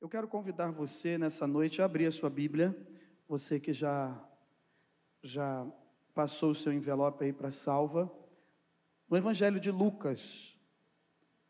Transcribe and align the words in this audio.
Eu 0.00 0.08
quero 0.08 0.26
convidar 0.26 0.70
você 0.70 1.18
nessa 1.18 1.46
noite 1.46 1.82
a 1.82 1.84
abrir 1.84 2.06
a 2.06 2.10
sua 2.10 2.30
Bíblia, 2.30 2.74
você 3.28 3.60
que 3.60 3.70
já 3.70 4.18
já 5.22 5.70
passou 6.14 6.52
o 6.52 6.54
seu 6.54 6.72
envelope 6.72 7.22
aí 7.22 7.34
para 7.34 7.50
salva, 7.50 8.10
no 9.10 9.14
Evangelho 9.14 9.60
de 9.60 9.70
Lucas, 9.70 10.56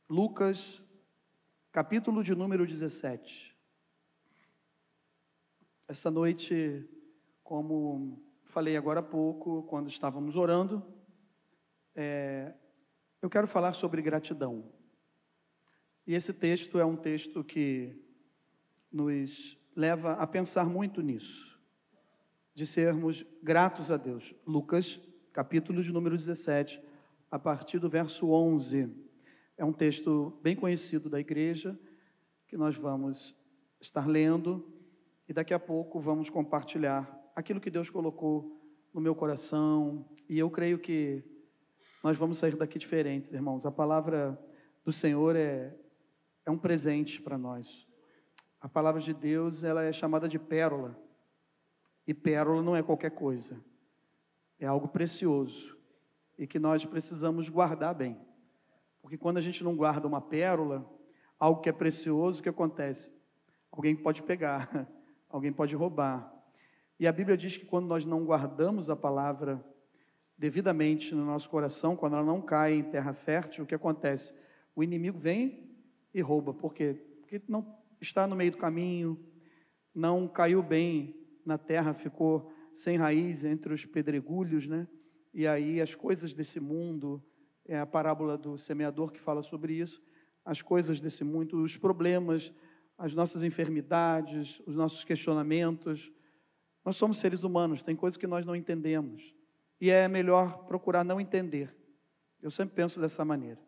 Lucas, 0.08 0.82
capítulo 1.70 2.24
de 2.24 2.34
número 2.34 2.66
17. 2.66 3.56
Essa 5.86 6.10
noite, 6.10 6.84
como 7.44 8.20
falei 8.42 8.76
agora 8.76 8.98
há 8.98 9.04
pouco, 9.04 9.62
quando 9.62 9.88
estávamos 9.88 10.34
orando, 10.34 10.84
é, 11.94 12.52
eu 13.22 13.30
quero 13.30 13.46
falar 13.46 13.74
sobre 13.74 14.02
gratidão. 14.02 14.72
E 16.04 16.14
esse 16.14 16.32
texto 16.32 16.80
é 16.80 16.84
um 16.84 16.96
texto 16.96 17.44
que 17.44 18.09
nos 18.92 19.58
leva 19.74 20.12
a 20.12 20.26
pensar 20.26 20.68
muito 20.68 21.00
nisso, 21.00 21.58
de 22.54 22.66
sermos 22.66 23.24
gratos 23.42 23.90
a 23.90 23.96
Deus. 23.96 24.34
Lucas, 24.46 25.00
capítulo 25.32 25.82
de 25.82 25.92
número 25.92 26.16
17, 26.16 26.82
a 27.30 27.38
partir 27.38 27.78
do 27.78 27.88
verso 27.88 28.30
11. 28.30 28.90
É 29.56 29.64
um 29.64 29.72
texto 29.72 30.38
bem 30.42 30.56
conhecido 30.56 31.08
da 31.08 31.20
igreja, 31.20 31.78
que 32.48 32.56
nós 32.56 32.76
vamos 32.76 33.36
estar 33.80 34.06
lendo 34.06 34.66
e 35.28 35.32
daqui 35.32 35.54
a 35.54 35.58
pouco 35.60 36.00
vamos 36.00 36.28
compartilhar 36.28 37.08
aquilo 37.36 37.60
que 37.60 37.70
Deus 37.70 37.88
colocou 37.88 38.60
no 38.92 39.00
meu 39.00 39.14
coração. 39.14 40.08
E 40.28 40.38
eu 40.38 40.50
creio 40.50 40.78
que 40.78 41.22
nós 42.02 42.16
vamos 42.16 42.38
sair 42.38 42.56
daqui 42.56 42.78
diferentes, 42.78 43.32
irmãos. 43.32 43.64
A 43.64 43.70
palavra 43.70 44.38
do 44.84 44.92
Senhor 44.92 45.36
é, 45.36 45.76
é 46.44 46.50
um 46.50 46.58
presente 46.58 47.22
para 47.22 47.38
nós. 47.38 47.86
A 48.60 48.68
palavra 48.68 49.00
de 49.00 49.14
Deus, 49.14 49.64
ela 49.64 49.82
é 49.82 49.92
chamada 49.92 50.28
de 50.28 50.38
pérola. 50.38 50.96
E 52.06 52.12
pérola 52.12 52.62
não 52.62 52.76
é 52.76 52.82
qualquer 52.82 53.10
coisa. 53.10 53.58
É 54.58 54.66
algo 54.66 54.88
precioso 54.88 55.78
e 56.36 56.46
que 56.46 56.58
nós 56.58 56.84
precisamos 56.84 57.48
guardar 57.48 57.94
bem. 57.94 58.18
Porque 59.00 59.16
quando 59.16 59.38
a 59.38 59.40
gente 59.40 59.64
não 59.64 59.74
guarda 59.74 60.06
uma 60.06 60.20
pérola, 60.20 60.88
algo 61.38 61.60
que 61.62 61.68
é 61.68 61.72
precioso, 61.72 62.40
o 62.40 62.42
que 62.42 62.48
acontece? 62.48 63.10
Alguém 63.72 63.96
pode 63.96 64.22
pegar, 64.22 64.88
alguém 65.28 65.52
pode 65.52 65.74
roubar. 65.74 66.30
E 66.98 67.06
a 67.06 67.12
Bíblia 67.12 67.36
diz 67.36 67.56
que 67.56 67.64
quando 67.64 67.86
nós 67.86 68.04
não 68.04 68.24
guardamos 68.24 68.90
a 68.90 68.96
palavra 68.96 69.64
devidamente 70.36 71.14
no 71.14 71.24
nosso 71.24 71.48
coração, 71.48 71.96
quando 71.96 72.16
ela 72.16 72.24
não 72.24 72.42
cai 72.42 72.74
em 72.74 72.82
terra 72.82 73.14
fértil, 73.14 73.64
o 73.64 73.66
que 73.66 73.74
acontece? 73.74 74.34
O 74.74 74.82
inimigo 74.82 75.18
vem 75.18 75.70
e 76.12 76.20
rouba. 76.20 76.52
Por 76.52 76.74
quê? 76.74 76.94
Porque 77.20 77.40
não 77.48 77.79
está 78.00 78.26
no 78.26 78.36
meio 78.36 78.52
do 78.52 78.56
caminho, 78.56 79.18
não 79.94 80.26
caiu 80.26 80.62
bem 80.62 81.14
na 81.44 81.58
terra, 81.58 81.92
ficou 81.92 82.50
sem 82.72 82.96
raiz 82.96 83.44
entre 83.44 83.72
os 83.72 83.84
pedregulhos, 83.84 84.66
né? 84.66 84.86
E 85.32 85.46
aí 85.46 85.80
as 85.80 85.94
coisas 85.94 86.34
desse 86.34 86.58
mundo, 86.58 87.22
é 87.64 87.78
a 87.78 87.86
parábola 87.86 88.36
do 88.36 88.56
semeador 88.56 89.12
que 89.12 89.20
fala 89.20 89.42
sobre 89.42 89.74
isso, 89.74 90.02
as 90.44 90.62
coisas 90.62 91.00
desse 91.00 91.22
mundo, 91.22 91.62
os 91.62 91.76
problemas, 91.76 92.52
as 92.98 93.14
nossas 93.14 93.42
enfermidades, 93.42 94.60
os 94.66 94.74
nossos 94.74 95.04
questionamentos. 95.04 96.10
Nós 96.84 96.96
somos 96.96 97.18
seres 97.18 97.44
humanos, 97.44 97.82
tem 97.82 97.94
coisas 97.94 98.16
que 98.16 98.26
nós 98.26 98.44
não 98.44 98.56
entendemos. 98.56 99.34
E 99.80 99.90
é 99.90 100.08
melhor 100.08 100.64
procurar 100.64 101.04
não 101.04 101.20
entender. 101.20 101.74
Eu 102.42 102.50
sempre 102.50 102.74
penso 102.74 103.00
dessa 103.00 103.24
maneira. 103.24 103.60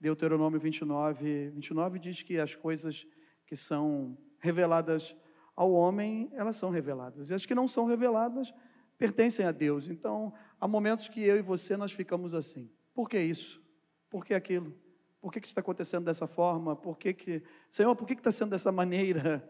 Deuteronômio 0.00 0.58
29, 0.58 1.50
29 1.50 1.98
diz 1.98 2.22
que 2.22 2.38
as 2.38 2.54
coisas 2.54 3.06
que 3.52 3.56
são 3.56 4.16
reveladas 4.38 5.14
ao 5.54 5.70
homem, 5.74 6.30
elas 6.32 6.56
são 6.56 6.70
reveladas. 6.70 7.28
E 7.28 7.34
as 7.34 7.44
que 7.44 7.54
não 7.54 7.68
são 7.68 7.84
reveladas 7.84 8.50
pertencem 8.96 9.44
a 9.44 9.52
Deus. 9.52 9.88
Então, 9.88 10.32
há 10.58 10.66
momentos 10.66 11.06
que 11.06 11.22
eu 11.22 11.36
e 11.36 11.42
você 11.42 11.76
nós 11.76 11.92
ficamos 11.92 12.34
assim. 12.34 12.70
Por 12.94 13.10
que 13.10 13.20
isso? 13.20 13.62
Por 14.08 14.24
que 14.24 14.32
aquilo? 14.32 14.74
Por 15.20 15.30
que, 15.30 15.38
que 15.38 15.46
está 15.48 15.60
acontecendo 15.60 16.06
dessa 16.06 16.26
forma? 16.26 16.74
Por 16.74 16.96
que, 16.96 17.12
que 17.12 17.42
Senhor, 17.68 17.94
por 17.94 18.06
que, 18.06 18.14
que 18.14 18.20
está 18.20 18.32
sendo 18.32 18.48
dessa 18.52 18.72
maneira? 18.72 19.46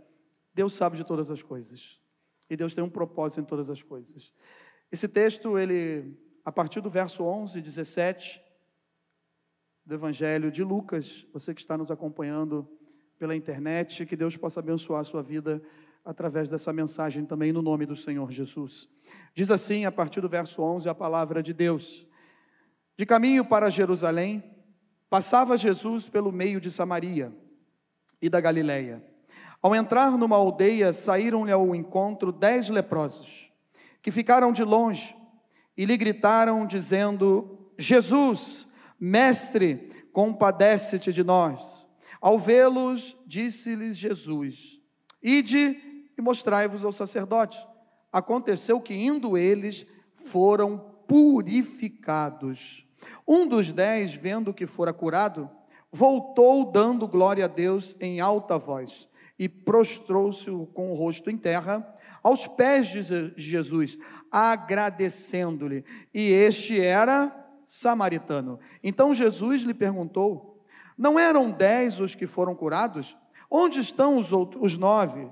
Deus 0.52 0.74
sabe 0.74 0.96
de 0.96 1.04
todas 1.04 1.30
as 1.30 1.40
coisas. 1.40 2.00
E 2.50 2.56
Deus 2.56 2.74
tem 2.74 2.82
um 2.82 2.90
propósito 2.90 3.42
em 3.42 3.44
todas 3.44 3.70
as 3.70 3.84
coisas. 3.84 4.32
Esse 4.90 5.06
texto, 5.06 5.56
ele, 5.56 6.18
a 6.44 6.50
partir 6.50 6.80
do 6.80 6.90
verso 6.90 7.22
11, 7.22 7.62
17 7.62 8.42
do 9.86 9.94
Evangelho 9.94 10.50
de 10.50 10.64
Lucas, 10.64 11.24
você 11.32 11.54
que 11.54 11.60
está 11.60 11.78
nos 11.78 11.92
acompanhando 11.92 12.68
pela 13.22 13.36
internet, 13.36 14.04
que 14.04 14.16
Deus 14.16 14.36
possa 14.36 14.58
abençoar 14.58 15.00
a 15.00 15.04
sua 15.04 15.22
vida 15.22 15.62
através 16.04 16.50
dessa 16.50 16.72
mensagem 16.72 17.24
também 17.24 17.52
no 17.52 17.62
nome 17.62 17.86
do 17.86 17.94
Senhor 17.94 18.32
Jesus. 18.32 18.88
Diz 19.32 19.48
assim, 19.48 19.84
a 19.84 19.92
partir 19.92 20.20
do 20.20 20.28
verso 20.28 20.60
11, 20.60 20.88
a 20.88 20.94
palavra 20.94 21.40
de 21.40 21.52
Deus: 21.52 22.04
De 22.96 23.06
caminho 23.06 23.44
para 23.44 23.70
Jerusalém, 23.70 24.42
passava 25.08 25.56
Jesus 25.56 26.08
pelo 26.08 26.32
meio 26.32 26.60
de 26.60 26.68
Samaria 26.68 27.32
e 28.20 28.28
da 28.28 28.40
Galileia. 28.40 29.00
Ao 29.62 29.72
entrar 29.72 30.18
numa 30.18 30.34
aldeia, 30.34 30.92
saíram-lhe 30.92 31.52
ao 31.52 31.76
encontro 31.76 32.32
dez 32.32 32.68
leprosos, 32.68 33.52
que 34.02 34.10
ficaram 34.10 34.52
de 34.52 34.64
longe 34.64 35.14
e 35.76 35.86
lhe 35.86 35.96
gritaram, 35.96 36.66
dizendo: 36.66 37.70
Jesus, 37.78 38.66
mestre, 38.98 40.08
compadece-te 40.12 41.12
de 41.12 41.22
nós. 41.22 41.81
Ao 42.22 42.38
vê-los, 42.38 43.16
disse-lhes 43.26 43.96
Jesus: 43.96 44.80
Ide 45.20 45.76
e 46.16 46.22
mostrai-vos 46.22 46.84
ao 46.84 46.92
sacerdote. 46.92 47.58
Aconteceu 48.12 48.80
que, 48.80 48.94
indo 48.94 49.36
eles, 49.36 49.84
foram 50.14 50.78
purificados. 51.08 52.86
Um 53.26 53.46
dos 53.48 53.72
dez, 53.72 54.14
vendo 54.14 54.54
que 54.54 54.66
fora 54.66 54.92
curado, 54.92 55.50
voltou 55.90 56.70
dando 56.70 57.08
glória 57.08 57.46
a 57.46 57.48
Deus 57.48 57.96
em 58.00 58.20
alta 58.20 58.56
voz 58.56 59.08
e 59.36 59.48
prostrou-se 59.48 60.48
com 60.72 60.92
o 60.92 60.94
rosto 60.94 61.28
em 61.28 61.36
terra 61.36 61.84
aos 62.22 62.46
pés 62.46 62.86
de 62.86 63.32
Jesus, 63.36 63.98
agradecendo-lhe. 64.30 65.84
E 66.14 66.30
este 66.30 66.80
era 66.80 67.34
samaritano. 67.64 68.60
Então 68.80 69.12
Jesus 69.12 69.62
lhe 69.62 69.74
perguntou: 69.74 70.51
não 71.02 71.18
eram 71.18 71.50
dez 71.50 71.98
os 71.98 72.14
que 72.14 72.28
foram 72.28 72.54
curados? 72.54 73.16
Onde 73.50 73.80
estão 73.80 74.16
os, 74.16 74.32
outros, 74.32 74.62
os 74.62 74.78
nove? 74.78 75.28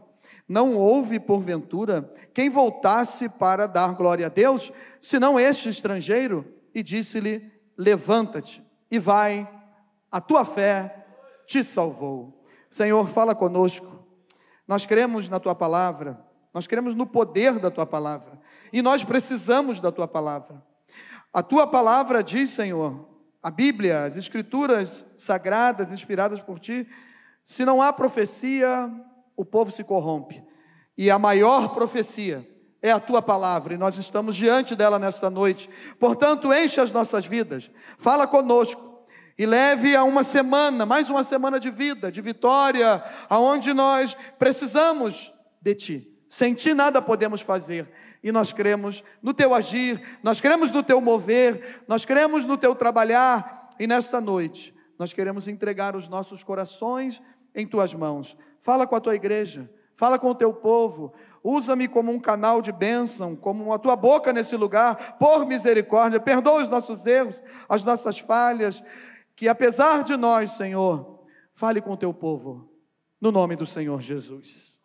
Não 0.49 0.77
houve, 0.77 1.21
porventura, 1.21 2.13
quem 2.35 2.51
voltasse 2.51 3.29
para 3.29 3.69
dar 3.69 3.95
glória 3.95 4.27
a 4.27 4.29
Deus, 4.29 4.73
senão 5.01 5.39
este 5.39 5.69
estrangeiro? 5.69 6.45
E 6.75 6.83
disse-lhe: 6.83 7.53
Levanta-te 7.79 8.61
e 8.91 8.99
vai, 8.99 9.49
a 10.11 10.21
tua 10.21 10.45
fé 10.45 11.07
te 11.47 11.63
salvou. 11.63 12.45
Senhor, 12.69 13.09
fala 13.09 13.33
conosco. 13.33 14.05
Nós 14.67 14.85
cremos 14.85 15.29
na 15.29 15.39
tua 15.39 15.55
palavra, 15.55 16.21
nós 16.53 16.67
cremos 16.67 16.97
no 16.97 17.07
poder 17.07 17.61
da 17.61 17.71
tua 17.71 17.87
palavra, 17.87 18.41
e 18.73 18.83
nós 18.83 19.05
precisamos 19.05 19.81
da 19.81 19.93
tua 19.93 20.09
palavra. 20.09 20.61
A 21.33 21.45
tua 21.45 21.65
palavra 21.65 22.25
diz, 22.25 22.51
Senhor, 22.51 23.09
a 23.43 23.51
Bíblia, 23.51 24.05
as 24.05 24.17
Escrituras 24.17 25.05
sagradas, 25.17 25.93
inspiradas 25.93 26.41
por 26.41 26.59
ti, 26.59 26.87
se 27.45 27.65
não 27.65 27.81
há 27.81 27.93
profecia, 27.93 28.91
o 29.37 29.45
povo 29.45 29.71
se 29.71 29.83
corrompe. 29.83 30.45
E 30.97 31.11
a 31.11 31.19
maior 31.19 31.75
profecia 31.75 32.47
é 32.83 32.91
a 32.91 33.01
tua 33.01 33.21
palavra, 33.21 33.75
e 33.75 33.79
nós 33.79 33.97
estamos 33.97 34.37
diante 34.37 34.75
dela 34.75 34.99
nesta 34.99 35.31
noite. 35.31 35.69
Portanto, 35.99 36.53
enche 36.53 36.81
as 36.81 36.93
nossas 36.93 37.27
vidas, 37.27 37.71
fala 37.99 38.27
conosco 38.27 38.91
e 39.39 39.47
leve 39.47 39.97
a 39.97 40.05
uma 40.05 40.23
semana, 40.23 40.85
mais 40.85 41.09
uma 41.09 41.25
semana 41.25 41.59
de 41.59 41.71
vida, 41.71 42.13
de 42.13 42.21
vitória, 42.21 43.03
aonde 43.29 43.73
nós 43.73 44.15
precisamos 44.39 45.33
de 45.61 45.75
ti. 45.75 46.11
Sem 46.29 46.55
ti 46.55 46.75
nada 46.75 47.03
podemos 47.03 47.41
fazer. 47.41 47.91
E 48.23 48.31
nós 48.31 48.53
cremos 48.53 49.03
no 49.23 49.33
teu 49.33 49.55
agir, 49.55 50.19
nós 50.23 50.41
cremos 50.41 50.71
no 50.71 50.83
teu 50.83 51.01
mover, 51.01 51.83
nós 51.89 52.05
cremos 52.05 52.45
no 52.45 52.57
teu 52.57 52.75
trabalhar. 52.75 53.71
E 53.79 53.87
nesta 53.87 54.21
noite, 54.21 54.75
nós 54.99 55.13
queremos 55.13 55.49
entregar 55.49 55.97
os 55.97 56.09
nossos 56.09 56.45
corações 56.45 57.23
em 57.55 57.67
tuas 57.67 57.95
mãos. 57.95 58.37
Fala 58.59 58.87
com 58.87 58.95
a 58.95 59.01
tua 59.01 59.15
igreja, 59.15 59.71
fala 59.97 60.19
com 60.19 60.29
o 60.29 60.35
teu 60.35 60.53
povo. 60.53 61.15
Usa-me 61.43 61.89
como 61.89 62.13
um 62.13 62.21
canal 62.21 62.61
de 62.61 62.71
bênção, 62.71 63.35
como 63.35 63.73
a 63.73 63.79
tua 63.79 63.97
boca 63.97 64.33
nesse 64.33 64.55
lugar, 64.57 65.17
por 65.19 65.47
misericórdia. 65.47 66.21
Perdoa 66.21 66.63
os 66.63 66.69
nossos 66.69 67.07
erros, 67.07 67.43
as 67.67 67.83
nossas 67.83 68.19
falhas. 68.19 68.85
Que 69.35 69.49
apesar 69.49 70.05
de 70.05 70.19
nós, 70.19 70.51
Senhor, 70.51 71.25
fale 71.55 71.81
com 71.81 71.93
o 71.93 71.97
teu 71.97 72.13
povo, 72.13 72.71
no 73.19 73.33
nome 73.33 73.57
do 73.57 73.65
Senhor 73.65 74.03
Jesus. 74.03 74.79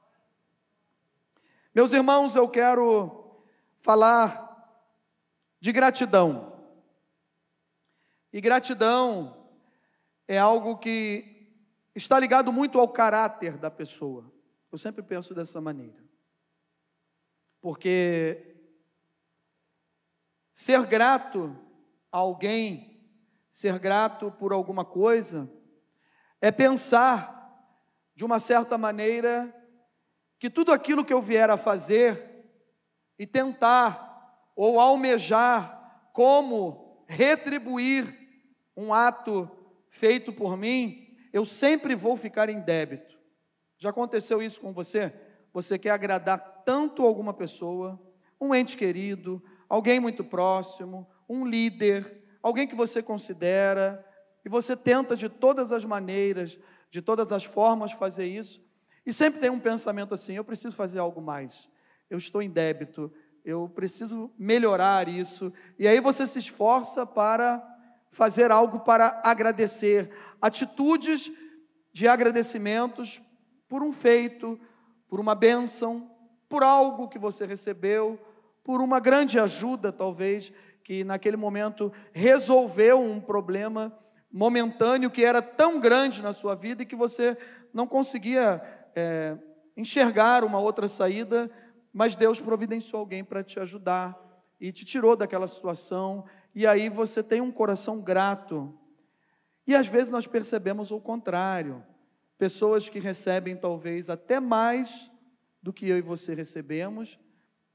Meus 1.73 1.91
irmãos, 1.91 2.37
eu 2.37 2.47
quero 2.47 3.24
falar 3.85 4.81
de 5.59 5.71
gratidão. 5.71 6.59
E 8.33 8.41
gratidão 8.41 9.47
é 10.27 10.39
algo 10.39 10.79
que 10.79 11.53
está 11.93 12.19
ligado 12.19 12.51
muito 12.51 12.79
ao 12.79 12.89
caráter 12.89 13.59
da 13.59 13.69
pessoa. 13.69 14.33
Eu 14.71 14.79
sempre 14.79 15.03
penso 15.03 15.35
dessa 15.35 15.61
maneira. 15.61 16.03
Porque 17.61 18.55
ser 20.51 20.83
grato 20.87 21.55
a 22.11 22.17
alguém, 22.17 23.07
ser 23.51 23.77
grato 23.77 24.31
por 24.31 24.51
alguma 24.51 24.83
coisa, 24.83 25.47
é 26.41 26.51
pensar, 26.51 27.33
de 28.15 28.25
uma 28.25 28.39
certa 28.39 28.79
maneira, 28.79 29.55
que 30.39 30.49
tudo 30.49 30.73
aquilo 30.73 31.05
que 31.05 31.13
eu 31.13 31.21
vier 31.21 31.51
a 31.51 31.57
fazer 31.57 32.34
e 33.17 33.25
tentar 33.25 34.51
ou 34.55 34.79
almejar 34.79 36.09
como 36.13 37.03
retribuir 37.07 38.05
um 38.75 38.93
ato 38.93 39.49
feito 39.89 40.33
por 40.33 40.57
mim, 40.57 41.07
eu 41.31 41.45
sempre 41.45 41.95
vou 41.95 42.15
ficar 42.17 42.49
em 42.49 42.59
débito. 42.59 43.17
Já 43.77 43.89
aconteceu 43.89 44.41
isso 44.41 44.59
com 44.59 44.73
você? 44.73 45.13
Você 45.53 45.77
quer 45.77 45.91
agradar 45.91 46.63
tanto 46.65 47.05
alguma 47.05 47.33
pessoa, 47.33 48.01
um 48.39 48.53
ente 48.53 48.75
querido, 48.75 49.41
alguém 49.69 49.99
muito 49.99 50.23
próximo, 50.23 51.07
um 51.27 51.45
líder, 51.45 52.23
alguém 52.41 52.67
que 52.67 52.75
você 52.75 53.01
considera, 53.01 54.05
e 54.43 54.49
você 54.49 54.75
tenta 54.75 55.15
de 55.15 55.27
todas 55.27 55.71
as 55.71 55.83
maneiras, 55.83 56.59
de 56.89 57.01
todas 57.01 57.31
as 57.31 57.43
formas 57.43 57.91
fazer 57.91 58.27
isso, 58.27 58.63
e 59.05 59.11
sempre 59.11 59.39
tem 59.39 59.49
um 59.49 59.59
pensamento 59.59 60.13
assim: 60.13 60.35
eu 60.35 60.43
preciso 60.43 60.75
fazer 60.75 60.99
algo 60.99 61.21
mais, 61.21 61.69
eu 62.09 62.17
estou 62.17 62.41
em 62.41 62.49
débito, 62.49 63.11
eu 63.43 63.69
preciso 63.69 64.31
melhorar 64.37 65.07
isso, 65.07 65.53
e 65.77 65.87
aí 65.87 65.99
você 65.99 66.25
se 66.25 66.39
esforça 66.39 67.05
para 67.05 67.63
fazer 68.09 68.51
algo 68.51 68.79
para 68.79 69.21
agradecer, 69.23 70.09
atitudes 70.41 71.31
de 71.91 72.07
agradecimentos 72.07 73.21
por 73.67 73.83
um 73.83 73.91
feito, 73.91 74.59
por 75.07 75.19
uma 75.19 75.35
bênção, 75.35 76.09
por 76.47 76.63
algo 76.63 77.07
que 77.07 77.19
você 77.19 77.45
recebeu, 77.45 78.19
por 78.63 78.81
uma 78.81 78.99
grande 78.99 79.39
ajuda, 79.39 79.91
talvez, 79.91 80.51
que 80.83 81.03
naquele 81.03 81.37
momento 81.37 81.91
resolveu 82.13 82.99
um 82.99 83.19
problema 83.19 83.97
momentâneo 84.31 85.09
que 85.09 85.23
era 85.23 85.41
tão 85.41 85.79
grande 85.79 86.21
na 86.21 86.33
sua 86.33 86.55
vida 86.55 86.83
e 86.83 86.85
que 86.85 86.95
você 86.95 87.37
não 87.73 87.87
conseguia 87.87 88.61
é, 88.95 89.37
enxergar 89.75 90.43
uma 90.43 90.59
outra 90.59 90.87
saída, 90.87 91.49
mas 91.95 92.13
Deus 92.13 92.41
providenciou 92.41 92.99
alguém 92.99 93.23
para 93.23 93.41
te 93.41 93.57
ajudar 93.57 94.21
e 94.59 94.69
te 94.69 94.83
tirou 94.83 95.15
daquela 95.15 95.47
situação, 95.47 96.25
e 96.53 96.67
aí 96.67 96.89
você 96.89 97.23
tem 97.23 97.39
um 97.39 97.53
coração 97.53 98.01
grato. 98.01 98.77
E 99.65 99.73
às 99.73 99.87
vezes 99.87 100.09
nós 100.09 100.27
percebemos 100.27 100.91
o 100.91 100.99
contrário, 100.99 101.81
pessoas 102.37 102.89
que 102.89 102.99
recebem 102.99 103.55
talvez 103.55 104.09
até 104.09 104.41
mais 104.41 105.09
do 105.63 105.71
que 105.71 105.87
eu 105.87 105.97
e 105.97 106.01
você 106.01 106.35
recebemos, 106.35 107.17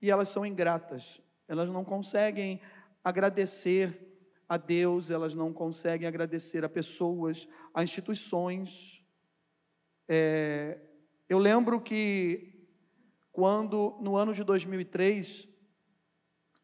e 0.02 0.10
elas 0.10 0.28
são 0.28 0.44
ingratas, 0.44 1.18
elas 1.48 1.70
não 1.70 1.82
conseguem 1.82 2.60
agradecer 3.02 3.98
a 4.46 4.58
Deus, 4.58 5.10
elas 5.10 5.34
não 5.34 5.50
conseguem 5.50 6.06
agradecer 6.06 6.62
a 6.62 6.68
pessoas, 6.68 7.48
a 7.72 7.82
instituições. 7.82 9.02
É, 10.06 10.78
eu 11.26 11.38
lembro 11.38 11.80
que 11.80 12.49
quando, 13.32 13.96
no 14.00 14.16
ano 14.16 14.34
de 14.34 14.42
2003, 14.44 15.48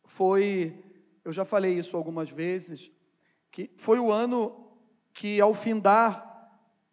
foi, 0.05 0.85
eu 1.25 1.33
já 1.33 1.45
falei 1.45 1.75
isso 1.75 1.97
algumas 1.97 2.31
vezes, 2.31 2.91
que 3.51 3.71
foi 3.77 3.99
o 3.99 4.13
ano 4.13 4.71
que, 5.13 5.41
ao 5.41 5.55
findar 5.55 6.25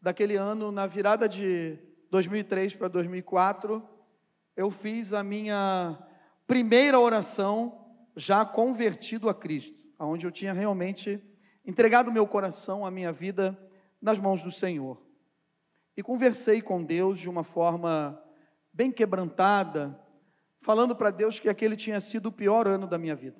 daquele 0.01 0.35
ano, 0.35 0.71
na 0.71 0.85
virada 0.87 1.27
de 1.27 1.77
2003 2.09 2.75
para 2.75 2.87
2004, 2.87 3.87
eu 4.55 4.69
fiz 4.69 5.13
a 5.13 5.23
minha 5.23 5.97
primeira 6.45 6.99
oração 6.99 7.83
já 8.15 8.45
convertido 8.45 9.29
a 9.29 9.33
Cristo, 9.33 9.77
onde 9.99 10.27
eu 10.27 10.31
tinha 10.31 10.53
realmente 10.53 11.21
entregado 11.65 12.11
meu 12.11 12.27
coração, 12.27 12.85
a 12.85 12.91
minha 12.91 13.11
vida 13.11 13.57
nas 14.01 14.19
mãos 14.19 14.43
do 14.43 14.51
Senhor. 14.51 15.01
E 15.95 16.03
conversei 16.03 16.61
com 16.61 16.83
Deus 16.83 17.19
de 17.19 17.29
uma 17.29 17.43
forma 17.43 18.21
bem 18.73 18.91
quebrantada, 18.91 19.97
falando 20.59 20.95
para 20.95 21.11
Deus 21.11 21.39
que 21.39 21.47
aquele 21.47 21.75
tinha 21.75 21.99
sido 22.01 22.27
o 22.27 22.31
pior 22.31 22.67
ano 22.67 22.87
da 22.87 22.97
minha 22.97 23.15
vida. 23.15 23.39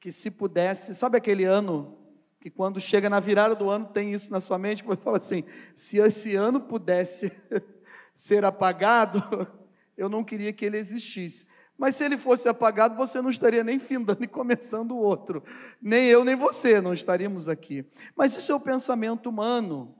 Que 0.00 0.10
se 0.10 0.30
pudesse, 0.30 0.94
sabe 0.94 1.18
aquele 1.18 1.44
ano 1.44 1.98
que 2.40 2.48
quando 2.48 2.80
chega 2.80 3.10
na 3.10 3.20
virada 3.20 3.54
do 3.54 3.68
ano 3.68 3.86
tem 3.86 4.14
isso 4.14 4.32
na 4.32 4.40
sua 4.40 4.58
mente, 4.58 4.82
você 4.82 5.02
fala 5.02 5.18
assim: 5.18 5.44
se 5.74 5.98
esse 5.98 6.34
ano 6.34 6.60
pudesse 6.60 7.30
ser 8.14 8.46
apagado, 8.46 9.22
eu 9.96 10.08
não 10.08 10.24
queria 10.24 10.52
que 10.52 10.64
ele 10.64 10.78
existisse. 10.78 11.46
Mas 11.76 11.96
se 11.96 12.04
ele 12.04 12.16
fosse 12.16 12.48
apagado, 12.48 12.94
você 12.94 13.22
não 13.22 13.30
estaria 13.30 13.64
nem 13.64 13.78
findando 13.78 14.22
e 14.22 14.28
começando 14.28 14.92
o 14.92 14.98
outro. 14.98 15.42
Nem 15.80 16.06
eu, 16.08 16.24
nem 16.24 16.36
você 16.36 16.78
não 16.80 16.92
estaríamos 16.92 17.48
aqui. 17.48 17.86
Mas 18.14 18.36
isso 18.36 18.52
é 18.52 18.54
o 18.54 18.60
pensamento 18.60 19.30
humano. 19.30 19.94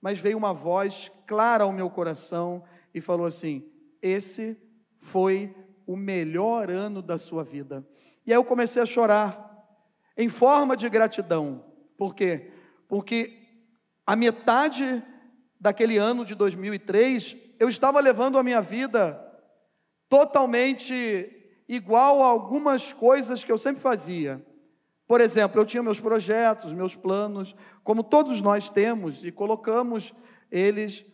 Mas 0.00 0.20
veio 0.20 0.38
uma 0.38 0.54
voz 0.54 1.10
clara 1.26 1.64
ao 1.64 1.72
meu 1.72 1.90
coração 1.90 2.62
e 2.94 3.00
falou 3.00 3.26
assim: 3.26 3.64
Esse 4.06 4.56
foi 5.00 5.52
o 5.84 5.96
melhor 5.96 6.70
ano 6.70 7.02
da 7.02 7.18
sua 7.18 7.42
vida. 7.42 7.84
E 8.24 8.32
aí 8.32 8.38
eu 8.38 8.44
comecei 8.44 8.80
a 8.80 8.86
chorar, 8.86 9.44
em 10.16 10.28
forma 10.28 10.76
de 10.76 10.88
gratidão. 10.88 11.64
Por 11.98 12.14
quê? 12.14 12.52
Porque 12.88 13.36
a 14.06 14.14
metade 14.14 15.02
daquele 15.60 15.96
ano 15.96 16.24
de 16.24 16.36
2003, 16.36 17.36
eu 17.58 17.68
estava 17.68 17.98
levando 17.98 18.38
a 18.38 18.44
minha 18.44 18.60
vida 18.60 19.20
totalmente 20.08 21.32
igual 21.68 22.22
a 22.22 22.28
algumas 22.28 22.92
coisas 22.92 23.42
que 23.42 23.50
eu 23.50 23.58
sempre 23.58 23.82
fazia. 23.82 24.44
Por 25.04 25.20
exemplo, 25.20 25.60
eu 25.60 25.66
tinha 25.66 25.82
meus 25.82 25.98
projetos, 25.98 26.72
meus 26.72 26.94
planos, 26.94 27.56
como 27.82 28.04
todos 28.04 28.40
nós 28.40 28.70
temos, 28.70 29.24
e 29.24 29.32
colocamos 29.32 30.14
eles 30.50 31.04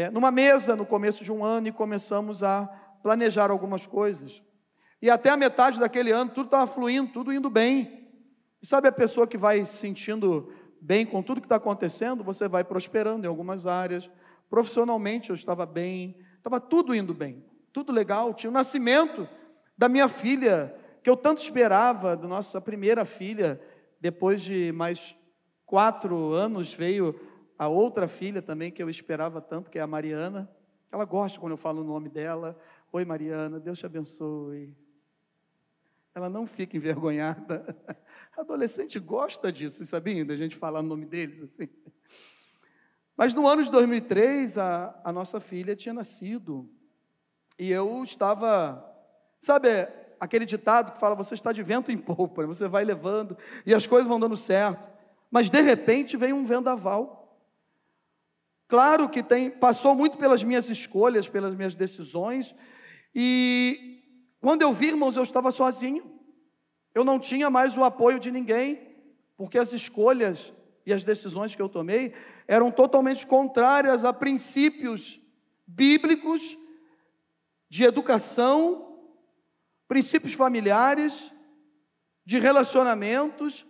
é, 0.00 0.10
numa 0.10 0.30
mesa 0.30 0.76
no 0.76 0.86
começo 0.86 1.24
de 1.24 1.32
um 1.32 1.44
ano 1.44 1.68
e 1.68 1.72
começamos 1.72 2.42
a 2.42 2.66
planejar 3.02 3.50
algumas 3.50 3.86
coisas. 3.86 4.42
E 5.00 5.08
até 5.08 5.30
a 5.30 5.36
metade 5.36 5.80
daquele 5.80 6.10
ano 6.10 6.30
tudo 6.30 6.46
estava 6.46 6.66
fluindo, 6.66 7.12
tudo 7.12 7.32
indo 7.32 7.48
bem. 7.48 8.08
E 8.60 8.66
sabe 8.66 8.88
a 8.88 8.92
pessoa 8.92 9.26
que 9.26 9.38
vai 9.38 9.64
se 9.64 9.74
sentindo 9.74 10.52
bem 10.80 11.06
com 11.06 11.22
tudo 11.22 11.40
que 11.40 11.46
está 11.46 11.56
acontecendo? 11.56 12.24
Você 12.24 12.48
vai 12.48 12.64
prosperando 12.64 13.24
em 13.24 13.28
algumas 13.28 13.66
áreas. 13.66 14.10
Profissionalmente 14.50 15.30
eu 15.30 15.34
estava 15.34 15.64
bem, 15.66 16.16
estava 16.38 16.60
tudo 16.60 16.94
indo 16.94 17.14
bem 17.14 17.48
tudo 17.78 17.92
legal. 17.92 18.34
Tinha 18.34 18.50
o 18.50 18.52
nascimento 18.52 19.28
da 19.76 19.88
minha 19.88 20.08
filha, 20.08 20.74
que 21.02 21.08
eu 21.08 21.16
tanto 21.16 21.40
esperava, 21.40 22.16
da 22.16 22.26
nossa 22.26 22.60
primeira 22.60 23.04
filha. 23.04 23.60
Depois 24.00 24.42
de 24.42 24.72
mais 24.72 25.14
quatro 25.64 26.32
anos 26.32 26.72
veio 26.72 27.18
a 27.58 27.66
outra 27.66 28.06
filha 28.06 28.40
também, 28.40 28.70
que 28.70 28.82
eu 28.82 28.88
esperava 28.88 29.40
tanto, 29.40 29.70
que 29.70 29.78
é 29.78 29.82
a 29.82 29.86
Mariana. 29.86 30.48
Ela 30.92 31.04
gosta 31.04 31.40
quando 31.40 31.52
eu 31.52 31.56
falo 31.56 31.82
o 31.82 31.84
nome 31.84 32.08
dela. 32.08 32.56
Oi, 32.92 33.04
Mariana, 33.04 33.58
Deus 33.58 33.78
te 33.78 33.86
abençoe. 33.86 34.76
Ela 36.14 36.30
não 36.30 36.46
fica 36.46 36.76
envergonhada. 36.76 37.76
Adolescente 38.38 38.98
gosta 39.00 39.50
disso, 39.50 39.84
sabiam? 39.84 40.24
Da 40.24 40.36
gente 40.36 40.56
falar 40.56 40.80
o 40.80 40.84
nome 40.84 41.04
deles 41.04 41.42
assim. 41.42 41.68
Mas 43.16 43.34
no 43.34 43.48
ano 43.48 43.64
de 43.64 43.70
2003, 43.70 44.56
a, 44.58 45.00
a 45.02 45.12
nossa 45.12 45.40
filha 45.40 45.74
tinha 45.74 45.92
nascido. 45.92 46.70
E 47.58 47.70
eu 47.72 48.04
estava, 48.04 48.84
sabe, 49.40 49.68
aquele 50.20 50.46
ditado 50.46 50.92
que 50.92 51.00
fala: 51.00 51.16
você 51.16 51.34
está 51.34 51.52
de 51.52 51.62
vento 51.62 51.90
em 51.90 51.98
polpa, 51.98 52.42
né? 52.42 52.48
você 52.48 52.68
vai 52.68 52.84
levando 52.84 53.36
e 53.66 53.74
as 53.74 53.86
coisas 53.86 54.08
vão 54.08 54.20
dando 54.20 54.36
certo. 54.36 54.88
Mas 55.28 55.50
de 55.50 55.60
repente 55.60 56.16
vem 56.16 56.32
um 56.32 56.44
vendaval. 56.44 57.17
Claro 58.68 59.08
que 59.08 59.22
tem, 59.22 59.50
passou 59.50 59.94
muito 59.94 60.18
pelas 60.18 60.44
minhas 60.44 60.68
escolhas, 60.68 61.26
pelas 61.26 61.54
minhas 61.54 61.74
decisões, 61.74 62.54
e 63.14 64.04
quando 64.40 64.62
eu 64.62 64.72
vi, 64.72 64.88
irmãos, 64.88 65.16
eu 65.16 65.22
estava 65.22 65.50
sozinho. 65.50 66.18
Eu 66.94 67.04
não 67.04 67.18
tinha 67.18 67.48
mais 67.48 67.76
o 67.76 67.82
apoio 67.82 68.20
de 68.20 68.30
ninguém, 68.30 68.94
porque 69.36 69.58
as 69.58 69.72
escolhas 69.72 70.52
e 70.84 70.92
as 70.92 71.04
decisões 71.04 71.54
que 71.54 71.62
eu 71.62 71.68
tomei 71.68 72.12
eram 72.46 72.70
totalmente 72.70 73.26
contrárias 73.26 74.04
a 74.04 74.12
princípios 74.12 75.20
bíblicos 75.66 76.56
de 77.68 77.84
educação, 77.84 78.98
princípios 79.86 80.34
familiares, 80.34 81.32
de 82.24 82.38
relacionamentos, 82.38 83.66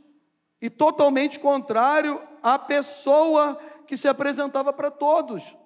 e 0.60 0.68
totalmente 0.68 1.38
contrário 1.38 2.20
à 2.42 2.58
pessoa 2.58 3.58
que 3.88 3.96
se 3.96 4.06
apresentava 4.06 4.70
para 4.70 4.90
todos, 4.90 5.56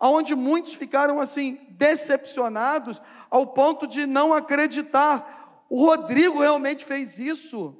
aonde 0.00 0.34
muitos 0.34 0.74
ficaram 0.74 1.20
assim 1.20 1.60
decepcionados 1.68 3.00
ao 3.30 3.48
ponto 3.48 3.86
de 3.86 4.06
não 4.06 4.32
acreditar. 4.32 5.64
O 5.68 5.84
Rodrigo 5.84 6.40
realmente 6.40 6.86
fez 6.86 7.18
isso. 7.18 7.76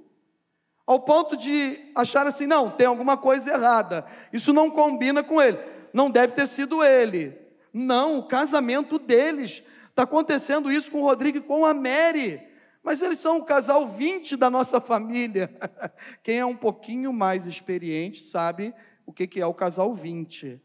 Ao 0.87 1.00
ponto 1.00 1.35
de 1.35 1.91
achar 1.95 2.26
assim, 2.26 2.47
não, 2.47 2.71
tem 2.71 2.87
alguma 2.87 3.17
coisa 3.17 3.55
errada. 3.55 4.05
Isso 4.33 4.53
não 4.53 4.71
combina 4.71 5.25
com 5.25 5.41
ele. 5.41 5.59
Não 5.95 6.11
deve 6.11 6.35
ter 6.35 6.47
sido 6.47 6.85
ele. 6.85 7.37
Não, 7.73 8.19
o 8.19 8.29
casamento 8.29 8.99
deles. 8.99 9.62
Está 9.88 10.03
acontecendo 10.03 10.71
isso 10.71 10.93
com 10.93 11.00
o 11.00 11.05
Rodrigo 11.05 11.38
e 11.38 11.43
com 11.43 11.65
a 11.65 11.73
Mary. 11.73 12.47
Mas 12.83 13.00
eles 13.00 13.19
são 13.19 13.38
o 13.38 13.45
casal 13.45 13.87
20 13.88 14.37
da 14.37 14.50
nossa 14.50 14.79
família. 14.79 15.50
Quem 16.23 16.38
é 16.38 16.47
um 16.47 16.55
pouquinho 16.55 17.15
mais 17.15 17.47
experiente 17.47 18.23
sabe 18.23 18.75
o 19.06 19.12
que 19.12 19.40
é 19.40 19.46
o 19.46 19.54
casal 19.54 19.94
20. 19.94 20.60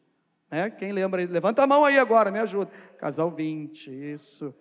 Né? 0.50 0.70
Quem 0.70 0.92
lembra? 0.92 1.24
Levanta 1.26 1.64
a 1.64 1.68
mão 1.68 1.86
aí 1.86 1.98
agora, 1.98 2.32
me 2.32 2.40
ajuda. 2.40 2.70
Casal 2.98 3.32
20, 3.32 3.90
isso. 3.90 4.54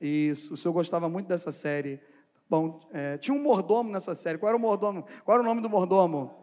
Isso. 0.00 0.54
O 0.54 0.56
senhor 0.56 0.74
gostava 0.74 1.08
muito 1.08 1.26
dessa 1.26 1.50
série. 1.50 2.00
Bom, 2.48 2.86
é, 2.92 3.16
tinha 3.16 3.34
um 3.34 3.42
mordomo 3.42 3.90
nessa 3.90 4.14
série. 4.14 4.36
Qual 4.36 4.48
era 4.48 4.56
o 4.56 4.60
mordomo? 4.60 5.04
Qual 5.24 5.36
era 5.36 5.42
o 5.42 5.46
nome 5.46 5.62
do 5.62 5.70
mordomo? 5.70 6.42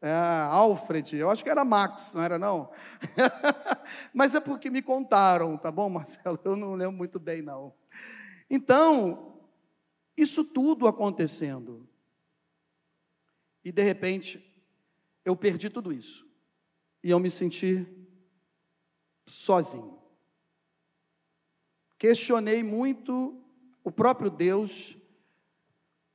É, 0.00 0.10
Alfred. 0.50 1.16
Eu 1.16 1.28
acho 1.28 1.44
que 1.44 1.50
era 1.50 1.64
Max, 1.64 2.14
não 2.14 2.22
era 2.22 2.38
não? 2.38 2.70
Mas 4.14 4.34
é 4.34 4.40
porque 4.40 4.70
me 4.70 4.80
contaram, 4.80 5.58
tá 5.58 5.70
bom, 5.70 5.88
Marcelo? 5.90 6.38
Eu 6.42 6.56
não 6.56 6.74
lembro 6.74 6.96
muito 6.96 7.20
bem, 7.20 7.42
não. 7.42 7.74
Então, 8.48 9.36
isso 10.16 10.42
tudo 10.42 10.88
acontecendo. 10.88 11.86
E 13.62 13.70
de 13.70 13.82
repente, 13.82 14.49
eu 15.30 15.36
perdi 15.36 15.70
tudo 15.70 15.92
isso. 15.92 16.28
E 17.02 17.10
eu 17.10 17.18
me 17.18 17.30
senti 17.30 17.86
sozinho. 19.26 19.98
Questionei 21.96 22.62
muito 22.62 23.42
o 23.84 23.90
próprio 23.90 24.30
Deus, 24.30 24.96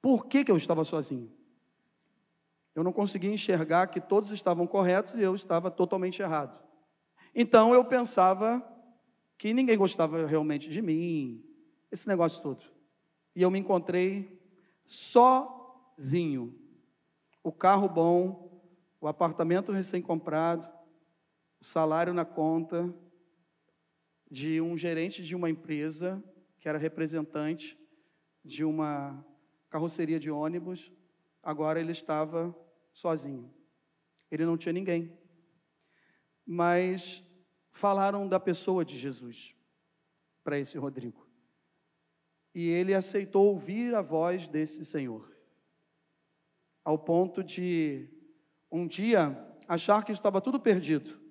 por 0.02 0.28
que, 0.28 0.44
que 0.44 0.52
eu 0.52 0.58
estava 0.58 0.84
sozinho. 0.84 1.32
Eu 2.76 2.84
não 2.84 2.92
conseguia 2.92 3.32
enxergar 3.32 3.88
que 3.88 4.02
todos 4.02 4.32
estavam 4.32 4.68
corretos 4.68 5.16
e 5.16 5.22
eu 5.22 5.34
estava 5.34 5.72
totalmente 5.72 6.22
errado. 6.22 6.60
Então 7.34 7.74
eu 7.74 7.86
pensava 7.86 8.64
que 9.38 9.54
ninguém 9.54 9.78
gostava 9.78 10.26
realmente 10.26 10.70
de 10.70 10.82
mim, 10.82 11.44
esse 11.92 12.08
negócio 12.08 12.42
todo. 12.44 12.66
E 13.36 13.42
eu 13.42 13.50
me 13.50 13.60
encontrei 13.60 14.42
sozinho. 14.86 16.54
O 17.44 17.52
carro 17.52 17.88
bom, 17.88 18.45
o 19.06 19.08
apartamento 19.08 19.72
recém-comprado, 19.72 20.68
o 21.62 21.64
salário 21.64 22.12
na 22.12 22.26
conta, 22.26 22.92
de 24.32 24.60
um 24.60 24.76
gerente 24.76 25.24
de 25.24 25.36
uma 25.36 25.48
empresa 25.48 26.24
que 26.58 26.68
era 26.68 26.80
representante 26.80 27.78
de 28.44 28.66
uma 28.66 29.24
carroceria 29.70 30.20
de 30.20 30.32
ônibus. 30.32 30.92
Agora 31.44 31.80
ele 31.80 31.92
estava 31.92 32.52
sozinho. 32.92 33.54
Ele 34.32 34.44
não 34.44 34.58
tinha 34.58 34.74
ninguém. 34.74 35.16
Mas 36.44 37.24
falaram 37.70 38.28
da 38.28 38.40
pessoa 38.40 38.84
de 38.84 38.98
Jesus 38.98 39.56
para 40.44 40.58
esse 40.58 40.80
Rodrigo. 40.80 41.30
E 42.56 42.70
ele 42.70 42.92
aceitou 42.92 43.50
ouvir 43.50 43.94
a 43.94 44.02
voz 44.02 44.48
desse 44.48 44.84
Senhor. 44.84 45.32
Ao 46.84 46.98
ponto 46.98 47.44
de 47.44 48.15
um 48.76 48.88
dia 48.88 49.38
achar 49.68 50.04
que 50.04 50.12
estava 50.12 50.42
tudo 50.42 50.60
perdido 50.60 51.26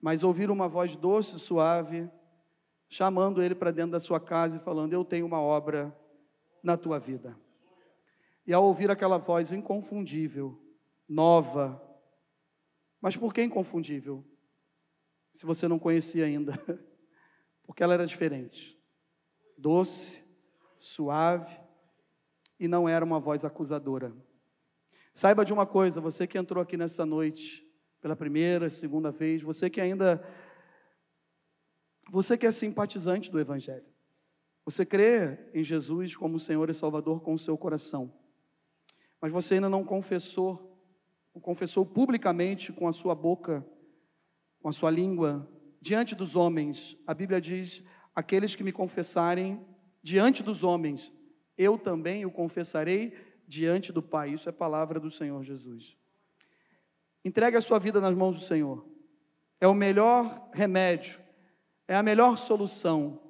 mas 0.00 0.22
ouvir 0.22 0.50
uma 0.50 0.68
voz 0.68 0.96
doce, 0.96 1.38
suave, 1.38 2.10
chamando 2.88 3.42
ele 3.42 3.54
para 3.54 3.70
dentro 3.70 3.92
da 3.92 4.00
sua 4.00 4.18
casa 4.18 4.56
e 4.56 4.60
falando: 4.60 4.92
Eu 4.92 5.04
tenho 5.04 5.26
uma 5.26 5.40
obra 5.40 5.94
na 6.62 6.76
tua 6.76 6.98
vida. 6.98 7.38
E 8.46 8.52
ao 8.52 8.64
ouvir 8.64 8.90
aquela 8.90 9.18
voz 9.18 9.52
inconfundível, 9.52 10.58
nova, 11.06 11.80
mas 13.00 13.16
por 13.16 13.34
que 13.34 13.42
inconfundível? 13.42 14.24
Se 15.34 15.44
você 15.46 15.68
não 15.68 15.78
conhecia 15.78 16.24
ainda, 16.24 16.54
porque 17.62 17.82
ela 17.82 17.94
era 17.94 18.06
diferente, 18.06 18.80
doce, 19.56 20.24
suave 20.78 21.60
e 22.58 22.66
não 22.66 22.88
era 22.88 23.04
uma 23.04 23.20
voz 23.20 23.44
acusadora. 23.44 24.12
Saiba 25.20 25.44
de 25.44 25.52
uma 25.52 25.66
coisa, 25.66 26.00
você 26.00 26.26
que 26.26 26.38
entrou 26.38 26.62
aqui 26.62 26.78
nessa 26.78 27.04
noite, 27.04 27.62
pela 28.00 28.16
primeira, 28.16 28.70
segunda 28.70 29.10
vez, 29.10 29.42
você 29.42 29.68
que 29.68 29.78
ainda 29.78 30.26
você 32.10 32.38
que 32.38 32.46
é 32.46 32.50
simpatizante 32.50 33.30
do 33.30 33.38
evangelho. 33.38 33.84
Você 34.64 34.86
crê 34.86 35.38
em 35.52 35.62
Jesus 35.62 36.16
como 36.16 36.38
Senhor 36.38 36.70
e 36.70 36.72
Salvador 36.72 37.20
com 37.20 37.34
o 37.34 37.38
seu 37.38 37.58
coração. 37.58 38.10
Mas 39.20 39.30
você 39.30 39.56
ainda 39.56 39.68
não 39.68 39.84
confessou, 39.84 40.82
o 41.34 41.38
confessou 41.38 41.84
publicamente 41.84 42.72
com 42.72 42.88
a 42.88 42.92
sua 42.92 43.14
boca, 43.14 43.62
com 44.62 44.70
a 44.70 44.72
sua 44.72 44.90
língua, 44.90 45.46
diante 45.82 46.14
dos 46.14 46.34
homens. 46.34 46.96
A 47.06 47.12
Bíblia 47.12 47.42
diz: 47.42 47.84
aqueles 48.16 48.56
que 48.56 48.64
me 48.64 48.72
confessarem 48.72 49.62
diante 50.02 50.42
dos 50.42 50.64
homens, 50.64 51.12
eu 51.58 51.76
também 51.76 52.24
o 52.24 52.30
confessarei 52.30 53.28
diante 53.50 53.92
do 53.92 54.00
Pai. 54.00 54.30
Isso 54.30 54.48
é 54.48 54.52
palavra 54.52 55.00
do 55.00 55.10
Senhor 55.10 55.42
Jesus. 55.42 55.96
Entregue 57.24 57.56
a 57.56 57.60
sua 57.60 57.80
vida 57.80 58.00
nas 58.00 58.14
mãos 58.14 58.36
do 58.36 58.40
Senhor. 58.40 58.86
É 59.60 59.66
o 59.66 59.74
melhor 59.74 60.48
remédio, 60.52 61.18
é 61.88 61.96
a 61.96 62.02
melhor 62.02 62.38
solução. 62.38 63.20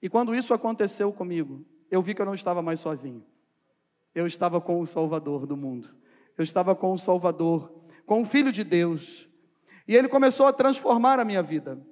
E 0.00 0.08
quando 0.08 0.34
isso 0.34 0.54
aconteceu 0.54 1.12
comigo, 1.12 1.66
eu 1.90 2.00
vi 2.00 2.14
que 2.14 2.22
eu 2.22 2.26
não 2.26 2.34
estava 2.34 2.62
mais 2.62 2.78
sozinho. 2.78 3.26
Eu 4.14 4.26
estava 4.26 4.60
com 4.60 4.80
o 4.80 4.86
Salvador 4.86 5.46
do 5.46 5.56
mundo. 5.56 5.94
Eu 6.38 6.44
estava 6.44 6.74
com 6.74 6.92
o 6.92 6.98
Salvador, 6.98 7.70
com 8.06 8.22
o 8.22 8.24
Filho 8.24 8.52
de 8.52 8.62
Deus. 8.62 9.28
E 9.86 9.96
ele 9.96 10.08
começou 10.08 10.46
a 10.46 10.52
transformar 10.52 11.18
a 11.18 11.24
minha 11.24 11.42
vida. 11.42 11.84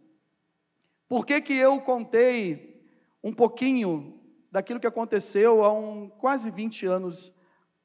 Por 1.08 1.26
que, 1.26 1.40
que 1.40 1.54
eu 1.54 1.80
contei 1.80 2.80
um 3.22 3.32
pouquinho 3.32 4.18
daquilo 4.50 4.78
que 4.78 4.86
aconteceu 4.86 5.64
há 5.64 5.72
um, 5.72 6.08
quase 6.08 6.50
20 6.50 6.86
anos 6.86 7.33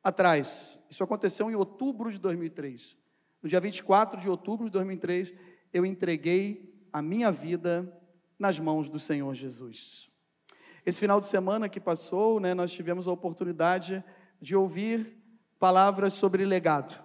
atrás? 0.10 0.78
Isso 0.90 1.04
aconteceu 1.04 1.50
em 1.50 1.56
outubro 1.56 2.12
de 2.12 2.20
2003. 2.20 2.98
No 3.42 3.48
dia 3.48 3.60
24 3.60 4.20
de 4.20 4.30
outubro 4.30 4.66
de 4.66 4.72
2003, 4.72 5.34
eu 5.72 5.86
entreguei 5.86 6.74
a 6.92 7.02
minha 7.02 7.32
vida 7.32 7.92
nas 8.38 8.60
mãos 8.60 8.90
do 8.90 9.00
Senhor 9.00 9.34
Jesus. 9.34 10.10
Esse 10.86 11.00
final 11.00 11.20
de 11.20 11.26
semana 11.26 11.70
que 11.70 11.80
passou, 11.80 12.40
né, 12.40 12.54
nós 12.54 12.72
tivemos 12.72 13.08
a 13.08 13.12
oportunidade 13.12 14.04
de 14.42 14.56
ouvir 14.56 15.18
palavras 15.60 16.14
sobre 16.14 16.46
legado, 16.46 16.96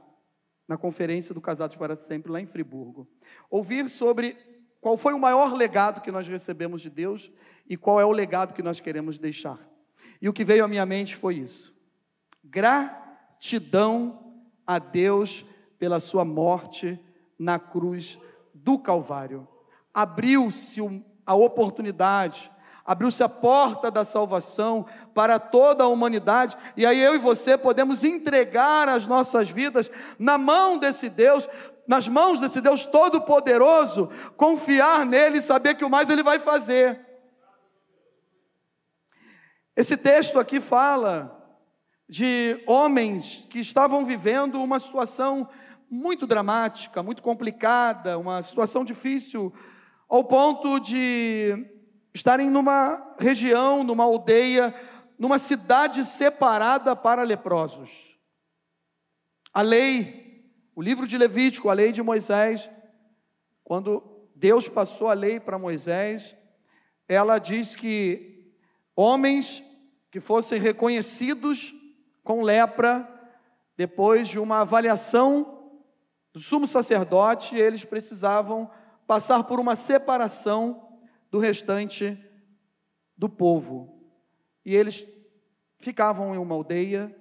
na 0.66 0.76
conferência 0.76 1.34
do 1.34 1.40
Casados 1.40 1.76
para 1.76 1.96
Sempre, 1.96 2.32
lá 2.32 2.40
em 2.40 2.46
Friburgo. 2.46 3.08
Ouvir 3.50 3.88
sobre 3.90 4.36
qual 4.80 4.96
foi 4.96 5.12
o 5.12 5.18
maior 5.18 5.54
legado 5.54 6.00
que 6.00 6.12
nós 6.12 6.28
recebemos 6.28 6.80
de 6.80 6.88
Deus 6.88 7.30
e 7.68 7.76
qual 7.76 8.00
é 8.00 8.04
o 8.04 8.12
legado 8.12 8.54
que 8.54 8.62
nós 8.62 8.80
queremos 8.80 9.18
deixar. 9.18 9.58
E 10.22 10.28
o 10.28 10.32
que 10.32 10.44
veio 10.44 10.64
à 10.64 10.68
minha 10.68 10.86
mente 10.86 11.16
foi 11.16 11.36
isso: 11.36 11.73
gratidão 12.44 14.34
a 14.66 14.78
Deus 14.78 15.44
pela 15.78 15.98
sua 16.00 16.24
morte 16.24 17.00
na 17.38 17.58
cruz 17.58 18.18
do 18.52 18.78
Calvário. 18.78 19.48
Abriu-se 19.92 20.80
a 21.26 21.34
oportunidade, 21.34 22.50
abriu-se 22.84 23.22
a 23.22 23.28
porta 23.28 23.90
da 23.90 24.04
salvação 24.04 24.86
para 25.14 25.38
toda 25.38 25.84
a 25.84 25.88
humanidade, 25.88 26.56
e 26.76 26.84
aí 26.84 27.00
eu 27.00 27.14
e 27.14 27.18
você 27.18 27.56
podemos 27.56 28.04
entregar 28.04 28.88
as 28.88 29.06
nossas 29.06 29.48
vidas 29.48 29.90
na 30.18 30.36
mão 30.36 30.78
desse 30.78 31.08
Deus, 31.08 31.48
nas 31.86 32.08
mãos 32.08 32.40
desse 32.40 32.60
Deus 32.60 32.84
Todo-Poderoso, 32.84 34.10
confiar 34.36 35.04
nele 35.06 35.38
e 35.38 35.42
saber 35.42 35.74
que 35.74 35.84
o 35.84 35.90
mais 35.90 36.10
ele 36.10 36.22
vai 36.22 36.38
fazer. 36.38 37.00
Esse 39.76 39.96
texto 39.96 40.38
aqui 40.38 40.60
fala 40.60 41.33
de 42.08 42.62
homens 42.66 43.46
que 43.48 43.58
estavam 43.58 44.04
vivendo 44.04 44.62
uma 44.62 44.78
situação 44.78 45.48
muito 45.90 46.26
dramática, 46.26 47.02
muito 47.02 47.22
complicada, 47.22 48.18
uma 48.18 48.42
situação 48.42 48.84
difícil, 48.84 49.52
ao 50.08 50.24
ponto 50.24 50.78
de 50.78 51.66
estarem 52.12 52.50
numa 52.50 53.14
região, 53.18 53.82
numa 53.82 54.04
aldeia, 54.04 54.74
numa 55.18 55.38
cidade 55.38 56.04
separada 56.04 56.94
para 56.94 57.22
leprosos. 57.22 58.18
A 59.52 59.62
lei, 59.62 60.44
o 60.74 60.82
livro 60.82 61.06
de 61.06 61.16
Levítico, 61.16 61.68
a 61.68 61.72
lei 61.72 61.92
de 61.92 62.02
Moisés, 62.02 62.68
quando 63.62 64.02
Deus 64.34 64.68
passou 64.68 65.08
a 65.08 65.14
lei 65.14 65.40
para 65.40 65.58
Moisés, 65.58 66.36
ela 67.08 67.38
diz 67.38 67.74
que 67.76 68.52
homens 68.96 69.62
que 70.10 70.20
fossem 70.20 70.60
reconhecidos 70.60 71.74
com 72.24 72.42
lepra, 72.42 73.08
depois 73.76 74.26
de 74.26 74.38
uma 74.38 74.62
avaliação 74.62 75.70
do 76.32 76.40
sumo 76.40 76.66
sacerdote, 76.66 77.54
eles 77.54 77.84
precisavam 77.84 78.68
passar 79.06 79.44
por 79.44 79.60
uma 79.60 79.76
separação 79.76 80.88
do 81.30 81.38
restante 81.38 82.18
do 83.16 83.28
povo. 83.28 84.10
E 84.64 84.74
eles 84.74 85.04
ficavam 85.78 86.34
em 86.34 86.38
uma 86.38 86.54
aldeia, 86.54 87.14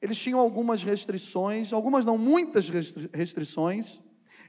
eles 0.00 0.18
tinham 0.18 0.40
algumas 0.40 0.82
restrições, 0.82 1.72
algumas 1.72 2.04
não, 2.04 2.18
muitas 2.18 2.68
restrições. 3.12 4.00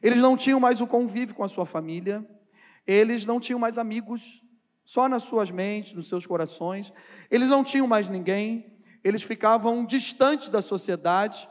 Eles 0.02 0.20
não 0.20 0.36
tinham 0.36 0.60
mais 0.60 0.82
o 0.82 0.88
convívio 0.88 1.34
com 1.34 1.44
a 1.44 1.48
sua 1.48 1.66
família. 1.66 2.28
Eles 2.86 3.26
não 3.26 3.40
tinham 3.40 3.58
mais 3.58 3.78
amigos, 3.78 4.44
só 4.84 5.08
nas 5.08 5.24
suas 5.24 5.50
mentes, 5.50 5.94
nos 5.94 6.10
seus 6.10 6.26
corações. 6.26 6.92
Eles 7.32 7.48
não 7.48 7.64
tinham 7.64 7.88
mais 7.88 8.08
ninguém, 8.10 8.75
eles 9.06 9.22
ficavam 9.22 9.86
distantes 9.86 10.50
da 10.50 10.64
sociedade, 10.64 11.48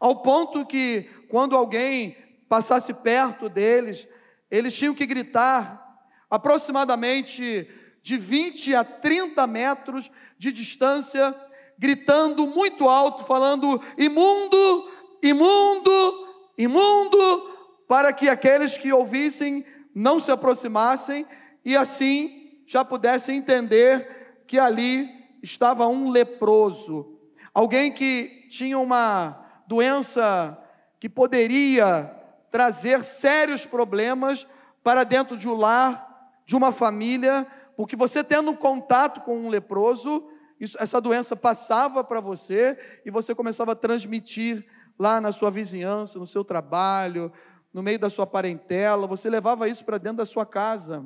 ao 0.00 0.22
ponto 0.22 0.64
que, 0.64 1.02
quando 1.28 1.54
alguém 1.54 2.16
passasse 2.48 2.94
perto 2.94 3.50
deles, 3.50 4.08
eles 4.50 4.74
tinham 4.74 4.94
que 4.94 5.04
gritar 5.04 5.84
aproximadamente 6.30 7.68
de 8.02 8.16
20 8.16 8.74
a 8.74 8.82
30 8.82 9.46
metros 9.46 10.10
de 10.38 10.50
distância, 10.50 11.34
gritando 11.78 12.46
muito 12.46 12.88
alto, 12.88 13.26
falando: 13.26 13.78
imundo, 13.98 14.90
imundo, 15.22 16.28
imundo, 16.56 17.54
para 17.86 18.10
que 18.10 18.26
aqueles 18.26 18.78
que 18.78 18.90
ouvissem 18.90 19.66
não 19.94 20.18
se 20.18 20.30
aproximassem 20.30 21.26
e 21.62 21.76
assim 21.76 22.62
já 22.66 22.82
pudessem 22.82 23.36
entender 23.36 24.44
que 24.46 24.58
ali 24.58 25.15
estava 25.46 25.86
um 25.86 26.10
leproso, 26.10 27.18
alguém 27.54 27.92
que 27.92 28.46
tinha 28.50 28.78
uma 28.78 29.62
doença 29.66 30.58
que 30.98 31.08
poderia 31.08 32.12
trazer 32.50 33.04
sérios 33.04 33.64
problemas 33.64 34.46
para 34.82 35.04
dentro 35.04 35.36
de 35.36 35.48
um 35.48 35.54
lar, 35.54 36.42
de 36.44 36.56
uma 36.56 36.72
família, 36.72 37.46
porque 37.76 37.94
você 37.94 38.24
tendo 38.24 38.54
contato 38.56 39.20
com 39.20 39.38
um 39.38 39.48
leproso, 39.48 40.28
isso, 40.58 40.76
essa 40.80 41.00
doença 41.00 41.36
passava 41.36 42.02
para 42.02 42.20
você 42.20 42.78
e 43.04 43.10
você 43.10 43.34
começava 43.34 43.72
a 43.72 43.76
transmitir 43.76 44.66
lá 44.98 45.20
na 45.20 45.30
sua 45.30 45.50
vizinhança, 45.50 46.18
no 46.18 46.26
seu 46.26 46.44
trabalho, 46.44 47.30
no 47.72 47.82
meio 47.82 47.98
da 47.98 48.08
sua 48.08 48.26
parentela, 48.26 49.06
você 49.06 49.28
levava 49.28 49.68
isso 49.68 49.84
para 49.84 49.98
dentro 49.98 50.18
da 50.18 50.26
sua 50.26 50.46
casa. 50.46 51.04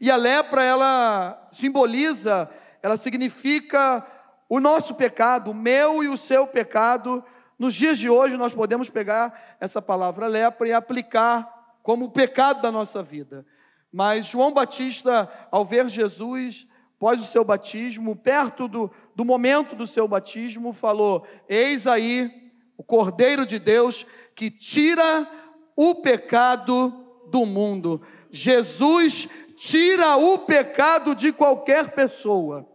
E 0.00 0.10
a 0.10 0.16
lepra, 0.16 0.62
ela 0.62 1.46
simboliza, 1.50 2.48
ela 2.82 2.96
significa 2.96 4.06
o 4.48 4.60
nosso 4.60 4.94
pecado, 4.94 5.50
o 5.50 5.54
meu 5.54 6.02
e 6.02 6.08
o 6.08 6.16
seu 6.16 6.46
pecado. 6.46 7.24
Nos 7.58 7.74
dias 7.74 7.98
de 7.98 8.08
hoje, 8.08 8.36
nós 8.36 8.54
podemos 8.54 8.88
pegar 8.88 9.56
essa 9.60 9.82
palavra 9.82 10.26
lepra 10.26 10.68
e 10.68 10.72
aplicar 10.72 11.76
como 11.82 12.06
o 12.06 12.10
pecado 12.10 12.62
da 12.62 12.72
nossa 12.72 13.02
vida. 13.02 13.44
Mas 13.92 14.26
João 14.26 14.52
Batista, 14.52 15.30
ao 15.50 15.64
ver 15.64 15.88
Jesus, 15.88 16.66
após 16.96 17.20
o 17.20 17.26
seu 17.26 17.44
batismo, 17.44 18.16
perto 18.16 18.68
do, 18.68 18.90
do 19.14 19.24
momento 19.24 19.74
do 19.74 19.86
seu 19.86 20.06
batismo, 20.06 20.72
falou: 20.72 21.26
Eis 21.48 21.86
aí 21.86 22.52
o 22.76 22.82
Cordeiro 22.82 23.46
de 23.46 23.58
Deus 23.58 24.06
que 24.34 24.50
tira 24.50 25.28
o 25.74 25.96
pecado 25.96 26.92
do 27.30 27.46
mundo. 27.46 28.02
Jesus 28.30 29.28
tira 29.58 30.16
o 30.16 30.38
pecado 30.38 31.14
de 31.14 31.32
qualquer 31.32 31.90
pessoa. 31.90 32.66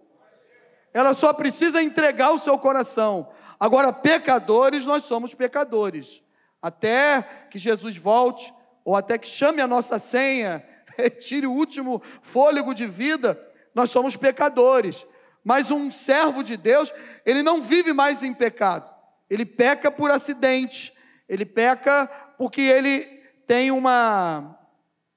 Ela 0.93 1.13
só 1.13 1.33
precisa 1.33 1.81
entregar 1.81 2.31
o 2.31 2.39
seu 2.39 2.57
coração. 2.57 3.29
Agora, 3.59 3.93
pecadores, 3.93 4.85
nós 4.85 5.05
somos 5.05 5.33
pecadores. 5.33 6.21
Até 6.61 7.21
que 7.49 7.57
Jesus 7.57 7.97
volte, 7.97 8.53
ou 8.85 8.95
até 8.95 9.17
que 9.17 9.27
chame 9.27 9.61
a 9.61 9.67
nossa 9.67 9.97
senha, 9.97 10.63
retire 10.97 11.47
o 11.47 11.51
último 11.51 12.01
fôlego 12.21 12.73
de 12.73 12.85
vida, 12.85 13.39
nós 13.73 13.89
somos 13.89 14.15
pecadores. 14.15 15.05
Mas 15.43 15.71
um 15.71 15.89
servo 15.89 16.43
de 16.43 16.55
Deus, 16.55 16.93
ele 17.25 17.41
não 17.41 17.61
vive 17.61 17.91
mais 17.93 18.21
em 18.21 18.33
pecado. 18.33 18.93
Ele 19.29 19.45
peca 19.45 19.89
por 19.89 20.11
acidente. 20.11 20.93
Ele 21.27 21.45
peca 21.45 22.07
porque 22.37 22.61
ele 22.61 23.05
tem 23.47 23.71
uma. 23.71 24.59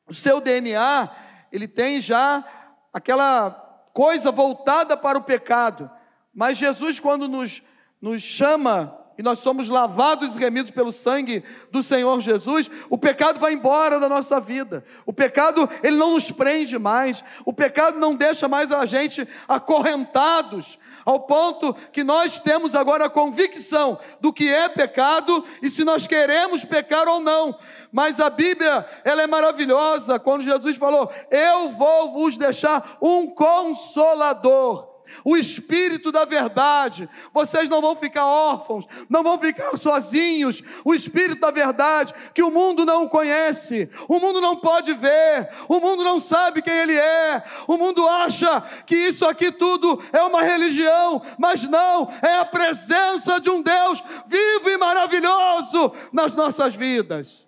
O 0.08 0.14
seu 0.14 0.40
DNA, 0.40 1.10
ele 1.52 1.68
tem 1.68 2.00
já 2.00 2.44
aquela 2.92 3.50
coisa 3.92 4.30
voltada 4.30 4.96
para 4.96 5.18
o 5.18 5.22
pecado. 5.22 5.90
Mas 6.34 6.58
Jesus, 6.58 7.00
quando 7.00 7.28
nos, 7.28 7.62
nos 8.00 8.22
chama 8.22 8.96
e 9.18 9.22
nós 9.22 9.38
somos 9.38 9.70
lavados 9.70 10.36
e 10.36 10.38
remidos 10.38 10.70
pelo 10.70 10.92
sangue 10.92 11.42
do 11.72 11.82
Senhor 11.82 12.20
Jesus, 12.20 12.70
o 12.90 12.98
pecado 12.98 13.40
vai 13.40 13.54
embora 13.54 13.98
da 13.98 14.08
nossa 14.08 14.38
vida. 14.38 14.84
O 15.06 15.12
pecado, 15.12 15.68
ele 15.82 15.96
não 15.96 16.12
nos 16.12 16.30
prende 16.30 16.78
mais. 16.78 17.24
O 17.44 17.52
pecado 17.52 17.98
não 17.98 18.14
deixa 18.14 18.46
mais 18.46 18.70
a 18.70 18.84
gente 18.84 19.26
acorrentados, 19.48 20.78
ao 21.06 21.20
ponto 21.20 21.72
que 21.92 22.02
nós 22.02 22.40
temos 22.40 22.74
agora 22.74 23.04
a 23.04 23.10
convicção 23.10 23.96
do 24.20 24.32
que 24.32 24.52
é 24.52 24.68
pecado 24.68 25.44
e 25.62 25.70
se 25.70 25.84
nós 25.84 26.06
queremos 26.08 26.64
pecar 26.64 27.06
ou 27.06 27.20
não. 27.20 27.56
Mas 27.92 28.18
a 28.18 28.28
Bíblia, 28.28 28.84
ela 29.04 29.22
é 29.22 29.26
maravilhosa 29.26 30.18
quando 30.18 30.42
Jesus 30.42 30.76
falou: 30.76 31.08
"Eu 31.30 31.70
vou 31.70 32.12
vos 32.12 32.36
deixar 32.36 32.98
um 33.00 33.28
consolador" 33.28 34.95
o 35.24 35.36
Espírito 35.36 36.10
da 36.12 36.24
verdade. 36.24 37.08
Vocês 37.32 37.68
não 37.68 37.80
vão 37.80 37.96
ficar 37.96 38.24
órfãos, 38.24 38.84
não 39.08 39.22
vão 39.22 39.38
ficar 39.38 39.76
sozinhos. 39.76 40.62
O 40.84 40.94
Espírito 40.94 41.40
da 41.40 41.50
verdade, 41.50 42.14
que 42.34 42.42
o 42.42 42.50
mundo 42.50 42.84
não 42.84 43.08
conhece, 43.08 43.88
o 44.08 44.18
mundo 44.18 44.40
não 44.40 44.56
pode 44.56 44.92
ver, 44.94 45.48
o 45.68 45.80
mundo 45.80 46.04
não 46.04 46.18
sabe 46.18 46.62
quem 46.62 46.74
ele 46.74 46.96
é, 46.96 47.42
o 47.66 47.76
mundo 47.76 48.06
acha 48.06 48.60
que 48.86 48.94
isso 48.94 49.26
aqui 49.26 49.50
tudo 49.50 50.02
é 50.12 50.22
uma 50.22 50.42
religião, 50.42 51.22
mas 51.38 51.64
não, 51.64 52.08
é 52.22 52.38
a 52.38 52.44
presença 52.44 53.40
de 53.40 53.50
um 53.50 53.62
Deus 53.62 54.02
vivo 54.26 54.70
e 54.70 54.76
maravilhoso 54.76 55.92
nas 56.12 56.34
nossas 56.34 56.74
vidas. 56.74 57.46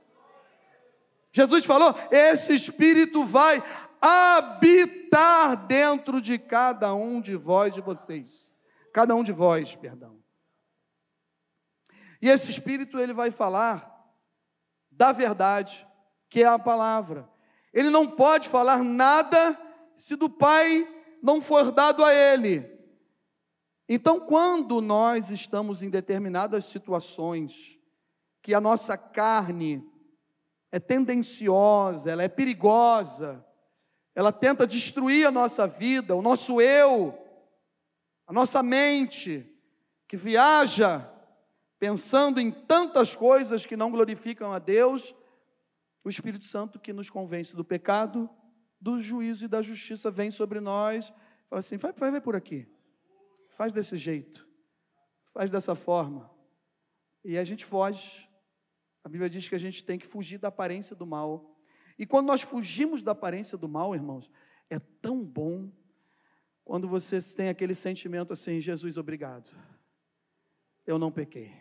Jesus 1.32 1.64
falou: 1.64 1.94
esse 2.10 2.54
Espírito 2.54 3.24
vai 3.24 3.62
habitar 4.00 5.66
dentro 5.66 6.20
de 6.20 6.38
cada 6.38 6.94
um 6.94 7.20
de 7.20 7.37
vós, 7.37 7.72
de 7.72 7.80
vocês. 7.80 8.52
Cada 8.92 9.14
um 9.14 9.22
de 9.22 9.32
vós, 9.32 9.74
perdão. 9.74 10.18
E 12.20 12.28
esse 12.28 12.50
Espírito, 12.50 12.98
ele 12.98 13.12
vai 13.12 13.30
falar 13.30 13.94
da 14.90 15.12
verdade, 15.12 15.87
que 16.28 16.42
é 16.42 16.46
a 16.46 16.58
palavra. 16.58 17.28
Ele 17.72 17.90
não 17.90 18.06
pode 18.06 18.48
falar 18.48 18.82
nada 18.82 19.58
se 19.94 20.16
do 20.16 20.28
Pai 20.28 20.87
não 21.22 21.40
for 21.40 21.70
dado 21.70 22.04
a 22.04 22.14
ele. 22.14 22.78
Então, 23.88 24.20
quando 24.20 24.80
nós 24.80 25.30
estamos 25.30 25.82
em 25.82 25.88
determinadas 25.88 26.64
situações, 26.64 27.78
que 28.42 28.54
a 28.54 28.61
nossa 28.61 28.96
carne 28.96 29.82
é 30.70 30.78
tendenciosa, 30.78 32.11
ela 32.11 32.22
é 32.22 32.28
perigosa, 32.28 33.44
ela 34.18 34.33
tenta 34.33 34.66
destruir 34.66 35.28
a 35.28 35.31
nossa 35.31 35.64
vida, 35.68 36.16
o 36.16 36.20
nosso 36.20 36.61
eu, 36.61 37.16
a 38.26 38.33
nossa 38.33 38.64
mente, 38.64 39.48
que 40.09 40.16
viaja 40.16 41.09
pensando 41.78 42.40
em 42.40 42.50
tantas 42.50 43.14
coisas 43.14 43.64
que 43.64 43.76
não 43.76 43.92
glorificam 43.92 44.52
a 44.52 44.59
Deus, 44.59 45.14
o 46.02 46.09
Espírito 46.09 46.46
Santo 46.46 46.81
que 46.81 46.92
nos 46.92 47.09
convence 47.09 47.54
do 47.54 47.64
pecado, 47.64 48.28
do 48.81 49.00
juízo 49.00 49.44
e 49.44 49.48
da 49.48 49.62
justiça 49.62 50.11
vem 50.11 50.33
sobre 50.33 50.59
nós, 50.59 51.12
fala 51.48 51.61
assim: 51.61 51.76
vai, 51.76 51.92
vai, 51.92 52.11
vai 52.11 52.20
por 52.20 52.35
aqui, 52.35 52.66
faz 53.50 53.72
desse 53.72 53.96
jeito, 53.96 54.44
faz 55.33 55.48
dessa 55.48 55.76
forma, 55.76 56.28
e 57.24 57.38
a 57.38 57.44
gente 57.44 57.64
foge. 57.64 58.28
A 59.04 59.09
Bíblia 59.09 59.31
diz 59.31 59.48
que 59.48 59.54
a 59.54 59.61
gente 59.61 59.85
tem 59.85 59.96
que 59.96 60.09
fugir 60.09 60.38
da 60.38 60.48
aparência 60.48 60.96
do 60.96 61.07
mal. 61.07 61.57
E 61.98 62.06
quando 62.06 62.26
nós 62.26 62.42
fugimos 62.42 63.02
da 63.02 63.12
aparência 63.12 63.58
do 63.58 63.68
mal, 63.68 63.94
irmãos, 63.94 64.30
é 64.70 64.78
tão 64.78 65.24
bom 65.24 65.70
quando 66.64 66.87
você 66.87 67.18
tem 67.34 67.48
aquele 67.48 67.74
sentimento 67.74 68.32
assim: 68.32 68.61
Jesus, 68.61 68.96
obrigado, 68.96 69.50
eu 70.87 70.98
não 70.98 71.11
pequei. 71.11 71.52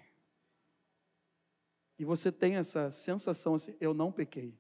E 1.98 2.06
você 2.06 2.32
tem 2.32 2.56
essa 2.56 2.92
sensação 2.92 3.56
assim: 3.56 3.76
eu 3.80 3.94
não 3.94 4.12
pequei. 4.12 4.56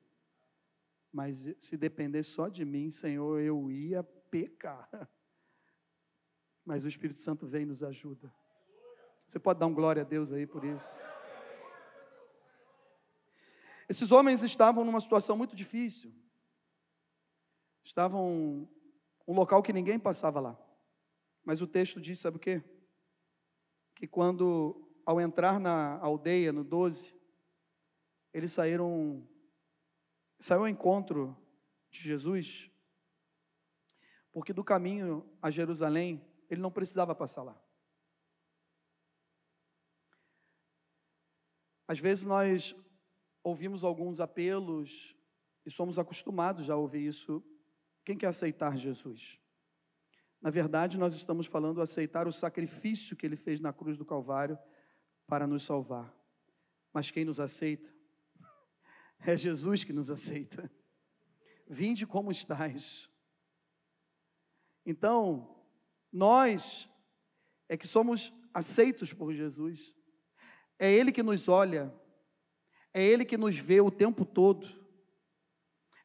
Mas 1.11 1.53
se 1.59 1.77
depender 1.77 2.23
só 2.23 2.47
de 2.47 2.65
mim, 2.65 2.89
Senhor, 2.89 3.39
eu 3.39 3.71
ia 3.71 4.03
pecar. 4.03 5.09
Mas 6.65 6.83
o 6.83 6.87
Espírito 6.87 7.19
Santo 7.19 7.47
vem 7.47 7.63
e 7.63 7.65
nos 7.65 7.83
ajuda. 7.83 8.33
Você 9.27 9.39
pode 9.39 9.59
dar 9.59 9.67
um 9.67 9.73
glória 9.73 10.01
a 10.01 10.05
Deus 10.05 10.31
aí 10.31 10.45
por 10.45 10.63
isso. 10.63 10.99
Esses 13.89 14.11
homens 14.11 14.43
estavam 14.43 14.83
numa 14.83 14.99
situação 14.99 15.37
muito 15.37 15.55
difícil. 15.55 16.13
Estavam 17.83 18.69
um 19.25 19.33
local 19.33 19.63
que 19.63 19.71
ninguém 19.71 19.97
passava 19.97 20.39
lá. 20.39 20.59
Mas 21.43 21.61
o 21.61 21.67
texto 21.67 22.01
diz, 22.01 22.19
sabe 22.19 22.37
o 22.37 22.39
quê? 22.39 22.61
Que 23.95 24.05
quando, 24.05 24.89
ao 25.05 25.21
entrar 25.21 25.59
na 25.59 25.97
aldeia, 25.99 26.51
no 26.51 26.63
12, 26.63 27.15
eles 28.33 28.51
saíram, 28.51 29.25
saiu 30.39 30.61
ao 30.61 30.67
encontro 30.67 31.35
de 31.89 32.01
Jesus, 32.01 32.69
porque 34.31 34.51
do 34.51 34.63
caminho 34.63 35.25
a 35.41 35.49
Jerusalém, 35.49 36.21
ele 36.49 36.61
não 36.61 36.71
precisava 36.71 37.15
passar 37.15 37.43
lá. 37.43 37.59
Às 41.87 41.99
vezes 41.99 42.25
nós 42.25 42.75
ouvimos 43.47 43.83
alguns 43.85 44.19
apelos 44.19 45.15
e 45.65 45.71
somos 45.71 45.97
acostumados 45.97 46.65
já 46.65 46.73
a 46.73 46.77
ouvir 46.77 47.07
isso. 47.07 47.41
Quem 48.03 48.17
quer 48.17 48.27
aceitar 48.27 48.77
Jesus? 48.77 49.39
Na 50.41 50.49
verdade, 50.49 50.97
nós 50.97 51.15
estamos 51.15 51.47
falando 51.47 51.81
aceitar 51.81 52.27
o 52.27 52.33
sacrifício 52.33 53.15
que 53.15 53.25
ele 53.25 53.37
fez 53.37 53.61
na 53.61 53.71
cruz 53.71 53.97
do 53.97 54.05
Calvário 54.05 54.59
para 55.25 55.47
nos 55.47 55.63
salvar. 55.63 56.13
Mas 56.93 57.09
quem 57.09 57.23
nos 57.25 57.39
aceita? 57.39 57.89
É 59.25 59.35
Jesus 59.35 59.83
que 59.83 59.91
nos 59.91 60.11
aceita. 60.11 60.71
Vinde 61.67 62.05
como 62.05 62.31
estais. 62.31 63.09
Então, 64.85 65.59
nós 66.11 66.87
é 67.67 67.75
que 67.75 67.87
somos 67.87 68.31
aceitos 68.53 69.11
por 69.11 69.33
Jesus. 69.33 69.91
É 70.77 70.91
Ele 70.91 71.11
que 71.11 71.23
nos 71.23 71.47
olha, 71.49 71.91
é 72.97 73.03
Ele 73.03 73.23
que 73.23 73.37
nos 73.37 73.55
vê 73.55 73.79
o 73.79 73.91
tempo 73.91 74.25
todo, 74.25 74.67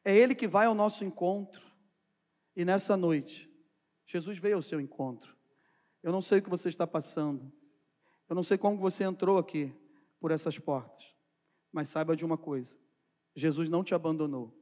é 0.05 0.15
Ele 0.15 0.35
que 0.35 0.47
vai 0.47 0.67
ao 0.67 0.75
nosso 0.75 1.03
encontro. 1.03 1.65
E 2.55 2.63
nessa 2.63 2.95
noite, 2.95 3.49
Jesus 4.05 4.37
veio 4.37 4.57
ao 4.57 4.61
seu 4.61 4.79
encontro. 4.79 5.35
Eu 6.03 6.11
não 6.11 6.21
sei 6.21 6.37
o 6.37 6.43
que 6.43 6.51
você 6.51 6.69
está 6.69 6.85
passando, 6.85 7.51
eu 8.29 8.35
não 8.35 8.43
sei 8.43 8.59
como 8.59 8.77
você 8.77 9.03
entrou 9.03 9.39
aqui 9.39 9.73
por 10.19 10.29
essas 10.29 10.59
portas, 10.59 11.03
mas 11.71 11.89
saiba 11.89 12.15
de 12.15 12.23
uma 12.23 12.37
coisa: 12.37 12.77
Jesus 13.35 13.69
não 13.69 13.83
te 13.83 13.95
abandonou. 13.95 14.55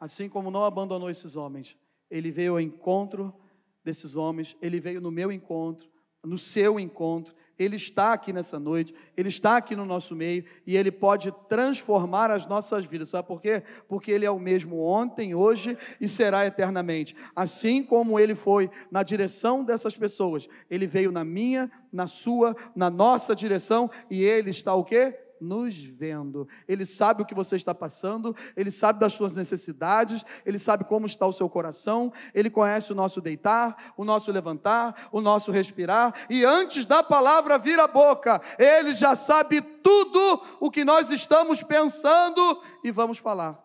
Assim 0.00 0.26
como 0.26 0.50
não 0.50 0.64
abandonou 0.64 1.10
esses 1.10 1.36
homens, 1.36 1.76
ele 2.10 2.30
veio 2.30 2.52
ao 2.52 2.60
encontro 2.60 3.38
desses 3.84 4.16
homens, 4.16 4.56
ele 4.62 4.80
veio 4.80 5.02
no 5.02 5.10
meu 5.10 5.30
encontro, 5.30 5.90
no 6.24 6.38
seu 6.38 6.78
encontro. 6.78 7.34
Ele 7.58 7.74
está 7.74 8.12
aqui 8.12 8.32
nessa 8.32 8.58
noite, 8.58 8.94
Ele 9.16 9.28
está 9.28 9.56
aqui 9.56 9.74
no 9.74 9.84
nosso 9.84 10.14
meio 10.14 10.44
e 10.64 10.76
Ele 10.76 10.92
pode 10.92 11.32
transformar 11.48 12.30
as 12.30 12.46
nossas 12.46 12.86
vidas. 12.86 13.10
Sabe 13.10 13.26
por 13.26 13.42
quê? 13.42 13.64
Porque 13.88 14.12
Ele 14.12 14.24
é 14.24 14.30
o 14.30 14.38
mesmo 14.38 14.80
ontem, 14.80 15.34
hoje 15.34 15.76
e 16.00 16.06
será 16.06 16.46
eternamente. 16.46 17.16
Assim 17.34 17.82
como 17.82 18.18
Ele 18.18 18.36
foi 18.36 18.70
na 18.90 19.02
direção 19.02 19.64
dessas 19.64 19.96
pessoas, 19.96 20.48
Ele 20.70 20.86
veio 20.86 21.10
na 21.10 21.24
minha, 21.24 21.70
na 21.92 22.06
sua, 22.06 22.54
na 22.76 22.88
nossa 22.88 23.34
direção 23.34 23.90
e 24.08 24.22
Ele 24.22 24.50
está 24.50 24.72
o 24.74 24.84
quê? 24.84 25.27
Nos 25.40 25.82
vendo. 25.82 26.48
Ele 26.66 26.84
sabe 26.84 27.22
o 27.22 27.26
que 27.26 27.34
você 27.34 27.56
está 27.56 27.74
passando, 27.74 28.34
ele 28.56 28.70
sabe 28.70 29.00
das 29.00 29.14
suas 29.14 29.36
necessidades, 29.36 30.24
ele 30.44 30.58
sabe 30.58 30.84
como 30.84 31.06
está 31.06 31.26
o 31.26 31.32
seu 31.32 31.48
coração, 31.48 32.12
ele 32.34 32.50
conhece 32.50 32.92
o 32.92 32.94
nosso 32.94 33.20
deitar, 33.20 33.92
o 33.96 34.04
nosso 34.04 34.30
levantar, 34.32 35.08
o 35.12 35.20
nosso 35.20 35.50
respirar, 35.50 36.14
e 36.28 36.44
antes 36.44 36.84
da 36.84 37.02
palavra 37.02 37.58
vir 37.58 37.78
à 37.78 37.86
boca, 37.86 38.40
ele 38.58 38.94
já 38.94 39.14
sabe 39.14 39.60
tudo 39.60 40.42
o 40.60 40.70
que 40.70 40.84
nós 40.84 41.10
estamos 41.10 41.62
pensando 41.62 42.62
e 42.84 42.90
vamos 42.90 43.18
falar. 43.18 43.64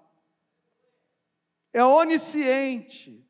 É 1.73 1.83
onisciente, 1.83 3.25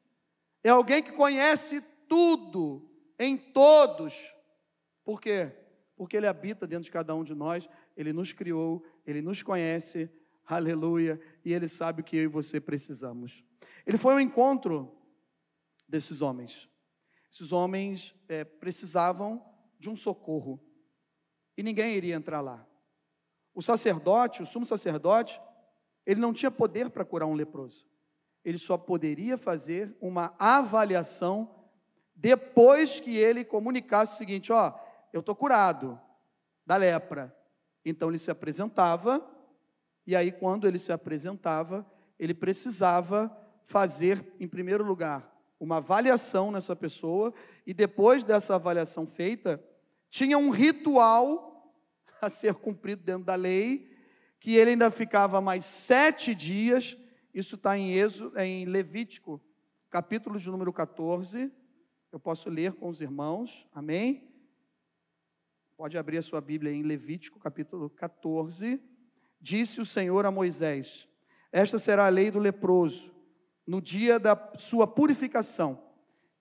é 0.63 0.69
alguém 0.69 1.01
que 1.01 1.11
conhece 1.13 1.81
tudo 2.07 2.89
em 3.17 3.37
todos. 3.37 4.33
Por 5.03 5.21
quê? 5.21 5.51
Porque 5.95 6.17
ele 6.17 6.27
habita 6.27 6.67
dentro 6.67 6.85
de 6.85 6.91
cada 6.91 7.15
um 7.15 7.23
de 7.23 7.33
nós 7.33 7.69
ele 7.95 8.11
nos 8.11 8.33
criou, 8.33 8.83
Ele 9.05 9.21
nos 9.21 9.43
conhece, 9.43 10.09
aleluia, 10.45 11.19
e 11.45 11.53
Ele 11.53 11.67
sabe 11.67 12.01
o 12.01 12.03
que 12.03 12.17
eu 12.17 12.23
e 12.23 12.27
você 12.27 12.59
precisamos. 12.59 13.43
Ele 13.85 13.97
foi 13.97 14.13
ao 14.13 14.19
encontro 14.19 14.95
desses 15.87 16.21
homens. 16.21 16.69
Esses 17.31 17.51
homens 17.51 18.15
é, 18.27 18.43
precisavam 18.43 19.43
de 19.79 19.89
um 19.89 19.95
socorro 19.95 20.59
e 21.57 21.63
ninguém 21.63 21.95
iria 21.95 22.15
entrar 22.15 22.41
lá. 22.41 22.65
O 23.53 23.61
sacerdote, 23.61 24.41
o 24.41 24.45
sumo 24.45 24.65
sacerdote, 24.65 25.39
ele 26.05 26.19
não 26.19 26.33
tinha 26.33 26.51
poder 26.51 26.89
para 26.89 27.05
curar 27.05 27.27
um 27.27 27.35
leproso. 27.35 27.85
Ele 28.43 28.57
só 28.57 28.77
poderia 28.77 29.37
fazer 29.37 29.95
uma 30.01 30.35
avaliação 30.37 31.63
depois 32.15 32.99
que 32.99 33.15
ele 33.15 33.45
comunicasse 33.45 34.15
o 34.15 34.17
seguinte: 34.17 34.51
ó, 34.51 34.73
eu 35.11 35.19
estou 35.19 35.35
curado 35.35 35.99
da 36.65 36.75
lepra, 36.75 37.35
então 37.85 38.09
ele 38.09 38.19
se 38.19 38.31
apresentava, 38.31 39.25
e 40.05 40.15
aí, 40.15 40.31
quando 40.31 40.67
ele 40.67 40.77
se 40.77 40.91
apresentava, 40.91 41.85
ele 42.19 42.33
precisava 42.33 43.35
fazer, 43.65 44.33
em 44.39 44.47
primeiro 44.47 44.83
lugar, 44.83 45.33
uma 45.59 45.77
avaliação 45.77 46.51
nessa 46.51 46.75
pessoa, 46.75 47.33
e 47.65 47.73
depois 47.73 48.23
dessa 48.23 48.55
avaliação 48.55 49.07
feita, 49.07 49.63
tinha 50.09 50.37
um 50.37 50.49
ritual 50.49 51.73
a 52.21 52.29
ser 52.29 52.55
cumprido 52.55 53.01
dentro 53.03 53.23
da 53.23 53.35
lei, 53.35 53.89
que 54.39 54.55
ele 54.55 54.71
ainda 54.71 54.91
ficava 54.91 55.39
mais 55.39 55.63
sete 55.63 56.35
dias, 56.35 56.97
isso 57.33 57.55
está 57.55 57.77
em, 57.77 57.93
é 58.35 58.45
em 58.45 58.65
Levítico, 58.65 59.41
capítulo 59.89 60.37
de 60.37 60.49
número 60.49 60.73
14, 60.73 61.51
eu 62.11 62.19
posso 62.19 62.49
ler 62.49 62.73
com 62.73 62.89
os 62.89 62.99
irmãos, 62.99 63.67
amém? 63.73 64.32
Pode 65.83 65.97
abrir 65.97 66.17
a 66.17 66.21
sua 66.21 66.39
Bíblia 66.39 66.71
em 66.71 66.81
Levítico, 66.81 67.37
capítulo 67.37 67.89
14. 67.89 68.81
Disse 69.41 69.81
o 69.81 69.85
Senhor 69.85 70.25
a 70.25 70.31
Moisés: 70.31 71.09
Esta 71.51 71.77
será 71.77 72.05
a 72.05 72.09
lei 72.09 72.31
do 72.31 72.39
leproso, 72.39 73.13
no 73.67 73.81
dia 73.81 74.17
da 74.17 74.53
sua 74.55 74.87
purificação, 74.87 75.77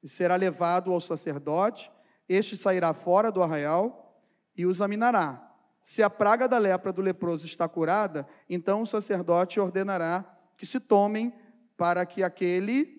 será 0.05 0.37
levado 0.37 0.93
ao 0.93 1.01
sacerdote, 1.01 1.91
este 2.29 2.57
sairá 2.57 2.95
fora 2.95 3.33
do 3.33 3.43
arraial 3.43 4.17
e 4.57 4.65
o 4.65 4.71
examinará. 4.71 5.53
Se 5.83 6.05
a 6.05 6.09
praga 6.09 6.47
da 6.47 6.59
lepra 6.59 6.93
do 6.93 7.03
leproso 7.03 7.45
está 7.45 7.69
curada, 7.69 8.25
então 8.49 8.83
o 8.83 8.87
sacerdote 8.87 9.59
ordenará 9.59 10.25
que 10.57 10.65
se 10.65 10.79
tomem 10.79 11.35
para 11.77 12.07
que 12.07 12.23
aquele 12.23 12.97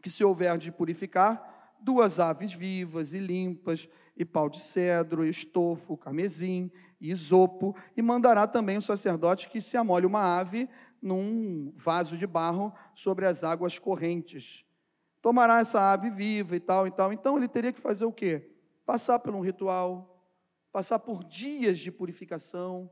que 0.00 0.08
se 0.08 0.24
houver 0.24 0.56
de 0.56 0.72
purificar 0.72 1.76
duas 1.82 2.18
aves 2.18 2.54
vivas 2.54 3.12
e 3.12 3.18
limpas 3.18 3.86
e 4.20 4.24
pau 4.26 4.50
de 4.50 4.60
cedro, 4.60 5.24
estofo, 5.24 5.96
carmesim 5.96 6.70
e 7.00 7.10
isopo, 7.10 7.74
e 7.96 8.02
mandará 8.02 8.46
também 8.46 8.76
o 8.76 8.82
sacerdote 8.82 9.48
que 9.48 9.62
se 9.62 9.78
amole 9.78 10.04
uma 10.04 10.38
ave 10.38 10.68
num 11.00 11.72
vaso 11.74 12.18
de 12.18 12.26
barro 12.26 12.70
sobre 12.94 13.24
as 13.24 13.42
águas 13.42 13.78
correntes. 13.78 14.62
Tomará 15.22 15.60
essa 15.60 15.90
ave 15.90 16.10
viva 16.10 16.54
e 16.54 16.60
tal 16.60 16.86
e 16.86 16.90
tal. 16.90 17.14
Então 17.14 17.38
ele 17.38 17.48
teria 17.48 17.72
que 17.72 17.80
fazer 17.80 18.04
o 18.04 18.12
quê? 18.12 18.50
Passar 18.84 19.18
por 19.20 19.34
um 19.34 19.40
ritual, 19.40 20.22
passar 20.70 20.98
por 20.98 21.24
dias 21.24 21.78
de 21.78 21.90
purificação. 21.90 22.90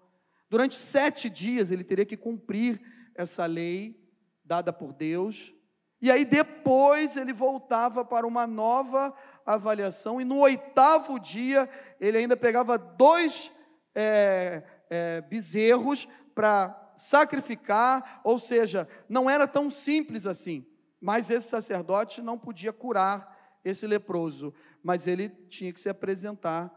Durante 0.49 0.77
sete 0.77 1.29
dias 1.29 1.71
ele 1.71 1.85
teria 1.85 2.07
que 2.07 2.17
cumprir 2.17 2.81
essa 3.14 3.45
lei 3.45 4.03
dada 4.43 4.73
por 4.73 4.95
Deus. 4.95 5.55
E 6.00 6.11
aí 6.11 6.24
depois 6.24 7.16
ele 7.16 7.32
voltava 7.32 8.04
para 8.04 8.26
uma 8.26 8.46
nova 8.46 9.12
avaliação, 9.44 10.20
e 10.20 10.24
no 10.24 10.38
oitavo 10.38 11.18
dia 11.18 11.68
ele 12.00 12.18
ainda 12.18 12.37
pegava 12.37 12.78
dois 12.78 13.50
é, 13.94 14.62
é, 14.88 15.20
bezerros 15.22 16.06
para 16.34 16.92
sacrificar, 16.96 18.20
ou 18.22 18.38
seja, 18.38 18.87
não 19.08 19.28
era 19.28 19.46
tão 19.46 19.70
simples 19.70 20.26
assim. 20.26 20.66
Mas 21.00 21.30
esse 21.30 21.48
sacerdote 21.48 22.20
não 22.20 22.38
podia 22.38 22.72
curar 22.72 23.58
esse 23.64 23.87
leproso, 23.87 24.52
mas 24.82 25.06
ele 25.06 25.28
tinha 25.28 25.72
que 25.72 25.80
se 25.80 25.88
apresentar 25.88 26.72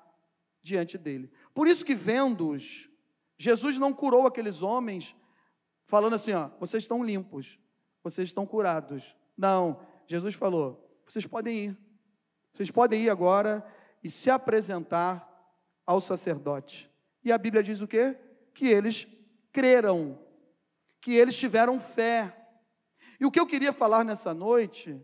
diante 0.64 0.98
dele. 0.98 1.32
Por 1.54 1.68
isso 1.68 1.86
que 1.86 1.96
vendo-os, 1.96 2.90
Jesus 3.38 3.78
não 3.78 3.94
curou 3.94 4.28
aqueles 4.28 4.62
homens 4.62 5.16
falando 5.86 6.14
assim, 6.14 6.34
ó, 6.34 6.50
vocês 6.60 6.84
estão 6.84 7.04
limpos 7.04 7.60
vocês 8.04 8.28
estão 8.28 8.46
curados. 8.46 9.16
Não, 9.38 9.80
Jesus 10.08 10.36
falou: 10.36 11.02
vocês 11.08 11.26
podem 11.26 11.66
ir. 11.66 11.78
Vocês 12.54 12.70
podem 12.70 13.04
ir 13.04 13.10
agora 13.10 13.66
e 14.04 14.10
se 14.10 14.30
apresentar 14.30 15.28
ao 15.86 16.02
sacerdote. 16.02 16.90
E 17.24 17.32
a 17.32 17.38
Bíblia 17.38 17.64
diz 17.64 17.82
o 17.82 17.88
quê? 17.88 18.18
Que 18.54 18.68
eles 18.68 19.08
creram, 19.52 20.20
que 21.00 21.14
eles 21.14 21.38
tiveram 21.38 21.80
fé. 21.80 22.36
E 23.20 23.26
o 23.26 23.32
que 23.32 23.40
eu 23.40 23.48
queria 23.48 23.72
falar 23.72 24.04
nessa 24.04 24.34
noite 24.34 25.00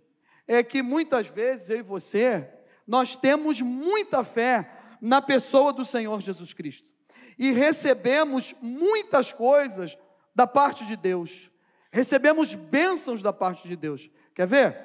é 0.48 0.64
que 0.64 0.82
muitas 0.82 1.28
vezes 1.28 1.70
eu 1.70 1.80
e 1.80 1.82
você, 1.82 2.50
nós 2.86 3.16
temos 3.16 3.62
muita 3.62 4.24
fé 4.24 4.72
na 5.02 5.22
pessoa 5.22 5.72
do 5.72 5.86
Senhor 5.86 6.20
Jesus 6.22 6.54
Cristo 6.54 6.92
e 7.38 7.52
recebemos 7.52 8.56
muitas 8.62 9.32
coisas 9.32 9.98
da 10.34 10.48
parte 10.48 10.86
de 10.86 10.96
Deus 10.96 11.52
recebemos 11.98 12.54
bênçãos 12.54 13.24
da 13.24 13.34
parte 13.34 13.68
de 13.68 13.76
Deus. 13.76 14.08
Quer 14.36 14.46
ver? 14.46 14.78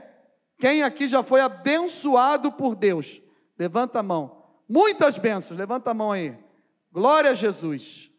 Quem 0.58 0.82
aqui 0.82 1.06
já 1.06 1.22
foi 1.22 1.42
abençoado 1.42 2.50
por 2.50 2.74
Deus? 2.74 3.20
Levanta 3.58 3.98
a 3.98 4.02
mão. 4.02 4.46
Muitas 4.66 5.18
bênçãos, 5.18 5.58
levanta 5.58 5.90
a 5.90 5.94
mão 5.94 6.10
aí. 6.10 6.38
Glória 6.90 7.32
a 7.32 7.34
Jesus. 7.34 8.10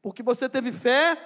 Porque 0.00 0.22
você 0.22 0.48
teve 0.48 0.70
fé 0.70 1.18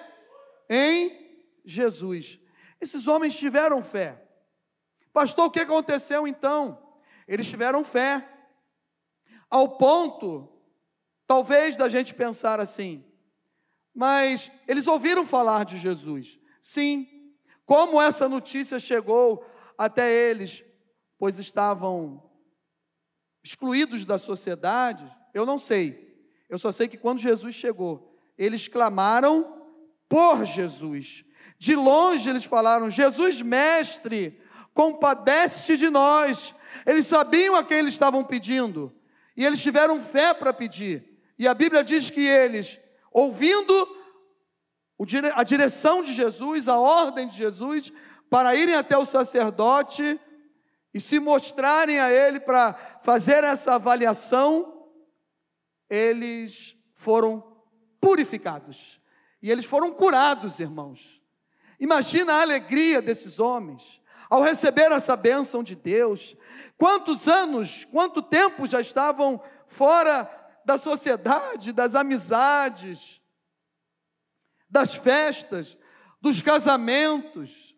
em 0.68 1.44
Jesus. 1.62 2.40
Esses 2.80 3.06
homens 3.06 3.36
tiveram 3.36 3.82
fé. 3.82 4.24
Pastor, 5.12 5.46
o 5.46 5.50
que 5.50 5.60
aconteceu 5.60 6.26
então? 6.26 6.80
Eles 7.28 7.46
tiveram 7.46 7.84
fé. 7.84 8.26
Ao 9.50 9.68
ponto, 9.76 10.48
talvez, 11.26 11.76
da 11.76 11.88
gente 11.88 12.14
pensar 12.14 12.60
assim, 12.60 13.04
mas 13.94 14.50
eles 14.66 14.86
ouviram 14.86 15.26
falar 15.26 15.66
de 15.66 15.76
Jesus. 15.76 16.39
Sim, 16.60 17.06
Como 17.64 18.02
essa 18.02 18.28
notícia 18.28 18.80
chegou 18.80 19.46
até 19.78 20.10
eles, 20.12 20.64
pois 21.16 21.38
estavam 21.38 22.20
excluídos 23.44 24.04
da 24.04 24.18
sociedade, 24.18 25.08
eu 25.32 25.46
não 25.46 25.56
sei. 25.56 26.18
Eu 26.48 26.58
só 26.58 26.72
sei 26.72 26.88
que 26.88 26.98
quando 26.98 27.20
Jesus 27.20 27.54
chegou, 27.54 28.12
eles 28.36 28.66
clamaram 28.66 29.68
por 30.08 30.44
Jesus. 30.44 31.24
De 31.58 31.76
longe 31.76 32.28
eles 32.28 32.44
falaram: 32.44 32.90
Jesus, 32.90 33.40
mestre, 33.40 34.40
compadece 34.74 35.76
de 35.76 35.90
nós. 35.90 36.54
Eles 36.84 37.06
sabiam 37.06 37.54
a 37.54 37.62
quem 37.62 37.78
eles 37.78 37.92
estavam 37.92 38.24
pedindo, 38.24 38.92
e 39.36 39.44
eles 39.44 39.62
tiveram 39.62 40.00
fé 40.00 40.34
para 40.34 40.52
pedir. 40.52 41.20
E 41.38 41.46
a 41.46 41.54
Bíblia 41.54 41.84
diz 41.84 42.10
que 42.10 42.20
eles, 42.20 42.78
ouvindo 43.12 43.99
a 45.34 45.42
direção 45.42 46.02
de 46.02 46.12
Jesus, 46.12 46.68
a 46.68 46.78
ordem 46.78 47.28
de 47.28 47.36
Jesus, 47.36 47.92
para 48.28 48.54
irem 48.54 48.74
até 48.74 48.96
o 48.96 49.04
sacerdote 49.04 50.20
e 50.92 51.00
se 51.00 51.18
mostrarem 51.18 52.00
a 52.00 52.12
ele 52.12 52.40
para 52.40 52.74
fazer 53.02 53.42
essa 53.44 53.74
avaliação, 53.74 54.88
eles 55.88 56.76
foram 56.94 57.42
purificados 58.00 59.00
e 59.42 59.50
eles 59.50 59.64
foram 59.64 59.90
curados, 59.92 60.60
irmãos. 60.60 61.20
Imagina 61.78 62.34
a 62.34 62.42
alegria 62.42 63.00
desses 63.00 63.40
homens 63.40 64.00
ao 64.28 64.42
receber 64.42 64.92
essa 64.92 65.16
bênção 65.16 65.62
de 65.62 65.74
Deus. 65.74 66.36
Quantos 66.76 67.26
anos, 67.26 67.84
quanto 67.86 68.22
tempo 68.22 68.66
já 68.66 68.80
estavam 68.80 69.42
fora 69.66 70.30
da 70.64 70.76
sociedade, 70.76 71.72
das 71.72 71.94
amizades, 71.94 73.19
das 74.70 74.94
festas, 74.94 75.76
dos 76.20 76.40
casamentos, 76.40 77.74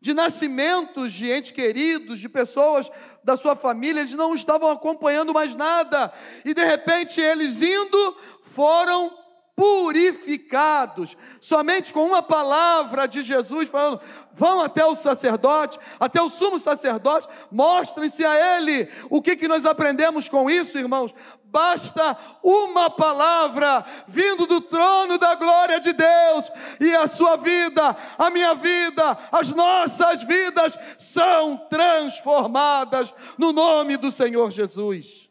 de 0.00 0.12
nascimentos 0.12 1.12
de 1.12 1.30
entes 1.30 1.52
queridos, 1.52 2.18
de 2.18 2.28
pessoas 2.28 2.90
da 3.22 3.36
sua 3.36 3.54
família, 3.54 4.00
eles 4.00 4.14
não 4.14 4.34
estavam 4.34 4.70
acompanhando 4.70 5.32
mais 5.32 5.54
nada, 5.54 6.12
e 6.44 6.52
de 6.52 6.64
repente 6.64 7.20
eles 7.20 7.62
indo 7.62 8.16
foram 8.42 9.21
purificados, 9.54 11.16
somente 11.40 11.92
com 11.92 12.04
uma 12.06 12.22
palavra 12.22 13.06
de 13.06 13.22
Jesus, 13.22 13.68
falando: 13.68 14.00
vão 14.32 14.60
até 14.60 14.84
o 14.84 14.94
sacerdote, 14.94 15.78
até 16.00 16.20
o 16.22 16.30
sumo 16.30 16.58
sacerdote, 16.58 17.28
mostrem-se 17.50 18.24
a 18.24 18.56
ele. 18.56 18.88
O 19.10 19.20
que, 19.20 19.36
que 19.36 19.48
nós 19.48 19.66
aprendemos 19.66 20.28
com 20.28 20.50
isso, 20.50 20.78
irmãos? 20.78 21.14
Basta 21.44 22.16
uma 22.42 22.88
palavra 22.88 23.84
vindo 24.08 24.46
do 24.46 24.58
trono 24.58 25.18
da 25.18 25.34
glória 25.34 25.78
de 25.78 25.92
Deus, 25.92 26.50
e 26.80 26.94
a 26.96 27.06
sua 27.06 27.36
vida, 27.36 27.94
a 28.16 28.30
minha 28.30 28.54
vida, 28.54 29.18
as 29.30 29.52
nossas 29.52 30.22
vidas 30.22 30.78
são 30.96 31.58
transformadas 31.68 33.14
no 33.36 33.52
nome 33.52 33.98
do 33.98 34.10
Senhor 34.10 34.50
Jesus. 34.50 35.28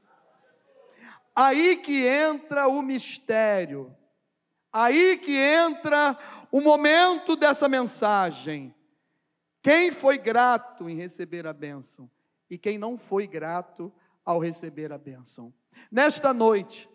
Aí 1.35 1.77
que 1.77 2.05
entra 2.05 2.67
o 2.67 2.83
mistério 2.83 3.95
Aí 4.71 5.17
que 5.17 5.35
entra 5.35 6.17
o 6.51 6.61
momento 6.61 7.35
dessa 7.35 7.67
mensagem. 7.67 8.73
Quem 9.61 9.91
foi 9.91 10.17
grato 10.17 10.89
em 10.89 10.95
receber 10.95 11.45
a 11.45 11.53
bênção 11.53 12.09
e 12.49 12.57
quem 12.57 12.77
não 12.77 12.97
foi 12.97 13.27
grato 13.27 13.91
ao 14.25 14.39
receber 14.39 14.91
a 14.91 14.97
bênção. 14.97 15.53
Nesta 15.91 16.33
noite, 16.33 16.89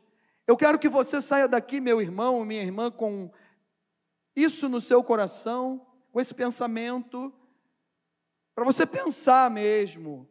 eu 0.46 0.56
quero 0.56 0.78
que 0.78 0.88
você 0.88 1.20
saia 1.20 1.48
daqui, 1.48 1.80
meu 1.80 2.00
irmão, 2.00 2.44
minha 2.44 2.62
irmã, 2.62 2.90
com 2.90 3.30
isso 4.34 4.68
no 4.68 4.80
seu 4.80 5.02
coração, 5.02 5.86
com 6.12 6.20
esse 6.20 6.34
pensamento, 6.34 7.32
para 8.54 8.64
você 8.64 8.86
pensar 8.86 9.50
mesmo. 9.50 10.28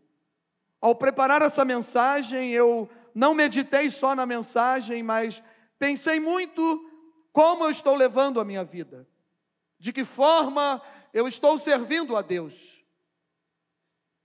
Ao 0.81 0.95
preparar 0.95 1.41
essa 1.41 1.65
mensagem, 1.65 2.51
eu 2.51 2.89
não 3.13 3.34
meditei 3.34 3.89
só 3.89 4.15
na 4.15 4.25
mensagem, 4.25 5.01
mas 5.01 5.41
pensei 5.79 6.19
muito 6.19 6.94
como 7.35 7.65
eu 7.65 7.69
estou 7.69 7.95
levando 7.95 8.39
a 8.39 8.45
minha 8.45 8.63
vida? 8.63 9.05
De 9.77 9.91
que 9.91 10.05
forma 10.05 10.81
eu 11.13 11.27
estou 11.27 11.57
servindo 11.57 12.15
a 12.15 12.21
Deus? 12.21 12.81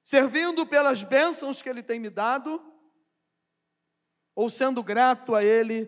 Servindo 0.00 0.64
pelas 0.64 1.02
bênçãos 1.02 1.60
que 1.60 1.68
Ele 1.68 1.82
tem 1.82 1.98
me 1.98 2.08
dado? 2.08 2.62
Ou 4.32 4.48
sendo 4.48 4.80
grato 4.80 5.34
a 5.34 5.42
Ele 5.42 5.86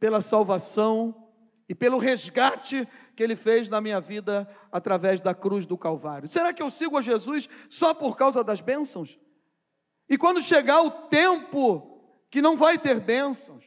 pela 0.00 0.22
salvação 0.22 1.30
e 1.68 1.74
pelo 1.74 1.98
resgate 1.98 2.88
que 3.14 3.22
Ele 3.22 3.36
fez 3.36 3.68
na 3.68 3.78
minha 3.78 4.00
vida 4.00 4.48
através 4.72 5.20
da 5.20 5.34
cruz 5.34 5.66
do 5.66 5.76
Calvário? 5.76 6.30
Será 6.30 6.54
que 6.54 6.62
eu 6.62 6.70
sigo 6.70 6.96
a 6.96 7.02
Jesus 7.02 7.50
só 7.68 7.92
por 7.92 8.16
causa 8.16 8.42
das 8.42 8.62
bênçãos? 8.62 9.18
E 10.08 10.16
quando 10.16 10.40
chegar 10.40 10.80
o 10.80 10.90
tempo 11.08 12.02
que 12.30 12.40
não 12.40 12.56
vai 12.56 12.78
ter 12.78 12.98
bênçãos? 12.98 13.62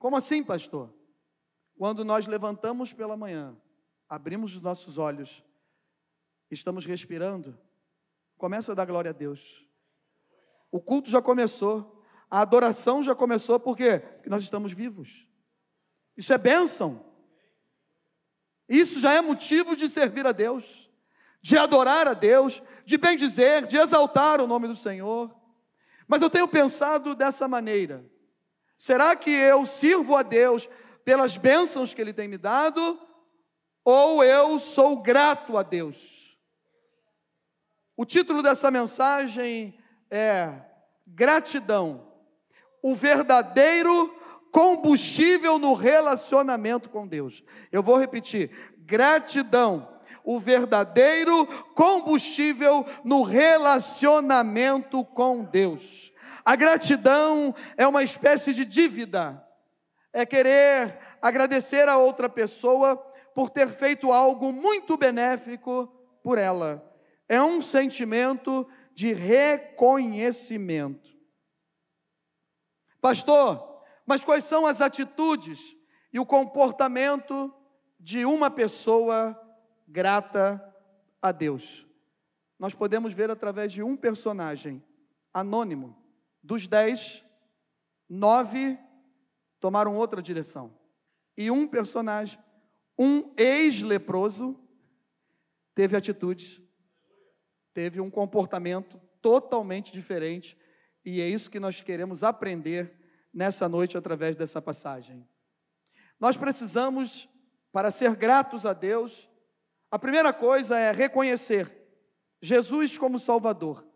Como 0.00 0.16
assim, 0.16 0.42
pastor? 0.42 0.95
Quando 1.76 2.04
nós 2.04 2.26
levantamos 2.26 2.92
pela 2.92 3.16
manhã, 3.16 3.54
abrimos 4.08 4.56
os 4.56 4.62
nossos 4.62 4.96
olhos, 4.96 5.44
estamos 6.50 6.86
respirando, 6.86 7.58
começa 8.38 8.72
a 8.72 8.74
dar 8.74 8.86
glória 8.86 9.10
a 9.10 9.14
Deus. 9.14 9.66
O 10.70 10.80
culto 10.80 11.10
já 11.10 11.20
começou, 11.20 12.02
a 12.30 12.40
adoração 12.40 13.02
já 13.02 13.14
começou, 13.14 13.60
por 13.60 13.76
quê? 13.76 13.98
Porque 13.98 14.30
nós 14.30 14.42
estamos 14.42 14.72
vivos. 14.72 15.26
Isso 16.16 16.32
é 16.32 16.38
bênção. 16.38 17.04
Isso 18.68 18.98
já 18.98 19.12
é 19.12 19.20
motivo 19.20 19.76
de 19.76 19.88
servir 19.88 20.26
a 20.26 20.32
Deus, 20.32 20.90
de 21.42 21.58
adorar 21.58 22.08
a 22.08 22.14
Deus, 22.14 22.62
de 22.84 22.96
bendizer, 22.96 23.66
de 23.66 23.76
exaltar 23.76 24.40
o 24.40 24.46
nome 24.46 24.66
do 24.66 24.74
Senhor. 24.74 25.34
Mas 26.08 26.22
eu 26.22 26.30
tenho 26.30 26.48
pensado 26.48 27.14
dessa 27.14 27.46
maneira: 27.46 28.04
será 28.76 29.14
que 29.14 29.30
eu 29.30 29.64
sirvo 29.66 30.16
a 30.16 30.22
Deus 30.22 30.68
pelas 31.06 31.36
bênçãos 31.36 31.94
que 31.94 32.00
Ele 32.00 32.12
tem 32.12 32.26
me 32.26 32.36
dado, 32.36 33.00
ou 33.84 34.24
eu 34.24 34.58
sou 34.58 35.00
grato 35.00 35.56
a 35.56 35.62
Deus. 35.62 36.36
O 37.96 38.04
título 38.04 38.42
dessa 38.42 38.72
mensagem 38.72 39.78
é 40.10 40.52
Gratidão, 41.06 42.12
o 42.82 42.92
verdadeiro 42.92 44.12
combustível 44.50 45.60
no 45.60 45.74
relacionamento 45.74 46.90
com 46.90 47.06
Deus. 47.06 47.44
Eu 47.70 47.84
vou 47.84 47.96
repetir: 47.98 48.74
gratidão, 48.78 49.88
o 50.24 50.40
verdadeiro 50.40 51.46
combustível 51.76 52.84
no 53.04 53.22
relacionamento 53.22 55.04
com 55.04 55.44
Deus. 55.44 56.12
A 56.44 56.56
gratidão 56.56 57.54
é 57.76 57.86
uma 57.86 58.02
espécie 58.02 58.52
de 58.52 58.64
dívida 58.64 59.45
é 60.16 60.24
querer 60.24 60.98
agradecer 61.20 61.90
a 61.90 61.98
outra 61.98 62.26
pessoa 62.26 62.96
por 63.34 63.50
ter 63.50 63.68
feito 63.68 64.10
algo 64.10 64.50
muito 64.50 64.96
benéfico 64.96 65.92
por 66.22 66.38
ela. 66.38 66.82
É 67.28 67.42
um 67.42 67.60
sentimento 67.60 68.66
de 68.94 69.12
reconhecimento. 69.12 71.14
Pastor, 72.98 73.84
mas 74.06 74.24
quais 74.24 74.44
são 74.44 74.64
as 74.64 74.80
atitudes 74.80 75.76
e 76.10 76.18
o 76.18 76.24
comportamento 76.24 77.54
de 78.00 78.24
uma 78.24 78.50
pessoa 78.50 79.38
grata 79.86 80.64
a 81.20 81.30
Deus? 81.30 81.86
Nós 82.58 82.72
podemos 82.72 83.12
ver 83.12 83.30
através 83.30 83.70
de 83.70 83.82
um 83.82 83.94
personagem 83.94 84.82
anônimo. 85.34 85.94
Dos 86.42 86.66
dez, 86.66 87.22
nove 88.08 88.78
tomaram 89.60 89.96
outra 89.96 90.22
direção. 90.22 90.76
E 91.36 91.50
um 91.50 91.66
personagem, 91.66 92.38
um 92.98 93.32
ex-leproso, 93.36 94.58
teve 95.74 95.96
atitudes, 95.96 96.60
teve 97.74 98.00
um 98.00 98.10
comportamento 98.10 98.98
totalmente 99.20 99.92
diferente, 99.92 100.56
e 101.04 101.20
é 101.20 101.28
isso 101.28 101.50
que 101.50 101.60
nós 101.60 101.80
queremos 101.80 102.24
aprender 102.24 102.96
nessa 103.32 103.68
noite 103.68 103.98
através 103.98 104.34
dessa 104.34 104.62
passagem. 104.62 105.28
Nós 106.18 106.36
precisamos, 106.36 107.28
para 107.70 107.90
ser 107.90 108.16
gratos 108.16 108.64
a 108.64 108.72
Deus, 108.72 109.28
a 109.90 109.98
primeira 109.98 110.32
coisa 110.32 110.78
é 110.78 110.90
reconhecer 110.90 111.70
Jesus 112.40 112.96
como 112.96 113.18
Salvador 113.18 113.86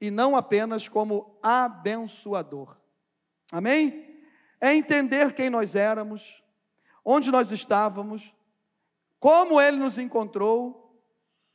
e 0.00 0.10
não 0.10 0.36
apenas 0.36 0.88
como 0.88 1.38
abençoador. 1.42 2.76
Amém? 3.50 4.13
É 4.60 4.74
entender 4.74 5.32
quem 5.32 5.50
nós 5.50 5.74
éramos, 5.74 6.42
onde 7.04 7.30
nós 7.30 7.50
estávamos, 7.50 8.34
como 9.20 9.60
Ele 9.60 9.76
nos 9.76 9.98
encontrou 9.98 11.00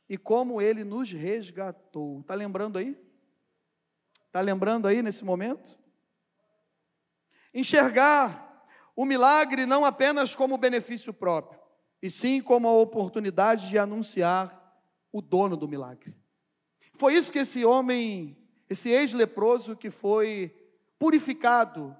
e 0.08 0.16
como 0.16 0.60
Ele 0.60 0.84
nos 0.84 1.10
resgatou. 1.10 2.20
Está 2.20 2.34
lembrando 2.34 2.78
aí? 2.78 2.98
Está 4.26 4.40
lembrando 4.40 4.86
aí 4.86 5.02
nesse 5.02 5.24
momento? 5.24 5.78
Enxergar 7.52 8.64
o 8.94 9.04
milagre 9.04 9.66
não 9.66 9.84
apenas 9.84 10.34
como 10.34 10.58
benefício 10.58 11.12
próprio, 11.12 11.60
e 12.02 12.08
sim 12.08 12.40
como 12.40 12.68
a 12.68 12.72
oportunidade 12.72 13.68
de 13.68 13.78
anunciar 13.78 14.60
o 15.12 15.20
dono 15.20 15.56
do 15.56 15.66
milagre. 15.66 16.14
Foi 16.94 17.14
isso 17.14 17.32
que 17.32 17.38
esse 17.38 17.64
homem, 17.64 18.36
esse 18.68 18.90
ex-leproso 18.90 19.76
que 19.76 19.90
foi 19.90 20.54
purificado 20.98 21.96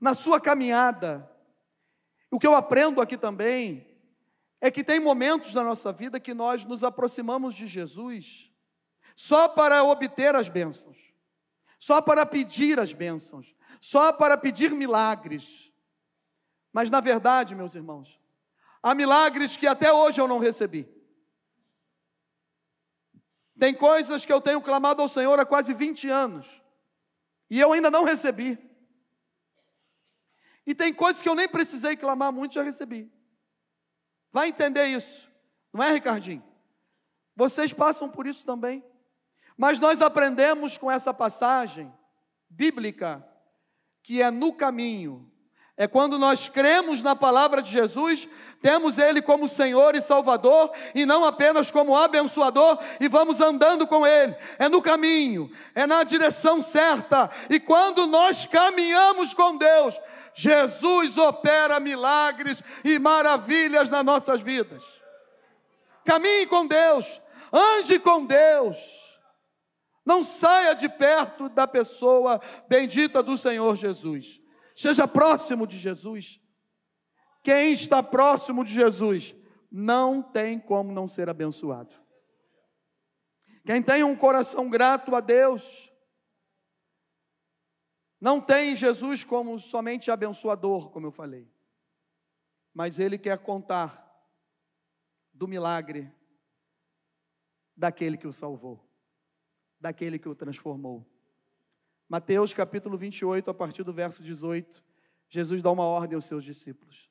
na 0.00 0.14
sua 0.14 0.40
caminhada. 0.40 1.30
O 2.30 2.38
que 2.38 2.46
eu 2.46 2.54
aprendo 2.54 3.00
aqui 3.00 3.16
também 3.16 3.86
é 4.60 4.70
que 4.70 4.84
tem 4.84 5.00
momentos 5.00 5.54
na 5.54 5.62
nossa 5.62 5.92
vida 5.92 6.20
que 6.20 6.32
nós 6.32 6.64
nos 6.64 6.84
aproximamos 6.84 7.54
de 7.54 7.66
Jesus 7.66 8.50
só 9.16 9.48
para 9.48 9.84
obter 9.84 10.34
as 10.34 10.48
bênçãos, 10.48 11.12
só 11.78 12.00
para 12.00 12.24
pedir 12.24 12.80
as 12.80 12.92
bênçãos, 12.92 13.54
só 13.80 14.12
para 14.12 14.36
pedir 14.36 14.70
milagres. 14.70 15.70
Mas 16.72 16.90
na 16.90 17.00
verdade, 17.00 17.54
meus 17.54 17.74
irmãos, 17.74 18.18
há 18.82 18.94
milagres 18.94 19.56
que 19.56 19.66
até 19.66 19.92
hoje 19.92 20.20
eu 20.20 20.28
não 20.28 20.38
recebi. 20.38 20.88
Tem 23.58 23.74
coisas 23.74 24.24
que 24.24 24.32
eu 24.32 24.40
tenho 24.40 24.62
clamado 24.62 25.02
ao 25.02 25.08
Senhor 25.08 25.38
há 25.38 25.44
quase 25.44 25.74
20 25.74 26.08
anos 26.08 26.62
e 27.50 27.60
eu 27.60 27.72
ainda 27.72 27.90
não 27.90 28.04
recebi. 28.04 28.69
E 30.70 30.74
tem 30.74 30.94
coisas 30.94 31.20
que 31.20 31.28
eu 31.28 31.34
nem 31.34 31.48
precisei 31.48 31.96
clamar 31.96 32.30
muito, 32.32 32.54
já 32.54 32.62
recebi. 32.62 33.12
Vai 34.30 34.50
entender 34.50 34.86
isso, 34.86 35.28
não 35.72 35.82
é, 35.82 35.90
Ricardinho? 35.90 36.44
Vocês 37.34 37.72
passam 37.72 38.08
por 38.08 38.24
isso 38.24 38.46
também. 38.46 38.84
Mas 39.56 39.80
nós 39.80 40.00
aprendemos 40.00 40.78
com 40.78 40.88
essa 40.88 41.12
passagem 41.12 41.92
bíblica 42.48 43.28
que 44.00 44.22
é 44.22 44.30
no 44.30 44.52
caminho 44.52 45.30
é 45.80 45.88
quando 45.88 46.18
nós 46.18 46.46
cremos 46.46 47.00
na 47.00 47.16
palavra 47.16 47.62
de 47.62 47.70
Jesus, 47.70 48.28
temos 48.60 48.98
Ele 48.98 49.22
como 49.22 49.48
Senhor 49.48 49.94
e 49.94 50.02
Salvador, 50.02 50.70
e 50.94 51.06
não 51.06 51.24
apenas 51.24 51.70
como 51.70 51.96
abençoador, 51.96 52.78
e 53.00 53.08
vamos 53.08 53.40
andando 53.40 53.86
com 53.86 54.06
Ele. 54.06 54.36
É 54.58 54.68
no 54.68 54.82
caminho, 54.82 55.50
é 55.74 55.86
na 55.86 56.02
direção 56.02 56.60
certa, 56.60 57.30
e 57.48 57.58
quando 57.58 58.06
nós 58.06 58.44
caminhamos 58.44 59.32
com 59.32 59.56
Deus, 59.56 59.98
Jesus 60.34 61.16
opera 61.18 61.80
milagres 61.80 62.62
e 62.84 62.98
maravilhas 62.98 63.90
nas 63.90 64.04
nossas 64.04 64.40
vidas. 64.40 64.82
Caminhe 66.04 66.46
com 66.46 66.66
Deus, 66.66 67.20
ande 67.52 67.98
com 67.98 68.24
Deus. 68.24 68.76
Não 70.04 70.24
saia 70.24 70.74
de 70.74 70.88
perto 70.88 71.48
da 71.48 71.66
pessoa 71.66 72.40
bendita 72.68 73.22
do 73.22 73.36
Senhor 73.36 73.76
Jesus. 73.76 74.40
Seja 74.74 75.06
próximo 75.06 75.66
de 75.66 75.78
Jesus. 75.78 76.40
Quem 77.42 77.72
está 77.72 78.02
próximo 78.02 78.64
de 78.64 78.72
Jesus 78.72 79.34
não 79.70 80.22
tem 80.22 80.58
como 80.58 80.92
não 80.92 81.06
ser 81.06 81.28
abençoado. 81.28 81.94
Quem 83.64 83.82
tem 83.82 84.02
um 84.02 84.16
coração 84.16 84.68
grato 84.68 85.14
a 85.14 85.20
Deus, 85.20 85.89
não 88.20 88.40
tem 88.40 88.76
Jesus 88.76 89.24
como 89.24 89.58
somente 89.58 90.10
abençoador, 90.10 90.90
como 90.90 91.06
eu 91.06 91.10
falei, 91.10 91.50
mas 92.74 92.98
ele 92.98 93.16
quer 93.16 93.38
contar 93.38 94.06
do 95.32 95.48
milagre 95.48 96.12
daquele 97.74 98.18
que 98.18 98.26
o 98.26 98.32
salvou, 98.32 98.86
daquele 99.80 100.18
que 100.18 100.28
o 100.28 100.34
transformou. 100.34 101.06
Mateus 102.06 102.52
capítulo 102.52 102.98
28, 102.98 103.50
a 103.50 103.54
partir 103.54 103.84
do 103.84 103.92
verso 103.92 104.22
18, 104.22 104.84
Jesus 105.28 105.62
dá 105.62 105.70
uma 105.70 105.84
ordem 105.84 106.14
aos 106.14 106.26
seus 106.26 106.44
discípulos. 106.44 107.08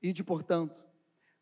Ide, 0.00 0.22
portanto, 0.22 0.86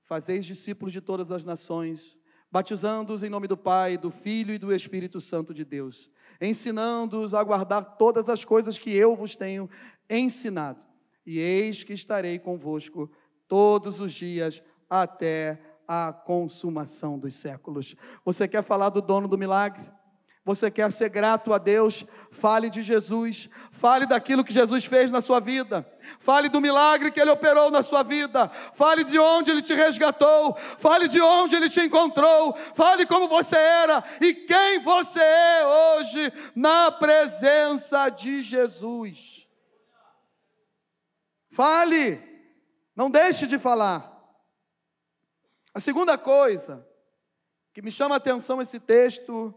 fazeis 0.03 0.47
discípulos 0.47 0.93
de 0.93 1.01
todas 1.01 1.31
as 1.31 1.45
nações, 1.45 2.19
batizando-os 2.51 3.23
em 3.23 3.29
nome 3.29 3.47
do 3.47 3.57
Pai, 3.57 3.99
do 3.99 4.11
Filho 4.11 4.55
e 4.55 4.59
do 4.59 4.73
Espírito 4.73 5.21
Santo 5.21 5.53
de 5.53 5.65
Deus, 5.65 6.11
ensinando-os 6.41 7.35
a 7.35 7.43
guardar 7.43 7.97
todas 7.97 8.29
as 8.29 8.45
coisas 8.45 8.79
que 8.79 8.91
eu 8.95 9.15
vos 9.15 9.37
tenho 9.37 9.69
ensinado. 10.09 10.85
E 11.27 11.39
eis 11.39 11.85
que 11.85 11.93
estarei 11.93 12.39
convosco 12.39 13.11
todos 13.47 14.01
os 14.01 14.13
dias 14.13 14.63
até 14.89 15.61
a 15.87 16.13
consumação 16.13 17.19
dos 17.19 17.35
séculos. 17.35 17.95
Você 18.25 18.47
quer 18.47 18.63
falar 18.63 18.91
do 18.91 19.03
dono 19.03 19.29
do 19.29 19.37
milagre? 19.37 19.85
Você 20.43 20.71
quer 20.71 20.91
ser 20.91 21.11
grato 21.11 21.53
a 21.53 21.59
Deus? 21.59 22.05
Fale 22.31 22.71
de 22.71 22.81
Jesus, 22.81 23.51
fale 23.73 24.07
daquilo 24.07 24.43
que 24.43 24.53
Jesus 24.53 24.87
fez 24.87 25.11
na 25.11 25.21
sua 25.21 25.39
vida, 25.39 25.87
fale 26.19 26.49
do 26.49 26.63
milagre 26.63 27.11
que 27.11 27.21
Ele 27.21 27.31
operou 27.31 27.71
na 27.71 27.83
sua 27.83 28.03
vida, 28.03 28.49
fale 28.73 29.05
de 29.05 29.19
onde 29.19 29.51
Ele 29.51 29.61
te 29.61 29.75
resgatou, 29.75 30.57
fale 30.57 31.09
de 31.09 31.21
onde 31.21 31.57
Ele 31.57 31.69
te 31.69 31.81
encontrou, 31.81 32.57
fale 32.75 33.05
como 33.05 33.29
você 33.29 33.57
era 33.57 34.03
e 34.19 34.33
quem 34.33 34.81
você 34.81 35.21
é 35.21 35.67
hoje 35.67 36.33
na 36.55 36.91
presença 36.91 38.09
de 38.09 38.41
Jesus. 38.41 39.47
Fale, 41.51 42.19
não 42.97 43.11
deixe 43.11 43.47
de 43.47 43.59
falar. 43.59 44.11
A 45.75 45.81
segunda 45.81 46.17
coisa 46.17 46.87
que 47.75 47.83
me 47.83 47.91
chama 47.91 48.15
a 48.15 48.19
atenção 48.19 48.63
esse 48.63 48.81
texto 48.81 49.55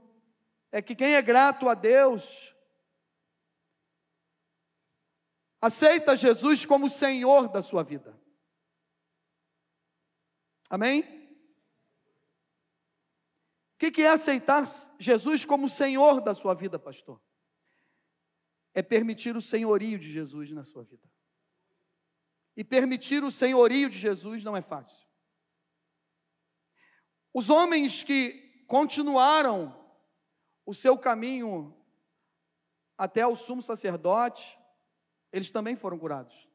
é 0.73 0.81
que 0.81 0.95
quem 0.95 1.13
é 1.13 1.21
grato 1.21 1.69
a 1.69 1.75
Deus 1.75 2.51
aceita 5.61 6.15
Jesus 6.15 6.65
como 6.65 6.89
Senhor 6.89 7.47
da 7.47 7.61
sua 7.61 7.83
vida. 7.83 8.19
Amém? 10.67 11.21
O 13.75 13.91
que 13.91 14.01
é 14.01 14.09
aceitar 14.09 14.63
Jesus 14.97 15.45
como 15.45 15.69
Senhor 15.69 16.19
da 16.21 16.33
sua 16.33 16.55
vida, 16.55 16.79
pastor? 16.79 17.21
É 18.73 18.81
permitir 18.81 19.37
o 19.37 19.41
senhorio 19.41 19.99
de 19.99 20.11
Jesus 20.11 20.49
na 20.49 20.63
sua 20.63 20.83
vida. 20.83 21.07
E 22.57 22.63
permitir 22.63 23.23
o 23.23 23.29
senhorio 23.29 23.91
de 23.91 23.99
Jesus 23.99 24.43
não 24.43 24.57
é 24.57 24.61
fácil. 24.63 25.07
Os 27.31 27.51
homens 27.51 28.01
que 28.01 28.65
continuaram 28.67 29.82
o 30.65 30.73
seu 30.73 30.97
caminho 30.97 31.75
até 32.97 33.25
o 33.25 33.35
sumo 33.35 33.61
sacerdote, 33.61 34.57
eles 35.31 35.51
também 35.51 35.75
foram 35.75 35.97
curados, 35.97 36.47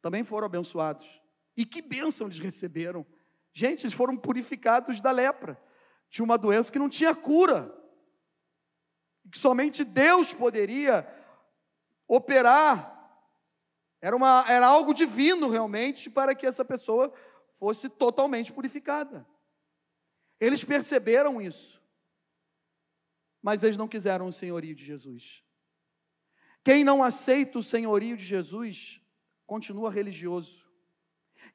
também 0.00 0.22
foram 0.22 0.46
abençoados. 0.46 1.20
E 1.56 1.64
que 1.64 1.82
bênção 1.82 2.26
eles 2.26 2.38
receberam! 2.38 3.04
Gente, 3.52 3.82
eles 3.82 3.94
foram 3.94 4.16
purificados 4.16 5.00
da 5.00 5.10
lepra, 5.10 5.60
de 6.08 6.22
uma 6.22 6.38
doença 6.38 6.70
que 6.70 6.78
não 6.78 6.88
tinha 6.88 7.14
cura, 7.14 7.74
que 9.30 9.38
somente 9.38 9.84
Deus 9.84 10.32
poderia 10.32 11.08
operar. 12.06 12.96
Era, 14.00 14.14
uma, 14.16 14.44
era 14.48 14.66
algo 14.66 14.94
divino 14.94 15.48
realmente 15.48 16.08
para 16.08 16.34
que 16.34 16.46
essa 16.46 16.64
pessoa 16.64 17.12
fosse 17.58 17.88
totalmente 17.88 18.52
purificada. 18.52 19.26
Eles 20.40 20.64
perceberam 20.64 21.40
isso 21.40 21.79
mas 23.42 23.62
eles 23.62 23.76
não 23.76 23.88
quiseram 23.88 24.26
o 24.26 24.32
senhorio 24.32 24.74
de 24.74 24.84
Jesus. 24.84 25.42
Quem 26.62 26.84
não 26.84 27.02
aceita 27.02 27.58
o 27.58 27.62
senhorio 27.62 28.16
de 28.16 28.24
Jesus, 28.24 29.00
continua 29.46 29.90
religioso. 29.90 30.66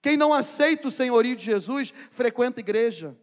Quem 0.02 0.18
não 0.18 0.34
aceita 0.34 0.88
o 0.88 0.92
senhorio 0.92 1.36
de 1.36 1.46
Jesus, 1.46 1.94
frequenta 2.12 2.60
igreja. 2.60 3.18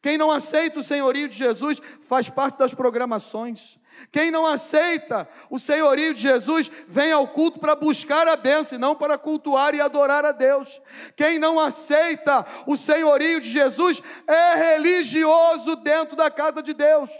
Quem 0.00 0.16
não 0.16 0.30
aceita 0.30 0.78
o 0.78 0.82
senhorio 0.82 1.28
de 1.28 1.36
Jesus, 1.36 1.80
faz 2.02 2.28
parte 2.28 2.58
das 2.58 2.72
programações. 2.72 3.78
Quem 4.12 4.30
não 4.30 4.46
aceita 4.46 5.28
o 5.50 5.58
senhorio 5.58 6.14
de 6.14 6.20
Jesus, 6.20 6.70
vem 6.86 7.12
ao 7.12 7.26
culto 7.28 7.58
para 7.58 7.74
buscar 7.74 8.28
a 8.28 8.36
bênção 8.36 8.78
e 8.78 8.80
não 8.80 8.94
para 8.94 9.18
cultuar 9.18 9.74
e 9.74 9.80
adorar 9.80 10.24
a 10.24 10.32
Deus. 10.32 10.80
Quem 11.16 11.38
não 11.38 11.58
aceita 11.58 12.46
o 12.66 12.76
senhorio 12.76 13.40
de 13.40 13.48
Jesus, 13.48 14.00
é 14.26 14.74
religioso 14.74 15.76
dentro 15.76 16.16
da 16.16 16.30
casa 16.30 16.62
de 16.62 16.72
Deus. 16.72 17.10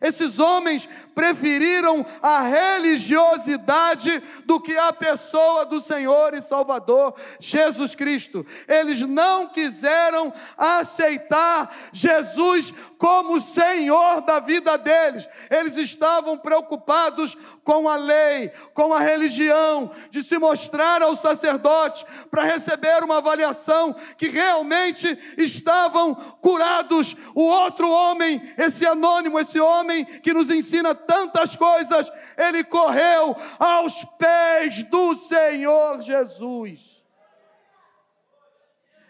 Esses 0.00 0.38
homens 0.38 0.88
preferiram 1.14 2.04
a 2.20 2.42
religiosidade 2.42 4.22
do 4.44 4.60
que 4.60 4.76
a 4.76 4.92
pessoa 4.92 5.64
do 5.64 5.80
Senhor 5.80 6.34
e 6.34 6.42
Salvador 6.42 7.14
Jesus 7.40 7.94
Cristo. 7.94 8.44
Eles 8.68 9.00
não 9.00 9.48
quiseram 9.48 10.30
aceitar 10.58 11.74
Jesus 11.92 12.74
como 12.98 13.40
Senhor 13.40 14.20
da 14.20 14.40
vida 14.40 14.76
deles. 14.76 15.26
Eles 15.50 15.76
estavam 15.78 16.36
preocupados 16.36 17.34
com 17.64 17.88
a 17.88 17.96
lei, 17.96 18.50
com 18.74 18.92
a 18.92 19.00
religião, 19.00 19.90
de 20.10 20.22
se 20.22 20.38
mostrar 20.38 21.02
ao 21.02 21.16
sacerdote 21.16 22.04
para 22.30 22.44
receber 22.44 23.02
uma 23.02 23.18
avaliação 23.18 23.96
que 24.18 24.28
realmente 24.28 25.18
estavam 25.38 26.14
curados. 26.14 27.16
O 27.34 27.42
outro 27.42 27.90
homem, 27.90 28.52
esse 28.58 28.86
anônimo, 28.86 29.40
esse 29.40 29.58
homem 29.58 29.85
que 30.22 30.32
nos 30.32 30.50
ensina 30.50 30.94
tantas 30.94 31.56
coisas, 31.56 32.10
ele 32.36 32.64
correu 32.64 33.36
aos 33.58 34.04
pés 34.18 34.82
do 34.84 35.14
Senhor 35.14 36.00
Jesus. 36.00 37.04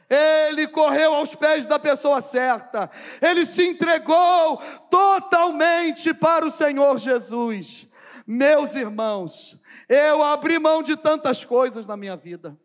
Ele 0.09 0.69
correu 0.69 1.15
aos 1.15 1.35
pés 1.35 1.67
da 1.67 1.79
pessoa 1.79 2.21
certa, 2.21 2.89
ele 3.21 3.45
se 3.45 3.67
entregou 3.67 4.59
totalmente 4.89 6.15
para 6.15 6.47
o 6.47 6.51
Senhor 6.51 6.99
Jesus. 6.99 7.89
Meus 8.25 8.75
irmãos, 8.75 9.59
eu 9.89 10.23
abri 10.23 10.59
mão 10.59 10.83
de 10.83 10.97
tantas 10.97 11.45
coisas 11.45 11.87
na 11.87 11.97
minha 11.97 12.17
vida, 12.17 12.57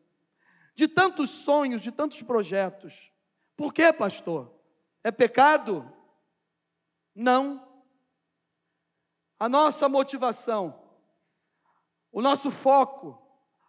de 0.76 0.88
tantos 0.88 1.30
sonhos, 1.30 1.82
de 1.82 1.92
tantos 1.92 2.22
projetos. 2.22 3.12
Por 3.56 3.74
quê, 3.74 3.92
pastor? 3.92 4.52
É 5.04 5.12
pecado? 5.12 5.92
Não. 7.16 7.71
A 9.42 9.50
nossa 9.50 9.90
motivação, 9.90 10.80
o 12.12 12.22
nosso 12.22 12.52
foco, 12.52 13.20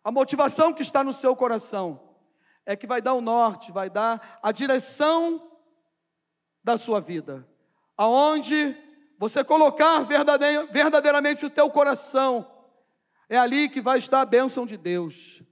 a 0.05 0.13
motivação 0.13 0.71
que 0.71 0.83
está 0.83 1.03
no 1.03 1.15
seu 1.15 1.35
coração, 1.35 1.99
é 2.67 2.77
que 2.77 2.87
vai 2.87 3.01
dar 3.01 3.15
o 3.15 3.23
norte, 3.23 3.73
vai 3.73 3.89
dar 3.89 4.39
a 4.43 4.53
direção 4.53 5.51
da 6.63 6.77
sua 6.77 7.01
vida. 7.01 7.49
Aonde 7.97 8.77
você 9.19 9.43
colocar 9.43 10.01
verdadeiramente 10.01 11.47
o 11.47 11.51
teu 11.51 11.71
coração, 11.71 12.47
é 13.27 13.39
ali 13.39 13.67
que 13.67 13.81
vai 13.81 13.97
estar 13.97 14.21
a 14.21 14.27
bênção 14.27 14.67
de 14.67 14.77
Deus. 14.77 15.43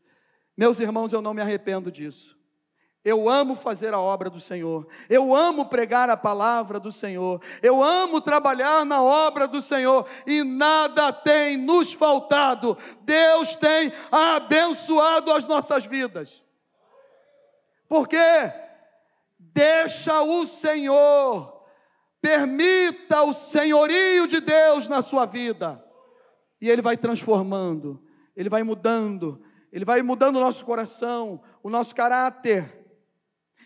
Meus 0.54 0.78
irmãos, 0.80 1.14
eu 1.14 1.22
não 1.22 1.32
me 1.32 1.40
arrependo 1.40 1.90
disso. 1.90 2.38
Eu 3.02 3.30
amo 3.30 3.54
fazer 3.54 3.94
a 3.94 3.98
obra 4.00 4.28
do 4.28 4.38
Senhor, 4.38 4.86
eu 5.08 5.34
amo 5.34 5.66
pregar 5.66 6.10
a 6.10 6.18
palavra 6.18 6.78
do 6.78 6.92
Senhor, 6.92 7.40
eu 7.62 7.82
amo 7.82 8.20
trabalhar 8.20 8.84
na 8.84 9.02
obra 9.02 9.48
do 9.48 9.62
Senhor. 9.62 10.06
E 10.26 10.44
nada 10.44 11.10
tem 11.10 11.56
nos 11.56 11.94
faltado. 11.94 12.76
Deus 13.00 13.56
tem 13.56 13.90
abençoado 14.12 15.32
as 15.32 15.46
nossas 15.46 15.86
vidas. 15.86 16.42
Porque 17.88 18.18
deixa 19.38 20.20
o 20.20 20.44
Senhor, 20.44 21.64
permita 22.20 23.22
o 23.22 23.32
senhorio 23.32 24.26
de 24.26 24.40
Deus 24.40 24.86
na 24.86 25.00
sua 25.00 25.24
vida, 25.24 25.82
e 26.60 26.68
Ele 26.68 26.82
vai 26.82 26.98
transformando, 26.98 28.00
Ele 28.36 28.50
vai 28.50 28.62
mudando, 28.62 29.42
Ele 29.72 29.86
vai 29.86 30.02
mudando 30.02 30.36
o 30.36 30.40
nosso 30.40 30.64
coração, 30.66 31.42
o 31.62 31.70
nosso 31.70 31.94
caráter, 31.94 32.79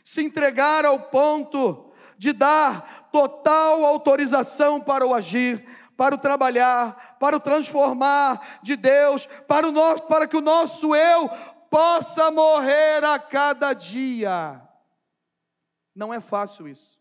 se 0.04 0.22
entregar 0.22 0.84
ao 0.84 1.08
ponto 1.08 1.90
de 2.18 2.32
dar 2.32 3.08
total 3.10 3.84
autorização 3.84 4.80
para 4.80 5.06
o 5.06 5.14
agir, 5.14 5.66
para 5.96 6.14
o 6.14 6.18
trabalhar, 6.18 7.18
para 7.18 7.36
o 7.36 7.40
transformar 7.40 8.60
de 8.62 8.76
Deus, 8.76 9.26
para, 9.48 9.66
o 9.66 9.72
nosso, 9.72 10.02
para 10.04 10.28
que 10.28 10.36
o 10.36 10.42
nosso 10.42 10.94
eu 10.94 11.28
possa 11.70 12.30
morrer 12.30 13.02
a 13.02 13.18
cada 13.18 13.72
dia. 13.72 14.60
Não 15.94 16.12
é 16.12 16.20
fácil 16.20 16.68
isso. 16.68 17.00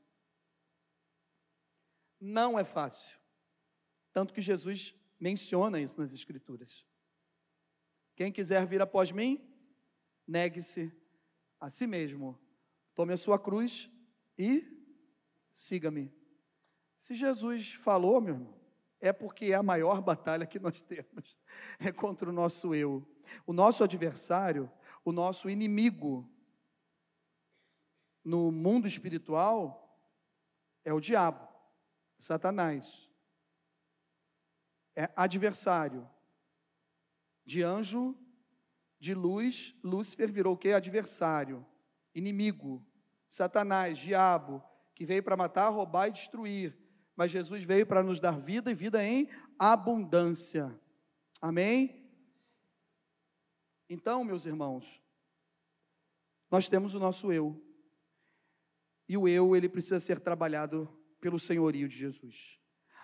Não 2.20 2.58
é 2.58 2.64
fácil. 2.64 3.20
Tanto 4.14 4.34
que 4.34 4.42
Jesus 4.42 4.96
menciona 5.20 5.80
isso 5.80 6.00
nas 6.00 6.14
Escrituras. 6.14 6.86
Quem 8.16 8.32
quiser 8.32 8.66
vir 8.66 8.82
após 8.82 9.12
mim, 9.12 9.44
negue-se 10.28 10.92
a 11.60 11.70
si 11.70 11.88
mesmo, 11.88 12.40
tome 12.94 13.14
a 13.14 13.18
sua 13.18 13.40
cruz 13.40 13.90
e 14.38 14.66
siga-me. 15.52 16.14
Se 16.98 17.14
Jesus 17.16 17.74
falou, 17.74 18.22
meu 18.22 18.36
irmão, 18.36 18.64
é 19.00 19.12
porque 19.12 19.46
é 19.46 19.56
a 19.56 19.64
maior 19.64 20.02
batalha 20.02 20.46
que 20.46 20.60
nós 20.60 20.82
temos, 20.84 21.38
é 21.80 21.92
contra 21.92 22.30
o 22.30 22.34
nosso 22.34 22.74
eu. 22.74 23.06
O 23.46 23.54
nosso 23.54 23.84
adversário, 23.84 24.72
o 25.04 25.12
nosso 25.12 25.50
inimigo 25.50 26.30
no 28.24 28.52
mundo 28.52 28.88
espiritual 28.88 30.00
é 30.86 30.94
o 30.94 31.00
diabo, 31.00 31.48
Satanás. 32.18 33.10
É 34.96 35.12
adversário. 35.16 36.10
De 37.46 37.62
anjo, 37.62 38.18
de 38.98 39.14
luz, 39.14 39.76
Lúcifer 39.84 40.32
virou 40.32 40.54
o 40.54 40.58
quê? 40.58 40.72
Adversário, 40.72 41.66
inimigo, 42.14 42.86
Satanás, 43.28 43.98
diabo, 43.98 44.64
que 44.94 45.06
veio 45.06 45.24
para 45.24 45.38
matar, 45.38 45.70
roubar 45.70 46.08
e 46.08 46.12
destruir. 46.12 46.78
Mas 47.16 47.32
Jesus 47.32 47.64
veio 47.64 47.86
para 47.86 48.04
nos 48.04 48.20
dar 48.20 48.40
vida 48.40 48.72
e 48.72 48.76
vida 48.76 49.04
em 49.04 49.30
abundância. 49.58 50.80
Amém? 51.42 52.04
Então, 53.90 54.24
meus 54.24 54.46
irmãos, 54.46 55.02
nós 56.50 56.68
temos 56.68 56.94
o 56.94 57.00
nosso 57.00 57.32
eu. 57.32 57.62
E 59.08 59.18
o 59.18 59.28
eu, 59.28 59.56
ele 59.56 59.68
precisa 59.68 60.00
ser 60.00 60.20
trabalhado 60.20 60.88
pelo 61.20 61.40
senhorio 61.40 61.88
de 61.88 61.98
Jesus. 61.98 62.60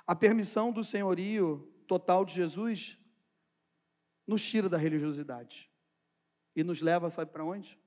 A 0.06 0.16
permissão 0.16 0.72
do 0.72 0.84
senhorio 0.84 1.72
total 1.88 2.24
de 2.24 2.34
Jesus 2.34 2.98
nos 4.26 4.48
tira 4.48 4.70
da 4.70 4.78
religiosidade 4.78 5.72
e 6.56 6.64
nos 6.64 6.82
leva, 6.82 7.10
sabe 7.10 7.32
para 7.32 7.44
onde? 7.44 7.80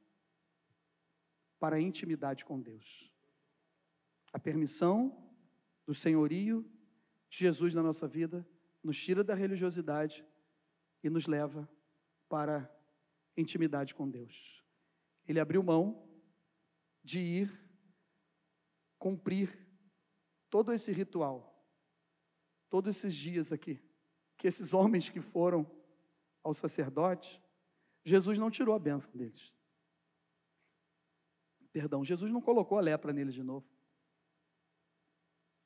Para 1.62 1.76
a 1.76 1.80
intimidade 1.80 2.44
com 2.44 2.60
Deus. 2.60 3.08
A 4.32 4.38
permissão 4.40 5.32
do 5.86 5.94
senhorio 5.94 6.68
de 7.30 7.38
Jesus 7.38 7.72
na 7.72 7.84
nossa 7.84 8.08
vida 8.08 8.44
nos 8.82 9.00
tira 9.00 9.22
da 9.22 9.32
religiosidade 9.32 10.26
e 11.04 11.08
nos 11.08 11.28
leva 11.28 11.70
para 12.28 12.68
intimidade 13.36 13.94
com 13.94 14.10
Deus. 14.10 14.60
Ele 15.24 15.38
abriu 15.38 15.62
mão 15.62 16.04
de 17.00 17.20
ir 17.20 17.60
cumprir 18.98 19.56
todo 20.50 20.72
esse 20.72 20.90
ritual, 20.90 21.64
todos 22.68 22.96
esses 22.96 23.14
dias 23.14 23.52
aqui, 23.52 23.80
que 24.36 24.48
esses 24.48 24.74
homens 24.74 25.08
que 25.08 25.20
foram 25.20 25.64
ao 26.42 26.52
sacerdote, 26.52 27.40
Jesus 28.04 28.36
não 28.36 28.50
tirou 28.50 28.74
a 28.74 28.80
bênção 28.80 29.12
deles. 29.12 29.54
Perdão, 31.72 32.04
Jesus 32.04 32.30
não 32.30 32.40
colocou 32.40 32.78
a 32.78 32.82
lepra 32.82 33.12
neles 33.12 33.34
de 33.34 33.42
novo. 33.42 33.66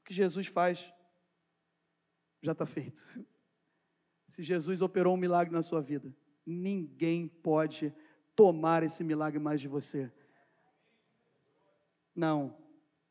O 0.00 0.04
que 0.04 0.14
Jesus 0.14 0.46
faz 0.46 0.92
já 2.40 2.52
está 2.52 2.64
feito. 2.64 3.02
Se 4.28 4.42
Jesus 4.42 4.82
operou 4.82 5.14
um 5.14 5.18
milagre 5.18 5.52
na 5.52 5.62
sua 5.62 5.80
vida, 5.80 6.14
ninguém 6.44 7.26
pode 7.26 7.92
tomar 8.34 8.82
esse 8.82 9.02
milagre 9.02 9.38
mais 9.38 9.60
de 9.60 9.66
você. 9.66 10.12
Não. 12.14 12.56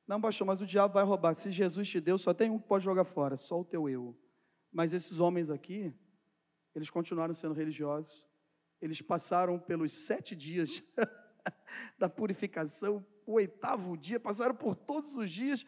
Não, 0.08 0.22
pastor, 0.22 0.46
mas 0.46 0.62
o 0.62 0.66
diabo 0.66 0.94
vai 0.94 1.04
roubar. 1.04 1.34
Se 1.34 1.52
Jesus 1.52 1.90
te 1.90 2.00
deu, 2.00 2.18
só 2.18 2.34
tem 2.34 2.50
um 2.50 2.60
que 2.60 2.68
pode 2.68 2.86
jogar 2.86 3.04
fora, 3.04 3.36
só 3.36 3.60
o 3.60 3.66
teu 3.66 3.90
eu. 3.90 4.16
Mas 4.72 4.94
esses 4.94 5.20
homens 5.20 5.50
aqui, 5.50 5.94
eles 6.74 6.90
continuaram 6.90 7.34
sendo 7.34 7.54
religiosos. 7.54 8.26
Eles 8.82 9.02
passaram 9.02 9.58
pelos 9.58 9.92
sete 9.94 10.36
dias 10.36 10.84
da 11.98 12.10
purificação, 12.10 13.06
o 13.26 13.34
oitavo 13.34 13.98
dia, 13.98 14.20
passaram 14.20 14.56
por 14.56 14.76
todos 14.76 15.16
os 15.16 15.32
dias. 15.32 15.66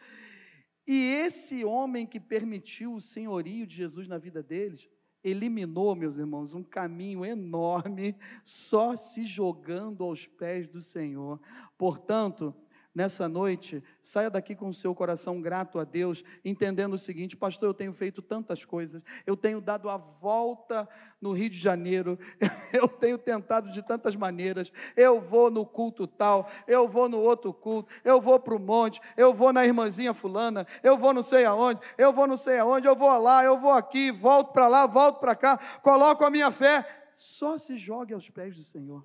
E 0.86 1.12
esse 1.12 1.64
homem 1.64 2.06
que 2.06 2.18
permitiu 2.18 2.94
o 2.94 3.00
senhorio 3.00 3.66
de 3.66 3.76
Jesus 3.76 4.08
na 4.08 4.16
vida 4.16 4.42
deles, 4.42 4.88
eliminou, 5.22 5.94
meus 5.94 6.16
irmãos, 6.16 6.54
um 6.54 6.62
caminho 6.62 7.24
enorme 7.24 8.16
só 8.44 8.96
se 8.96 9.24
jogando 9.24 10.04
aos 10.04 10.26
pés 10.26 10.66
do 10.68 10.80
Senhor. 10.80 11.40
Portanto, 11.76 12.54
nessa 12.94 13.28
noite, 13.28 13.82
saia 14.02 14.30
daqui 14.30 14.54
com 14.54 14.68
o 14.68 14.74
seu 14.74 14.94
coração 14.94 15.40
grato 15.40 15.78
a 15.78 15.84
Deus, 15.84 16.24
entendendo 16.44 16.94
o 16.94 16.98
seguinte: 16.98 17.36
Pastor, 17.36 17.68
eu 17.68 17.74
tenho 17.74 17.92
feito 17.92 18.20
tantas 18.20 18.64
coisas, 18.64 19.02
eu 19.26 19.36
tenho 19.36 19.60
dado 19.60 19.88
a 19.88 19.96
volta 19.96 20.88
no 21.20 21.32
Rio 21.32 21.50
de 21.50 21.58
Janeiro, 21.58 22.18
eu 22.72 22.88
tenho 22.88 23.18
tentado 23.18 23.70
de 23.70 23.82
tantas 23.82 24.16
maneiras. 24.16 24.72
Eu 24.96 25.20
vou 25.20 25.50
no 25.50 25.64
culto 25.64 26.06
tal, 26.06 26.48
eu 26.66 26.88
vou 26.88 27.08
no 27.08 27.18
outro 27.18 27.52
culto, 27.52 27.92
eu 28.04 28.20
vou 28.20 28.38
para 28.40 28.54
o 28.54 28.58
monte, 28.58 29.00
eu 29.16 29.32
vou 29.32 29.52
na 29.52 29.64
irmãzinha 29.64 30.14
Fulana, 30.14 30.66
eu 30.82 30.96
vou 30.96 31.12
não 31.12 31.22
sei 31.22 31.44
aonde, 31.44 31.80
eu 31.96 32.12
vou 32.12 32.26
não 32.26 32.36
sei 32.36 32.58
aonde, 32.58 32.86
eu 32.86 32.96
vou 32.96 33.16
lá, 33.18 33.44
eu 33.44 33.58
vou 33.58 33.72
aqui, 33.72 34.10
volto 34.10 34.52
para 34.52 34.66
lá, 34.66 34.86
volto 34.86 35.20
para 35.20 35.34
cá, 35.34 35.58
coloco 35.82 36.24
a 36.24 36.30
minha 36.30 36.50
fé. 36.50 36.84
Só 37.14 37.58
se 37.58 37.76
jogue 37.76 38.14
aos 38.14 38.30
pés 38.30 38.54
do 38.54 38.62
Senhor. 38.62 39.04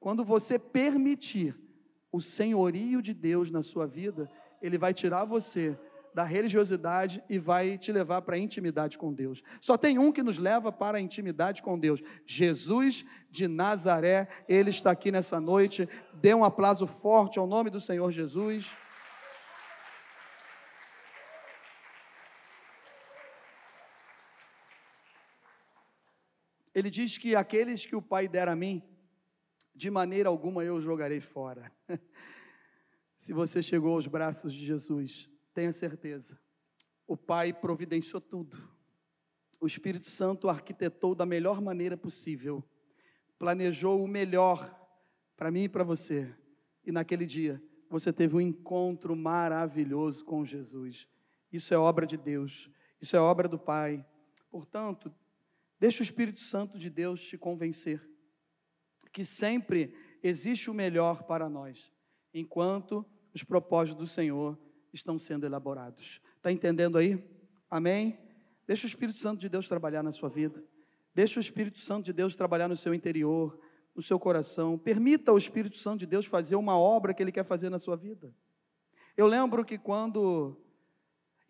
Quando 0.00 0.24
você 0.24 0.58
permitir 0.58 1.61
o 2.12 2.20
senhorio 2.20 3.00
de 3.00 3.14
Deus 3.14 3.50
na 3.50 3.62
sua 3.62 3.86
vida, 3.86 4.30
ele 4.60 4.76
vai 4.76 4.92
tirar 4.92 5.24
você 5.24 5.76
da 6.14 6.24
religiosidade 6.24 7.24
e 7.28 7.38
vai 7.38 7.78
te 7.78 7.90
levar 7.90 8.20
para 8.20 8.36
a 8.36 8.38
intimidade 8.38 8.98
com 8.98 9.12
Deus. 9.12 9.42
Só 9.60 9.78
tem 9.78 9.98
um 9.98 10.12
que 10.12 10.22
nos 10.22 10.36
leva 10.36 10.70
para 10.70 10.98
a 10.98 11.00
intimidade 11.00 11.62
com 11.62 11.78
Deus: 11.78 12.02
Jesus 12.26 13.04
de 13.30 13.48
Nazaré. 13.48 14.28
Ele 14.46 14.70
está 14.70 14.90
aqui 14.90 15.10
nessa 15.10 15.40
noite. 15.40 15.88
Dê 16.12 16.34
um 16.34 16.44
aplauso 16.44 16.86
forte 16.86 17.38
ao 17.38 17.46
nome 17.46 17.70
do 17.70 17.80
Senhor 17.80 18.12
Jesus. 18.12 18.76
Ele 26.74 26.88
diz 26.88 27.18
que 27.18 27.36
aqueles 27.36 27.84
que 27.84 27.94
o 27.94 28.00
Pai 28.00 28.26
der 28.26 28.48
a 28.48 28.56
mim, 28.56 28.82
de 29.82 29.90
maneira 29.90 30.28
alguma 30.28 30.64
eu 30.64 30.80
jogarei 30.80 31.20
fora. 31.20 31.72
Se 33.18 33.32
você 33.32 33.60
chegou 33.60 33.94
aos 33.94 34.06
braços 34.06 34.54
de 34.54 34.64
Jesus, 34.64 35.28
tenha 35.52 35.72
certeza, 35.72 36.38
o 37.04 37.16
Pai 37.16 37.52
providenciou 37.52 38.20
tudo. 38.20 38.56
O 39.60 39.66
Espírito 39.66 40.06
Santo 40.06 40.48
arquitetou 40.48 41.16
da 41.16 41.26
melhor 41.26 41.60
maneira 41.60 41.96
possível, 41.96 42.62
planejou 43.36 44.04
o 44.04 44.06
melhor 44.06 44.72
para 45.36 45.50
mim 45.50 45.64
e 45.64 45.68
para 45.68 45.82
você. 45.82 46.32
E 46.86 46.92
naquele 46.92 47.26
dia, 47.26 47.60
você 47.90 48.12
teve 48.12 48.36
um 48.36 48.40
encontro 48.40 49.16
maravilhoso 49.16 50.24
com 50.24 50.44
Jesus. 50.44 51.08
Isso 51.52 51.74
é 51.74 51.76
obra 51.76 52.06
de 52.06 52.16
Deus, 52.16 52.70
isso 53.00 53.16
é 53.16 53.20
obra 53.20 53.48
do 53.48 53.58
Pai. 53.58 54.06
Portanto, 54.48 55.12
deixa 55.80 56.02
o 56.02 56.04
Espírito 56.04 56.38
Santo 56.38 56.78
de 56.78 56.88
Deus 56.88 57.20
te 57.24 57.36
convencer 57.36 58.11
que 59.12 59.24
sempre 59.24 59.94
existe 60.22 60.70
o 60.70 60.74
melhor 60.74 61.24
para 61.24 61.48
nós, 61.48 61.92
enquanto 62.32 63.04
os 63.34 63.42
propósitos 63.42 63.98
do 63.98 64.06
Senhor 64.06 64.58
estão 64.92 65.18
sendo 65.18 65.44
elaborados. 65.44 66.20
Está 66.36 66.50
entendendo 66.50 66.98
aí? 66.98 67.22
Amém? 67.70 68.18
Deixa 68.66 68.86
o 68.86 68.88
Espírito 68.88 69.18
Santo 69.18 69.40
de 69.40 69.48
Deus 69.48 69.68
trabalhar 69.68 70.02
na 70.02 70.12
sua 70.12 70.28
vida. 70.28 70.62
Deixa 71.14 71.38
o 71.38 71.42
Espírito 71.42 71.78
Santo 71.78 72.06
de 72.06 72.12
Deus 72.12 72.34
trabalhar 72.36 72.68
no 72.68 72.76
seu 72.76 72.94
interior, 72.94 73.58
no 73.94 74.02
seu 74.02 74.18
coração. 74.18 74.78
Permita 74.78 75.30
ao 75.30 75.38
Espírito 75.38 75.76
Santo 75.76 76.00
de 76.00 76.06
Deus 76.06 76.26
fazer 76.26 76.56
uma 76.56 76.78
obra 76.78 77.12
que 77.12 77.22
ele 77.22 77.32
quer 77.32 77.44
fazer 77.44 77.68
na 77.68 77.78
sua 77.78 77.96
vida. 77.96 78.34
Eu 79.16 79.26
lembro 79.26 79.64
que 79.64 79.78
quando 79.78 80.56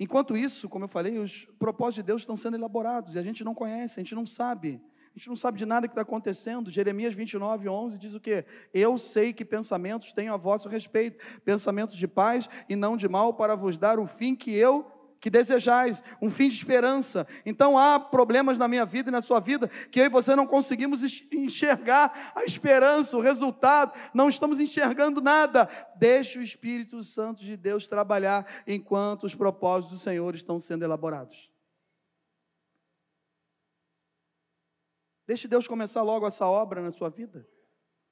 Enquanto 0.02 0.36
isso, 0.36 0.68
como 0.68 0.86
eu 0.86 0.88
falei, 0.88 1.18
os 1.18 1.44
propósitos 1.60 1.96
de 1.96 2.02
Deus 2.02 2.22
estão 2.22 2.36
sendo 2.36 2.56
elaborados 2.56 3.14
e 3.14 3.18
a 3.20 3.22
gente 3.22 3.44
não 3.44 3.54
conhece, 3.54 4.00
a 4.00 4.02
gente 4.02 4.16
não 4.16 4.26
sabe. 4.26 4.80
A 5.14 5.18
gente 5.18 5.28
não 5.28 5.36
sabe 5.36 5.58
de 5.58 5.66
nada 5.66 5.86
que 5.86 5.92
está 5.92 6.00
acontecendo. 6.00 6.70
Jeremias 6.70 7.12
29, 7.12 7.68
11 7.68 7.98
diz 7.98 8.14
o 8.14 8.20
quê? 8.20 8.46
Eu 8.72 8.96
sei 8.96 9.34
que 9.34 9.44
pensamentos 9.44 10.14
tenho 10.14 10.32
a 10.32 10.38
vosso 10.38 10.70
respeito, 10.70 11.22
pensamentos 11.44 11.96
de 11.96 12.08
paz 12.08 12.48
e 12.66 12.74
não 12.74 12.96
de 12.96 13.06
mal, 13.08 13.34
para 13.34 13.54
vos 13.54 13.76
dar 13.76 13.98
o 13.98 14.06
fim 14.06 14.34
que 14.34 14.54
eu 14.54 14.90
que 15.20 15.30
desejais, 15.30 16.02
um 16.20 16.28
fim 16.28 16.48
de 16.48 16.56
esperança. 16.56 17.24
Então 17.46 17.78
há 17.78 18.00
problemas 18.00 18.58
na 18.58 18.66
minha 18.66 18.84
vida 18.84 19.08
e 19.08 19.12
na 19.12 19.22
sua 19.22 19.38
vida 19.38 19.68
que 19.88 20.00
eu 20.00 20.06
e 20.06 20.08
você 20.08 20.34
não 20.34 20.48
conseguimos 20.48 21.00
enxergar 21.30 22.32
a 22.34 22.44
esperança, 22.44 23.16
o 23.16 23.20
resultado, 23.20 23.92
não 24.12 24.28
estamos 24.28 24.58
enxergando 24.58 25.20
nada. 25.20 25.68
Deixe 25.94 26.40
o 26.40 26.42
Espírito 26.42 27.00
Santo 27.04 27.40
de 27.44 27.56
Deus 27.56 27.86
trabalhar 27.86 28.44
enquanto 28.66 29.22
os 29.22 29.34
propósitos 29.34 29.96
do 29.96 30.02
Senhor 30.02 30.34
estão 30.34 30.58
sendo 30.58 30.82
elaborados. 30.82 31.51
Deixe 35.26 35.46
Deus 35.46 35.68
começar 35.68 36.02
logo 36.02 36.26
essa 36.26 36.46
obra 36.46 36.82
na 36.82 36.90
sua 36.90 37.08
vida. 37.08 37.46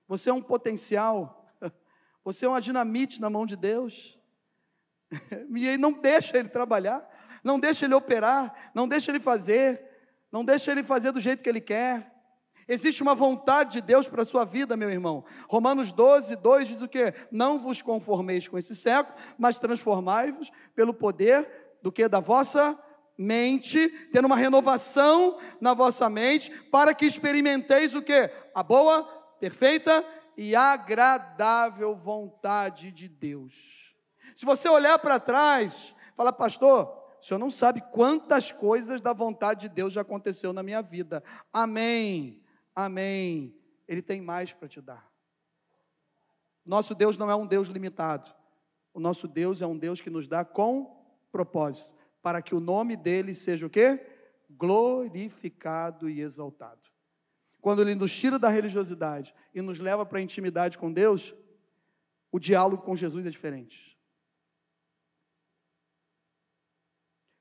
Você 0.07 0.31
é 0.31 0.33
um 0.33 0.43
potencial, 0.43 1.47
você 2.25 2.47
é 2.47 2.49
uma 2.49 2.61
dinamite 2.61 3.21
na 3.21 3.29
mão 3.31 3.47
de 3.47 3.57
Deus. 3.57 4.19
E 5.57 5.77
não 5.77 5.93
deixa 5.93 6.39
ele 6.39 6.49
trabalhar, 6.49 7.09
não 7.43 7.59
deixa 7.59 7.85
ele 7.85 7.95
operar, 7.95 8.71
não 8.75 8.87
deixa 8.87 9.11
ele 9.11 9.21
fazer, 9.21 9.85
não 10.31 10.45
deixa 10.45 10.71
ele 10.71 10.83
fazer 10.83 11.13
do 11.13 11.21
jeito 11.21 11.43
que 11.43 11.49
ele 11.49 11.61
quer. 11.61 12.11
Existe 12.69 13.03
uma 13.03 13.17
vontade 13.17 13.73
de 13.73 13.81
Deus 13.81 14.09
para 14.09 14.23
a 14.23 14.25
sua 14.25 14.45
vida, 14.45 14.77
meu 14.77 14.89
irmão. 14.89 15.25
Romanos 15.49 15.91
12, 15.91 16.37
2 16.37 16.69
diz 16.69 16.83
o 16.83 16.89
que? 16.89 17.13
Não 17.31 17.59
vos 17.59 17.83
conformeis 17.83 18.47
com 18.47 18.57
esse 18.57 18.77
século, 18.77 19.19
mas 19.37 19.59
transformai-vos 19.59 20.53
pelo 20.75 20.95
poder 20.95 21.77
do 21.83 21.91
que? 21.91 22.09
Da 22.09 22.21
vossa 22.21 22.79
mente, 23.21 23.89
tendo 24.11 24.25
uma 24.25 24.37
renovação 24.37 25.39
na 25.61 25.75
vossa 25.75 26.09
mente, 26.09 26.51
para 26.71 26.95
que 26.95 27.05
experimenteis 27.05 27.95
o 27.95 28.01
que? 28.01 28.31
A 28.55 28.62
boa, 28.62 29.05
perfeita 29.39 30.03
e 30.39 30.57
agradável 30.57 31.95
vontade 31.95 32.91
de 32.91 33.09
Deus. 33.11 33.95
Se 34.35 34.47
você 34.47 34.71
olhar 34.71 34.99
para 34.99 35.21
trás, 35.21 35.95
falar, 36.14 36.33
pastor, 36.33 36.99
o 37.21 37.23
senhor 37.23 37.39
não 37.39 37.51
sabe 37.51 37.83
quantas 37.93 38.51
coisas 38.51 39.03
da 39.03 39.12
vontade 39.12 39.68
de 39.68 39.68
Deus 39.68 39.93
já 39.93 40.01
aconteceu 40.01 40.55
na 40.55 40.62
minha 40.62 40.81
vida. 40.81 41.23
Amém, 41.53 42.43
amém. 42.75 43.55
Ele 43.87 44.01
tem 44.01 44.23
mais 44.23 44.55
para 44.55 44.66
te 44.66 44.81
dar. 44.81 45.11
Nosso 46.64 46.95
Deus 46.95 47.18
não 47.18 47.31
é 47.31 47.37
um 47.37 47.47
Deus 47.47 47.68
limitado. 47.68 48.33
O 48.95 49.01
nosso 49.01 49.29
Deus 49.29 49.61
é 49.61 49.66
um 49.66 49.77
Deus 49.77 50.01
que 50.01 50.09
nos 50.09 50.27
dá 50.27 50.43
com 50.43 51.05
propósito, 51.31 51.95
para 52.23 52.43
que 52.43 52.55
o 52.55 52.61
nome 52.61 52.97
dele 52.97 53.35
seja 53.35 53.66
o 53.66 53.71
quê? 53.71 54.05
Glorificado 54.51 56.09
e 56.09 56.21
exaltado. 56.21 56.91
Quando 57.61 57.83
ele 57.83 57.95
nos 57.95 58.14
tira 58.14 58.39
da 58.39 58.49
religiosidade 58.49 59.35
e 59.55 59.61
nos 59.61 59.79
leva 59.79 60.05
para 60.07 60.18
a 60.18 60.23
intimidade 60.23 60.79
com 60.79 60.93
Deus, 60.93 61.35
o 62.33 62.39
diálogo 62.39 62.83
com 62.83 62.97
Jesus 62.97 63.27
é 63.27 63.31
diferente. 63.31 63.99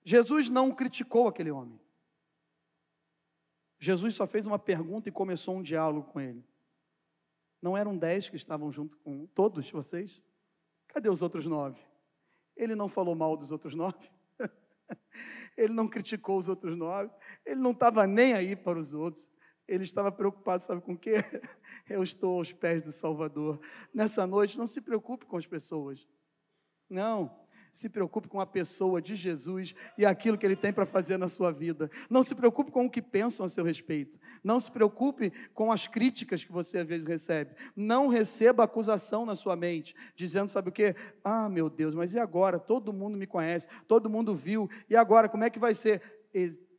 Jesus 0.04 0.50
não 0.50 0.72
criticou 0.72 1.28
aquele 1.28 1.52
homem. 1.52 1.80
Jesus 3.80 4.16
só 4.16 4.28
fez 4.28 4.46
uma 4.46 4.60
pergunta 4.60 5.08
e 5.08 5.12
começou 5.12 5.56
um 5.56 5.62
diálogo 5.62 6.12
com 6.12 6.20
ele. 6.20 6.44
Não 7.62 7.78
eram 7.78 7.98
dez 7.98 8.30
que 8.30 8.36
estavam 8.36 8.72
junto 8.72 8.98
com 8.98 9.26
todos 9.28 9.70
vocês? 9.72 10.24
Cadê 10.88 11.10
os 11.10 11.22
outros 11.22 11.46
nove? 11.46 11.80
Ele 12.56 12.76
não 12.76 12.90
falou 12.90 13.16
mal 13.16 13.38
dos 13.38 13.52
outros 13.52 13.76
nove? 13.76 14.10
ele 15.58 15.74
não 15.74 15.88
criticou 15.88 16.38
os 16.38 16.48
outros 16.48 16.78
nove? 16.78 17.12
Ele 17.46 17.60
não 17.60 17.72
estava 17.72 18.06
nem 18.08 18.34
aí 18.34 18.56
para 18.56 18.80
os 18.80 18.94
outros? 18.94 19.32
Ele 19.68 19.84
estava 19.84 20.12
preocupado, 20.12 20.64
sabe 20.64 20.82
com 20.82 20.94
o 20.94 20.98
quê? 20.98 21.14
Eu 21.88 22.02
estou 22.02 22.38
aos 22.38 22.52
pés 22.52 22.84
do 22.84 22.92
Salvador. 22.92 23.60
Nessa 23.94 24.26
noite, 24.26 24.58
não 24.58 24.66
se 24.66 24.82
preocupe 24.82 25.26
com 25.26 25.38
as 25.38 25.46
pessoas. 25.46 26.08
Não, 26.90 27.40
se 27.72 27.90
preocupe 27.90 28.28
com 28.28 28.40
a 28.40 28.46
pessoa 28.46 29.02
de 29.02 29.16
Jesus 29.16 29.74
e 29.98 30.06
aquilo 30.06 30.38
que 30.38 30.46
ele 30.46 30.56
tem 30.56 30.74
para 30.74 30.86
fazer 30.86 31.18
na 31.18 31.28
sua 31.28 31.52
vida. 31.52 31.90
Não 32.10 32.24
se 32.24 32.36
preocupe 32.36 32.72
com 32.72 32.86
o 32.86 32.90
que 32.90 33.02
pensam 33.02 33.46
a 33.46 33.50
seu 33.50 33.64
respeito. 33.64 34.20
Não 34.44 34.60
se 34.60 34.72
preocupe 34.72 35.32
com 35.54 35.72
as 35.72 35.88
críticas 35.88 36.44
que 36.44 36.52
você 36.52 36.80
às 36.80 36.88
vezes 36.88 37.08
recebe. 37.08 37.56
Não 37.76 38.08
receba 38.08 38.64
acusação 38.64 39.26
na 39.26 39.36
sua 39.36 39.56
mente, 39.56 39.96
dizendo, 40.16 40.48
sabe 40.48 40.70
o 40.70 40.72
quê? 40.72 40.96
Ah, 41.24 41.50
meu 41.50 41.70
Deus, 41.70 41.96
mas 41.96 42.14
e 42.14 42.20
agora? 42.20 42.60
Todo 42.60 42.94
mundo 42.94 43.18
me 43.18 43.28
conhece, 43.28 43.68
todo 43.88 44.10
mundo 44.10 44.36
viu, 44.36 44.70
e 44.90 44.96
agora 44.96 45.30
como 45.30 45.44
é 45.44 45.50
que 45.50 45.60
vai 45.60 45.76
ser? 45.76 46.02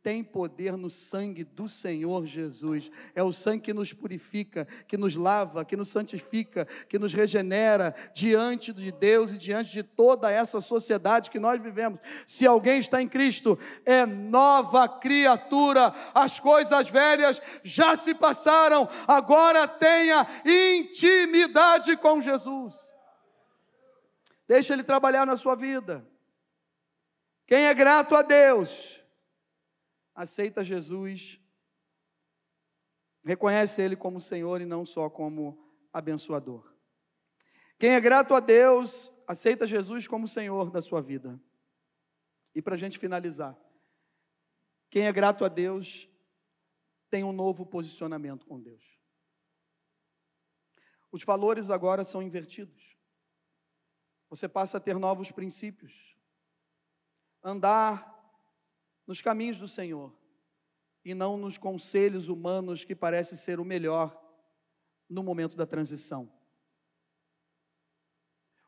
Tem 0.03 0.25
poder 0.25 0.77
no 0.77 0.89
sangue 0.89 1.45
do 1.45 1.69
Senhor 1.69 2.27
Jesus. 2.27 2.91
É 3.15 3.23
o 3.23 3.33
sangue 3.33 3.65
que 3.65 3.75
nos 3.75 3.93
purifica, 3.93 4.67
que 4.89 4.97
nos 4.97 5.15
lava, 5.15 5.65
que 5.65 5.77
nos 5.77 5.91
santifica, 5.91 6.67
que 6.89 6.99
nos 6.99 7.13
regenera 7.13 7.95
diante 8.15 8.73
de 8.73 8.91
Deus 8.91 9.31
e 9.31 9.37
diante 9.37 9.73
de 9.73 9.83
toda 9.83 10.31
essa 10.31 10.61
sociedade 10.61 11.31
que 11.31 11.39
nós 11.39 11.61
vivemos. 11.61 12.01
Se 12.27 12.47
alguém 12.47 12.79
está 12.79 13.03
em 13.03 13.09
Cristo, 13.09 13.59
é 13.85 14.07
nova 14.07 14.89
criatura. 14.89 15.95
As 16.15 16.41
coisas 16.41 16.89
velhas 16.89 17.41
já 17.63 17.95
se 17.95 18.15
passaram, 18.15 18.89
agora 19.07 19.69
tenha 19.69 20.27
intimidade 20.45 21.97
com 21.99 22.21
Jesus. 22.21 22.95
Deixa 24.49 24.73
ele 24.73 24.83
trabalhar 24.83 25.27
na 25.27 25.37
sua 25.37 25.55
vida. 25.55 26.05
Quem 27.47 27.67
é 27.67 27.75
grato 27.75 28.15
a 28.15 28.23
Deus, 28.23 29.00
aceita 30.21 30.63
Jesus, 30.63 31.41
reconhece 33.25 33.81
Ele 33.81 33.97
como 33.97 34.21
Senhor 34.21 34.61
e 34.61 34.67
não 34.67 34.85
só 34.85 35.09
como 35.09 35.59
abençoador. 35.91 36.75
Quem 37.79 37.93
é 37.93 38.01
grato 38.01 38.35
a 38.35 38.41
Deus, 38.41 39.11
aceita 39.27 39.67
Jesus 39.67 40.07
como 40.07 40.29
Senhor 40.29 40.71
da 40.71 40.83
sua 40.83 41.01
vida. 41.01 41.41
E 42.55 42.61
para 42.61 42.75
a 42.75 42.79
gente 42.79 42.99
finalizar, 42.99 43.59
quem 44.91 45.07
é 45.07 45.13
grato 45.13 45.43
a 45.43 45.49
Deus 45.49 46.07
tem 47.09 47.25
um 47.25 47.33
novo 47.33 47.65
posicionamento 47.65 48.45
com 48.45 48.61
Deus. 48.61 49.01
Os 51.11 51.25
valores 51.25 51.71
agora 51.71 52.05
são 52.05 52.23
invertidos. 52.23 52.95
Você 54.29 54.47
passa 54.47 54.77
a 54.77 54.81
ter 54.81 54.99
novos 54.99 55.31
princípios. 55.31 56.15
Andar 57.43 58.10
nos 59.11 59.21
caminhos 59.21 59.59
do 59.59 59.67
Senhor 59.67 60.17
e 61.05 61.15
não 61.15 61.37
nos 61.37 61.59
conselhos 61.59 62.29
humanos 62.29 62.85
que 62.85 62.95
parece 62.95 63.37
ser 63.37 63.59
o 63.59 63.65
melhor 63.65 64.17
no 65.09 65.25
momento 65.25 65.57
da 65.57 65.67
transição. 65.67 66.33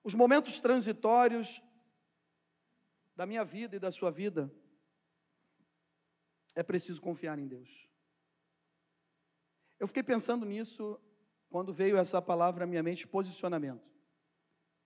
Os 0.02 0.14
momentos 0.14 0.58
transitórios 0.58 1.62
da 3.14 3.24
minha 3.24 3.44
vida 3.44 3.76
e 3.76 3.78
da 3.78 3.92
sua 3.92 4.10
vida, 4.10 4.52
é 6.56 6.62
preciso 6.64 7.00
confiar 7.00 7.38
em 7.38 7.46
Deus. 7.46 7.88
Eu 9.78 9.86
fiquei 9.86 10.02
pensando 10.02 10.44
nisso 10.44 11.00
quando 11.50 11.72
veio 11.72 11.96
essa 11.96 12.20
palavra 12.20 12.64
à 12.64 12.66
minha 12.66 12.82
mente, 12.82 13.06
posicionamento, 13.06 13.88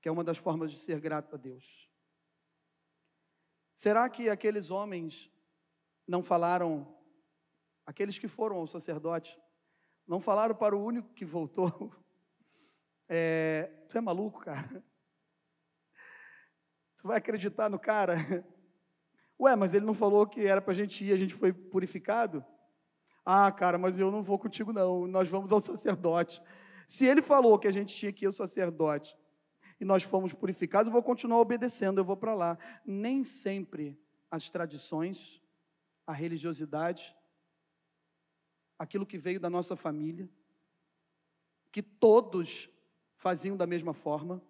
que 0.03 0.09
é 0.11 0.13
uma 0.13 0.23
das 0.23 0.37
formas 0.37 0.71
de 0.71 0.77
ser 0.77 1.01
grato 1.01 1.35
a 1.35 1.39
Deus. 1.39 1.89
Será 3.75 4.07
que 4.11 4.29
aqueles 4.29 4.71
homens 4.71 5.35
não 6.07 6.23
falaram, 6.23 6.97
aqueles 7.85 8.19
que 8.19 8.29
foram 8.29 8.57
ao 8.57 8.67
sacerdote, 8.67 9.39
não 10.07 10.21
falaram 10.21 10.55
para 10.55 10.77
o 10.77 10.85
único 10.85 11.13
que 11.15 11.25
voltou, 11.25 11.93
É, 13.09 13.71
tu 13.89 13.97
é 13.97 14.01
maluco, 14.01 14.41
cara? 14.41 14.83
Tu 16.97 17.07
vai 17.07 17.19
acreditar 17.19 17.71
no 17.71 17.79
cara? 17.79 18.17
Ué, 19.39 19.55
mas 19.55 19.75
ele 19.75 19.87
não 19.87 19.95
falou 19.95 20.27
que 20.27 20.45
era 20.45 20.61
para 20.61 20.73
a 20.73 20.75
gente 20.75 21.05
ir, 21.05 21.13
a 21.13 21.17
gente 21.17 21.35
foi 21.35 21.53
purificado? 21.53 22.45
Ah, 23.25 23.51
cara, 23.53 23.79
mas 23.79 23.99
eu 23.99 24.11
não 24.11 24.23
vou 24.23 24.39
contigo, 24.39 24.73
não. 24.73 25.07
Nós 25.07 25.29
vamos 25.29 25.53
ao 25.53 25.61
sacerdote. 25.61 26.43
Se 26.87 27.07
ele 27.07 27.23
falou 27.23 27.59
que 27.59 27.69
a 27.69 27.73
gente 27.73 27.95
tinha 27.95 28.13
que 28.13 28.25
ir 28.25 28.27
ao 28.27 28.33
sacerdote 28.33 29.17
e 29.81 29.85
nós 29.85 30.03
fomos 30.03 30.33
purificados, 30.33 30.89
eu 30.89 30.93
vou 30.93 31.03
continuar 31.03 31.41
obedecendo, 31.41 32.01
eu 32.01 32.05
vou 32.05 32.17
para 32.17 32.35
lá. 32.35 32.59
Nem 32.85 33.23
sempre 33.25 34.01
as 34.31 34.49
tradições, 34.49 35.41
a 36.07 36.13
religiosidade, 36.13 37.15
aquilo 38.79 39.07
que 39.07 39.19
veio 39.19 39.41
da 39.41 39.51
nossa 39.51 39.75
família, 39.75 40.29
que 41.73 41.83
todos 41.83 42.71
faziam 43.17 43.57
da 43.57 43.67
mesma 43.67 43.93
forma, 43.93 44.41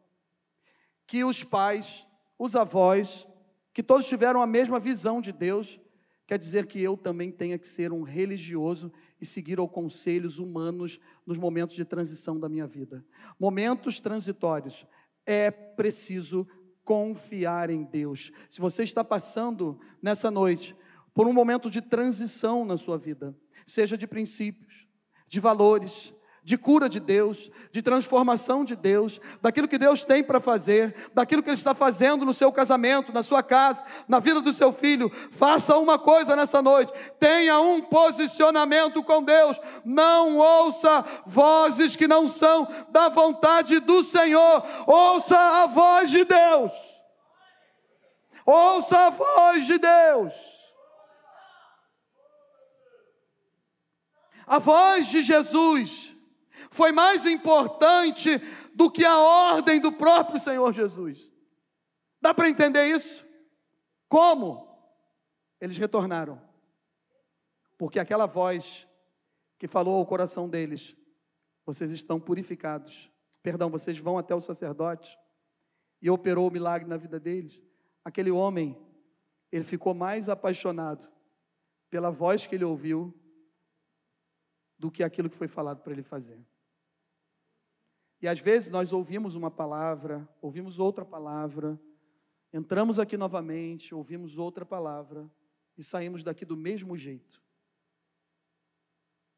que 1.07 1.25
os 1.25 1.43
pais, 1.43 2.07
os 2.39 2.55
avós, 2.55 3.27
que 3.73 3.83
todos 3.83 4.07
tiveram 4.07 4.43
a 4.43 4.47
mesma 4.47 4.79
visão 4.79 5.21
de 5.21 5.33
Deus, 5.33 5.81
quer 6.27 6.39
dizer 6.39 6.67
que 6.67 6.83
eu 6.83 6.97
também 6.97 7.31
tenha 7.31 7.59
que 7.59 7.67
ser 7.67 7.93
um 7.93 8.03
religioso 8.03 8.93
e 9.21 9.25
seguir 9.25 9.59
aos 9.59 9.71
conselhos 9.71 10.39
humanos 10.39 10.99
nos 11.25 11.39
momentos 11.39 11.75
de 11.75 11.85
transição 11.85 12.39
da 12.39 12.49
minha 12.49 12.67
vida. 12.67 13.05
Momentos 13.39 14.01
transitórios. 14.01 14.87
É 15.25 15.51
preciso 15.51 16.47
confiar 16.85 17.71
em 17.71 17.83
Deus. 17.83 18.33
Se 18.49 18.61
você 18.61 18.85
está 18.85 19.03
passando 19.03 19.81
nessa 20.01 20.31
noite 20.31 20.77
por 21.17 21.27
um 21.27 21.33
momento 21.33 21.71
de 21.71 21.81
transição 21.81 22.63
na 22.63 22.77
sua 22.77 22.99
vida, 22.99 23.35
seja 23.67 23.97
de 23.97 24.07
princípios, 24.07 24.87
de 25.27 25.41
valores, 25.41 26.13
de 26.45 26.59
cura 26.59 26.91
de 26.91 27.01
Deus, 27.01 27.51
de 27.73 27.81
transformação 27.81 28.67
de 28.67 28.77
Deus, 28.77 29.19
daquilo 29.41 29.67
que 29.67 29.79
Deus 29.79 30.05
tem 30.05 30.23
para 30.23 30.41
fazer, 30.41 30.95
daquilo 31.15 31.43
que 31.43 31.49
Ele 31.49 31.57
está 31.57 31.75
fazendo 31.75 32.27
no 32.27 32.35
seu 32.35 32.53
casamento, 32.53 33.15
na 33.15 33.23
sua 33.23 33.43
casa, 33.43 33.83
na 34.07 34.21
vida 34.21 34.43
do 34.43 34.53
seu 34.53 34.75
filho. 34.75 35.11
Faça 35.31 35.79
uma 35.79 35.99
coisa 35.99 36.37
nessa 36.37 36.61
noite: 36.61 36.93
tenha 37.19 37.59
um 37.61 37.81
posicionamento 37.81 39.03
com 39.03 39.23
Deus. 39.23 39.59
Não 39.87 40.37
ouça 40.37 41.03
vozes 41.25 41.97
que 41.97 42.07
não 42.07 42.29
são 42.29 42.69
da 42.91 43.09
vontade 43.09 43.81
do 43.81 44.03
Senhor, 44.05 44.63
ouça 44.87 45.37
a 45.37 45.67
voz 45.67 46.11
de 46.11 46.27
Deus. 46.27 46.73
Ouça 48.45 49.07
a 49.07 49.11
voz 49.11 49.67
de 49.67 49.79
Deus. 49.79 50.56
A 54.47 54.59
voz 54.61 55.09
de 55.09 55.23
Jesus 55.23 56.15
foi 56.71 56.93
mais 56.93 57.27
importante 57.27 58.39
do 58.73 58.91
que 58.91 59.05
a 59.05 59.19
ordem 59.19 59.81
do 59.81 59.91
próprio 59.91 60.39
Senhor 60.39 60.73
Jesus. 60.73 61.31
Dá 62.21 62.33
para 62.33 62.49
entender 62.49 62.87
isso? 62.87 63.27
Como? 64.09 64.67
Eles 65.61 65.77
retornaram. 65.77 66.41
Porque 67.77 67.99
aquela 67.99 68.27
voz 68.27 68.87
que 69.59 69.67
falou 69.67 69.97
ao 69.97 70.07
coração 70.07 70.49
deles: 70.49 70.97
vocês 71.65 71.91
estão 71.91 72.21
purificados. 72.21 73.11
Perdão, 73.43 73.69
vocês 73.69 73.99
vão 73.99 74.17
até 74.17 74.35
o 74.35 74.41
sacerdote. 74.41 75.19
E 76.01 76.11
operou 76.11 76.49
o 76.49 76.53
milagre 76.53 76.89
na 76.89 76.97
vida 76.97 77.19
deles. 77.19 77.61
Aquele 78.05 78.31
homem, 78.31 78.79
ele 79.51 79.65
ficou 79.65 79.95
mais 79.95 80.29
apaixonado 80.29 81.11
pela 81.91 82.11
voz 82.11 82.47
que 82.47 82.55
ele 82.55 82.65
ouviu 82.65 83.15
do 84.79 84.91
que 84.91 85.03
aquilo 85.03 85.31
que 85.31 85.37
foi 85.37 85.49
falado 85.49 85.83
para 85.83 85.93
ele 85.93 86.03
fazer. 86.03 86.45
E 88.21 88.29
às 88.29 88.41
vezes 88.41 88.71
nós 88.71 88.93
ouvimos 88.93 89.35
uma 89.35 89.51
palavra, 89.51 90.29
ouvimos 90.41 90.79
outra 90.79 91.05
palavra, 91.05 91.81
entramos 92.53 92.99
aqui 92.99 93.17
novamente, 93.17 93.95
ouvimos 93.95 94.39
outra 94.39 94.65
palavra 94.65 95.31
e 95.77 95.85
saímos 95.85 96.23
daqui 96.25 96.45
do 96.45 96.57
mesmo 96.57 96.97
jeito. 96.97 97.43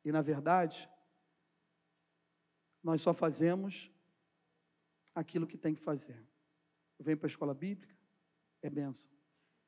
E 0.05 0.13
na 0.13 0.23
verdade, 0.23 0.89
nós 2.83 3.03
só 3.03 3.13
fazemos 3.13 3.91
aquilo 5.15 5.47
que 5.47 5.59
tem 5.59 5.75
que 5.75 5.81
fazer. 5.81 6.25
Eu 6.99 7.05
venho 7.05 7.19
para 7.19 7.27
a 7.27 7.29
escola 7.31 7.53
bíblica, 7.53 7.97
é 8.63 8.71
benção. 8.71 9.11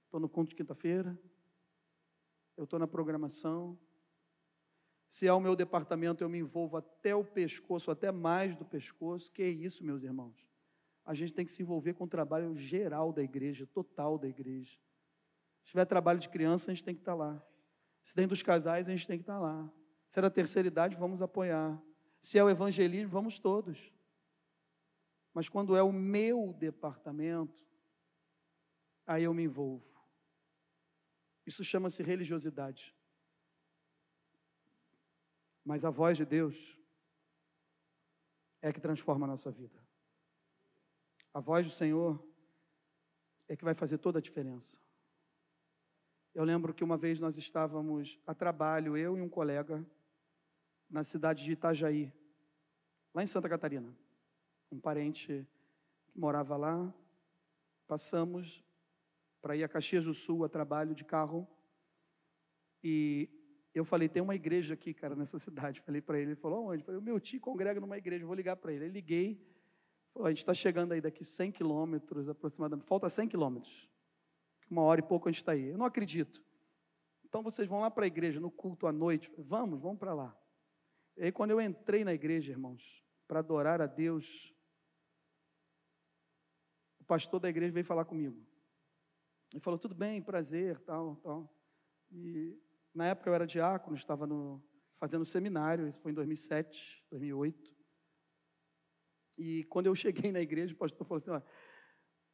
Estou 0.04 0.20
no 0.20 0.28
conto 0.28 0.50
de 0.50 0.56
quinta-feira, 0.56 1.18
eu 2.56 2.64
estou 2.64 2.78
na 2.78 2.86
programação, 2.86 3.78
se 5.10 5.26
é 5.26 5.32
o 5.32 5.40
meu 5.40 5.56
departamento, 5.56 6.22
eu 6.22 6.28
me 6.28 6.38
envolvo 6.38 6.76
até 6.76 7.16
o 7.16 7.24
pescoço, 7.24 7.90
até 7.90 8.12
mais 8.12 8.54
do 8.54 8.64
pescoço. 8.64 9.32
Que 9.32 9.42
é 9.42 9.48
isso, 9.48 9.84
meus 9.84 10.04
irmãos? 10.04 10.46
A 11.04 11.14
gente 11.14 11.34
tem 11.34 11.44
que 11.44 11.50
se 11.50 11.60
envolver 11.60 11.94
com 11.94 12.04
o 12.04 12.08
trabalho 12.08 12.56
geral 12.56 13.12
da 13.12 13.20
igreja, 13.20 13.66
total 13.66 14.16
da 14.16 14.28
igreja. 14.28 14.78
Se 15.64 15.70
tiver 15.70 15.84
trabalho 15.84 16.20
de 16.20 16.28
criança, 16.28 16.70
a 16.70 16.74
gente 16.74 16.84
tem 16.84 16.94
que 16.94 17.00
estar 17.00 17.16
lá. 17.16 17.44
Se 18.04 18.14
tem 18.14 18.28
dos 18.28 18.40
casais, 18.40 18.88
a 18.88 18.92
gente 18.92 19.04
tem 19.04 19.18
que 19.18 19.24
estar 19.24 19.40
lá. 19.40 19.68
Se 20.06 20.20
é 20.20 20.22
da 20.22 20.30
terceira 20.30 20.68
idade, 20.68 20.94
vamos 20.94 21.20
apoiar. 21.20 21.82
Se 22.20 22.38
é 22.38 22.44
o 22.44 22.48
evangelismo, 22.48 23.10
vamos 23.10 23.36
todos. 23.36 23.92
Mas 25.34 25.48
quando 25.48 25.74
é 25.74 25.82
o 25.82 25.92
meu 25.92 26.52
departamento, 26.52 27.66
aí 29.04 29.24
eu 29.24 29.34
me 29.34 29.42
envolvo. 29.42 29.90
Isso 31.44 31.64
chama-se 31.64 32.00
religiosidade. 32.00 32.94
Mas 35.64 35.84
a 35.84 35.90
voz 35.90 36.16
de 36.16 36.24
Deus 36.24 36.78
é 38.62 38.72
que 38.72 38.80
transforma 38.80 39.26
a 39.26 39.28
nossa 39.28 39.50
vida. 39.50 39.78
A 41.32 41.40
voz 41.40 41.66
do 41.66 41.72
Senhor 41.72 42.22
é 43.48 43.56
que 43.56 43.64
vai 43.64 43.74
fazer 43.74 43.98
toda 43.98 44.18
a 44.18 44.22
diferença. 44.22 44.78
Eu 46.34 46.44
lembro 46.44 46.72
que 46.72 46.84
uma 46.84 46.96
vez 46.96 47.20
nós 47.20 47.36
estávamos 47.36 48.18
a 48.26 48.34
trabalho, 48.34 48.96
eu 48.96 49.16
e 49.16 49.20
um 49.20 49.28
colega, 49.28 49.84
na 50.88 51.04
cidade 51.04 51.44
de 51.44 51.52
Itajaí, 51.52 52.12
lá 53.14 53.22
em 53.22 53.26
Santa 53.26 53.48
Catarina. 53.48 53.94
Um 54.70 54.80
parente 54.80 55.46
que 56.08 56.18
morava 56.18 56.56
lá. 56.56 56.92
Passamos 57.86 58.64
para 59.40 59.56
ir 59.56 59.64
a 59.64 59.68
Caxias 59.68 60.04
do 60.04 60.14
Sul 60.14 60.44
a 60.44 60.48
trabalho 60.48 60.94
de 60.94 61.04
carro. 61.04 61.46
E 62.82 63.28
eu 63.74 63.84
falei, 63.84 64.08
tem 64.08 64.22
uma 64.22 64.34
igreja 64.34 64.74
aqui, 64.74 64.92
cara, 64.92 65.14
nessa 65.14 65.38
cidade. 65.38 65.80
Falei 65.86 66.00
para 66.00 66.18
ele, 66.18 66.30
ele 66.30 66.36
falou, 66.36 66.66
onde? 66.66 66.82
Falei, 66.82 67.00
o 67.00 67.02
meu 67.02 67.20
tio 67.20 67.40
congrega 67.40 67.80
numa 67.80 67.96
igreja, 67.96 68.26
vou 68.26 68.34
ligar 68.34 68.56
para 68.56 68.72
ele. 68.72 68.84
Aí 68.84 68.90
liguei, 68.90 69.40
falou, 70.12 70.26
a 70.26 70.30
gente 70.30 70.38
está 70.38 70.52
chegando 70.52 70.92
aí 70.92 71.00
daqui 71.00 71.24
100 71.24 71.52
quilômetros 71.52 72.28
aproximadamente, 72.28 72.86
falta 72.86 73.08
100 73.08 73.28
quilômetros. 73.28 73.88
Uma 74.68 74.82
hora 74.82 75.00
e 75.00 75.02
pouco 75.02 75.28
a 75.28 75.32
gente 75.32 75.40
está 75.40 75.52
aí. 75.52 75.68
Eu 75.68 75.78
não 75.78 75.86
acredito. 75.86 76.42
Então 77.24 77.42
vocês 77.42 77.68
vão 77.68 77.80
lá 77.80 77.90
para 77.90 78.04
a 78.04 78.06
igreja, 78.08 78.40
no 78.40 78.50
culto 78.50 78.86
à 78.86 78.92
noite. 78.92 79.28
Falei, 79.28 79.44
vamos, 79.46 79.80
vamos 79.80 79.98
para 79.98 80.12
lá. 80.12 80.36
E 81.16 81.24
aí 81.24 81.32
quando 81.32 81.52
eu 81.52 81.60
entrei 81.60 82.04
na 82.04 82.12
igreja, 82.12 82.50
irmãos, 82.50 83.04
para 83.28 83.38
adorar 83.38 83.80
a 83.80 83.86
Deus, 83.86 84.52
o 86.98 87.04
pastor 87.04 87.38
da 87.38 87.48
igreja 87.48 87.72
veio 87.72 87.84
falar 87.84 88.04
comigo. 88.04 88.44
Ele 89.52 89.60
falou, 89.60 89.78
tudo 89.78 89.94
bem, 89.94 90.20
prazer, 90.20 90.78
tal, 90.80 91.16
tal. 91.16 91.52
E 92.10 92.58
na 92.94 93.06
época 93.06 93.30
eu 93.30 93.34
era 93.34 93.46
diácono, 93.46 93.96
estava 93.96 94.26
no, 94.26 94.62
fazendo 94.98 95.24
seminário, 95.24 95.88
isso 95.88 96.00
foi 96.00 96.12
em 96.12 96.14
2007, 96.14 97.04
2008. 97.10 97.74
E 99.38 99.64
quando 99.64 99.86
eu 99.86 99.94
cheguei 99.94 100.30
na 100.30 100.40
igreja, 100.40 100.74
o 100.74 100.76
pastor 100.76 101.06
falou 101.06 101.16
assim: 101.16 101.30
ó, 101.30 101.40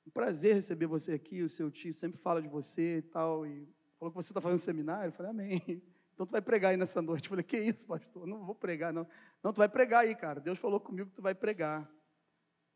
um 0.06 0.10
prazer 0.10 0.54
receber 0.54 0.86
você 0.86 1.12
aqui, 1.12 1.42
o 1.42 1.48
seu 1.48 1.70
tio 1.70 1.92
sempre 1.92 2.20
fala 2.20 2.40
de 2.40 2.48
você 2.48 2.98
e 2.98 3.02
tal. 3.02 3.46
E 3.46 3.68
falou 3.98 4.12
que 4.12 4.16
você 4.16 4.32
está 4.32 4.40
fazendo 4.40 4.58
seminário. 4.58 5.08
Eu 5.08 5.12
falei, 5.12 5.30
amém. 5.30 5.82
Então 6.16 6.24
tu 6.24 6.30
vai 6.30 6.40
pregar 6.40 6.70
aí 6.70 6.78
nessa 6.78 7.02
noite. 7.02 7.24
Eu 7.24 7.28
falei, 7.28 7.44
que 7.44 7.58
isso, 7.58 7.84
pastor? 7.84 8.26
Não 8.26 8.42
vou 8.42 8.54
pregar, 8.54 8.90
não. 8.90 9.06
Não, 9.44 9.52
tu 9.52 9.58
vai 9.58 9.68
pregar 9.68 10.04
aí, 10.04 10.14
cara. 10.14 10.40
Deus 10.40 10.58
falou 10.58 10.80
comigo 10.80 11.10
que 11.10 11.16
tu 11.16 11.20
vai 11.20 11.34
pregar. 11.34 11.86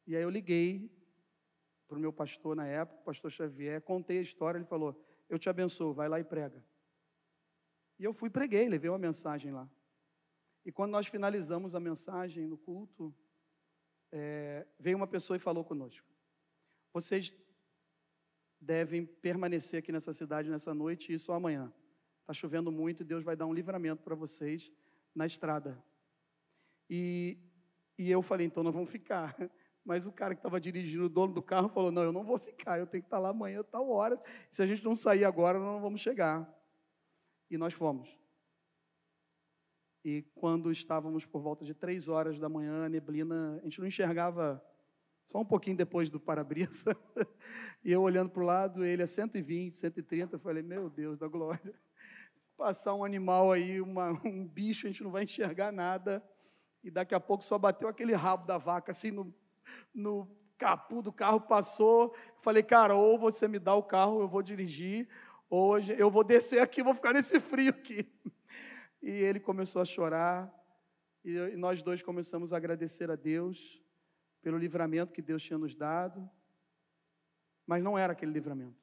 E 0.07 0.15
aí 0.15 0.23
eu 0.23 0.29
liguei 0.29 0.95
para 1.89 1.97
o 1.97 2.01
meu 2.01 2.13
pastor 2.13 2.55
na 2.55 2.67
época, 2.67 3.01
o 3.01 3.05
pastor 3.05 3.31
Xavier, 3.31 3.81
contei 3.81 4.19
a 4.19 4.21
história, 4.21 4.59
ele 4.59 4.67
falou, 4.67 5.03
eu 5.27 5.39
te 5.39 5.49
abençoo, 5.49 5.95
vai 5.95 6.07
lá 6.07 6.21
e 6.21 6.25
prega. 6.25 6.63
E 8.01 8.05
eu 8.05 8.15
fui 8.15 8.31
preguei, 8.31 8.67
levei 8.67 8.89
uma 8.89 8.99
mensagem 8.99 9.53
lá. 9.53 9.69
E 10.65 10.73
quando 10.73 10.93
nós 10.93 11.07
finalizamos 11.07 11.75
a 11.75 11.81
mensagem 11.81 12.47
no 12.47 12.57
culto, 12.57 13.15
é, 14.11 14.67
veio 14.79 14.97
uma 14.97 15.07
pessoa 15.07 15.37
e 15.37 15.39
falou 15.39 15.63
conosco: 15.63 16.09
Vocês 16.95 17.37
devem 18.59 19.05
permanecer 19.05 19.81
aqui 19.81 19.93
nessa 19.93 20.15
cidade 20.15 20.49
nessa 20.49 20.73
noite 20.73 21.13
e 21.13 21.19
só 21.19 21.35
amanhã. 21.35 21.71
Está 22.23 22.33
chovendo 22.33 22.73
muito 22.73 23.03
e 23.03 23.05
Deus 23.05 23.23
vai 23.23 23.37
dar 23.37 23.45
um 23.45 23.53
livramento 23.53 24.03
para 24.03 24.15
vocês 24.15 24.73
na 25.15 25.27
estrada. 25.27 25.79
E, 26.89 27.37
e 27.99 28.11
eu 28.11 28.23
falei: 28.23 28.47
Então 28.47 28.63
nós 28.63 28.73
vamos 28.73 28.89
ficar. 28.89 29.37
Mas 29.85 30.07
o 30.07 30.13
cara 30.13 30.35
que 30.35 30.39
estava 30.39 30.59
dirigindo, 30.59 31.05
o 31.05 31.09
dono 31.11 31.35
do 31.35 31.43
carro, 31.43 31.69
falou: 31.69 31.93
Não, 31.93 32.03
eu 32.03 32.13
não 32.13 32.25
vou 32.25 32.39
ficar, 32.39 32.79
eu 32.79 32.87
tenho 32.87 33.03
que 33.03 33.09
estar 33.09 33.19
lá 33.19 33.29
amanhã, 33.29 33.63
tal 33.63 33.91
hora. 33.91 34.19
Se 34.51 34.63
a 34.63 34.67
gente 34.67 34.83
não 34.83 34.97
sair 34.97 35.27
agora, 35.27 35.59
nós 35.59 35.69
não 35.69 35.83
vamos 35.83 36.01
chegar. 36.01 36.60
E 37.51 37.59
nós 37.59 37.75
fomos. 37.75 38.09
E 40.05 40.23
quando 40.35 40.71
estávamos 40.71 41.27
por 41.27 41.43
volta 41.43 41.65
de 41.65 41.75
três 41.75 42.09
horas 42.09 42.39
da 42.39 42.49
manhã, 42.49 42.87
a 42.87 42.89
neblina, 42.89 43.59
a 43.61 43.65
gente 43.65 43.81
não 43.81 43.87
enxergava 43.87 44.65
só 45.27 45.39
um 45.39 45.45
pouquinho 45.45 45.77
depois 45.77 46.11
do 46.11 46.19
para-brisa. 46.19 46.97
e 47.85 47.93
eu 47.93 48.01
olhando 48.01 48.31
para 48.31 48.43
o 48.43 48.47
lado, 48.47 48.85
ele 48.85 49.03
a 49.03 49.07
120, 49.07 49.77
130, 49.77 50.37
eu 50.37 50.41
falei, 50.41 50.63
meu 50.63 50.89
Deus 50.89 51.19
da 51.19 51.29
glória. 51.29 51.75
Se 52.35 52.47
passar 52.57 52.95
um 52.95 53.05
animal 53.05 53.53
aí, 53.53 53.81
uma, 53.81 54.13
um 54.25 54.47
bicho, 54.47 54.87
a 54.87 54.91
gente 54.91 55.03
não 55.03 55.11
vai 55.11 55.25
enxergar 55.25 55.71
nada. 55.71 56.25
E 56.83 56.91
daqui 56.91 57.15
a 57.15 57.21
pouco 57.21 57.45
só 57.45 57.59
bateu 57.59 57.89
aquele 57.89 58.15
rabo 58.15 58.47
da 58.47 58.57
vaca 58.57 58.93
assim 58.93 59.11
no, 59.11 59.35
no 59.95 60.27
capu 60.57 61.03
do 61.03 61.13
carro, 61.13 61.41
passou. 61.41 62.15
Falei, 62.41 62.63
cara, 62.63 62.95
ou 62.95 63.19
você 63.19 63.47
me 63.47 63.59
dá 63.59 63.75
o 63.75 63.83
carro, 63.83 64.21
eu 64.21 64.29
vou 64.29 64.43
dirigir, 64.43 65.09
ou 65.51 65.79
eu 65.81 66.11
vou 66.11 66.23
descer 66.23 66.61
aqui, 66.61 66.83
vou 66.83 66.95
ficar 66.95 67.13
nesse 67.13 67.41
frio 67.41 67.71
aqui. 67.71 68.09
E 69.03 69.11
ele 69.11 69.41
começou 69.41 69.83
a 69.83 69.85
chorar, 69.85 70.55
e 71.25 71.57
nós 71.57 71.83
dois 71.83 72.01
começamos 72.03 72.53
a 72.53 72.57
agradecer 72.57 73.11
a 73.11 73.17
Deus 73.17 73.83
pelo 74.41 74.57
livramento 74.57 75.13
que 75.13 75.21
Deus 75.21 75.43
tinha 75.43 75.59
nos 75.59 75.75
dado, 75.75 76.31
mas 77.67 77.83
não 77.83 77.99
era 77.99 78.13
aquele 78.13 78.33
livramento. 78.33 78.79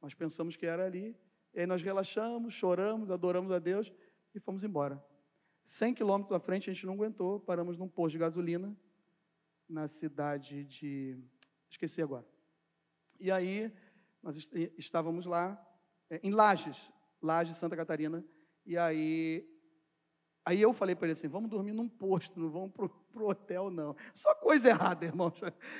Nós 0.00 0.12
pensamos 0.12 0.56
que 0.56 0.66
era 0.66 0.84
ali, 0.84 1.16
e 1.52 1.60
aí 1.60 1.66
nós 1.66 1.82
relaxamos, 1.82 2.52
choramos, 2.52 3.10
adoramos 3.10 3.50
a 3.50 3.58
Deus 3.58 3.92
e 4.34 4.38
fomos 4.38 4.62
embora. 4.62 5.02
100 5.64 5.94
quilômetros 5.94 6.36
à 6.36 6.40
frente 6.40 6.68
a 6.68 6.72
gente 6.72 6.84
não 6.84 6.94
aguentou, 6.94 7.40
paramos 7.40 7.78
num 7.78 7.88
posto 7.88 8.12
de 8.12 8.18
gasolina 8.18 8.76
na 9.68 9.88
cidade 9.88 10.64
de. 10.64 11.18
Esqueci 11.70 12.02
agora. 12.02 12.26
E 13.18 13.30
aí 13.30 13.72
nós 14.22 14.50
estávamos 14.76 15.26
lá, 15.26 15.60
em 16.22 16.30
Lages, 16.30 16.90
Lages, 17.22 17.56
Santa 17.56 17.76
Catarina, 17.76 18.24
e 18.66 18.78
aí, 18.78 19.46
aí 20.44 20.60
eu 20.60 20.72
falei 20.72 20.94
para 20.94 21.06
ele 21.06 21.12
assim: 21.12 21.28
vamos 21.28 21.50
dormir 21.50 21.72
num 21.72 21.88
posto, 21.88 22.40
não 22.40 22.50
vamos 22.50 22.72
para 22.72 23.22
o 23.22 23.28
hotel, 23.28 23.70
não. 23.70 23.94
Só 24.12 24.34
coisa 24.34 24.70
errada, 24.70 25.04
irmão. 25.06 25.32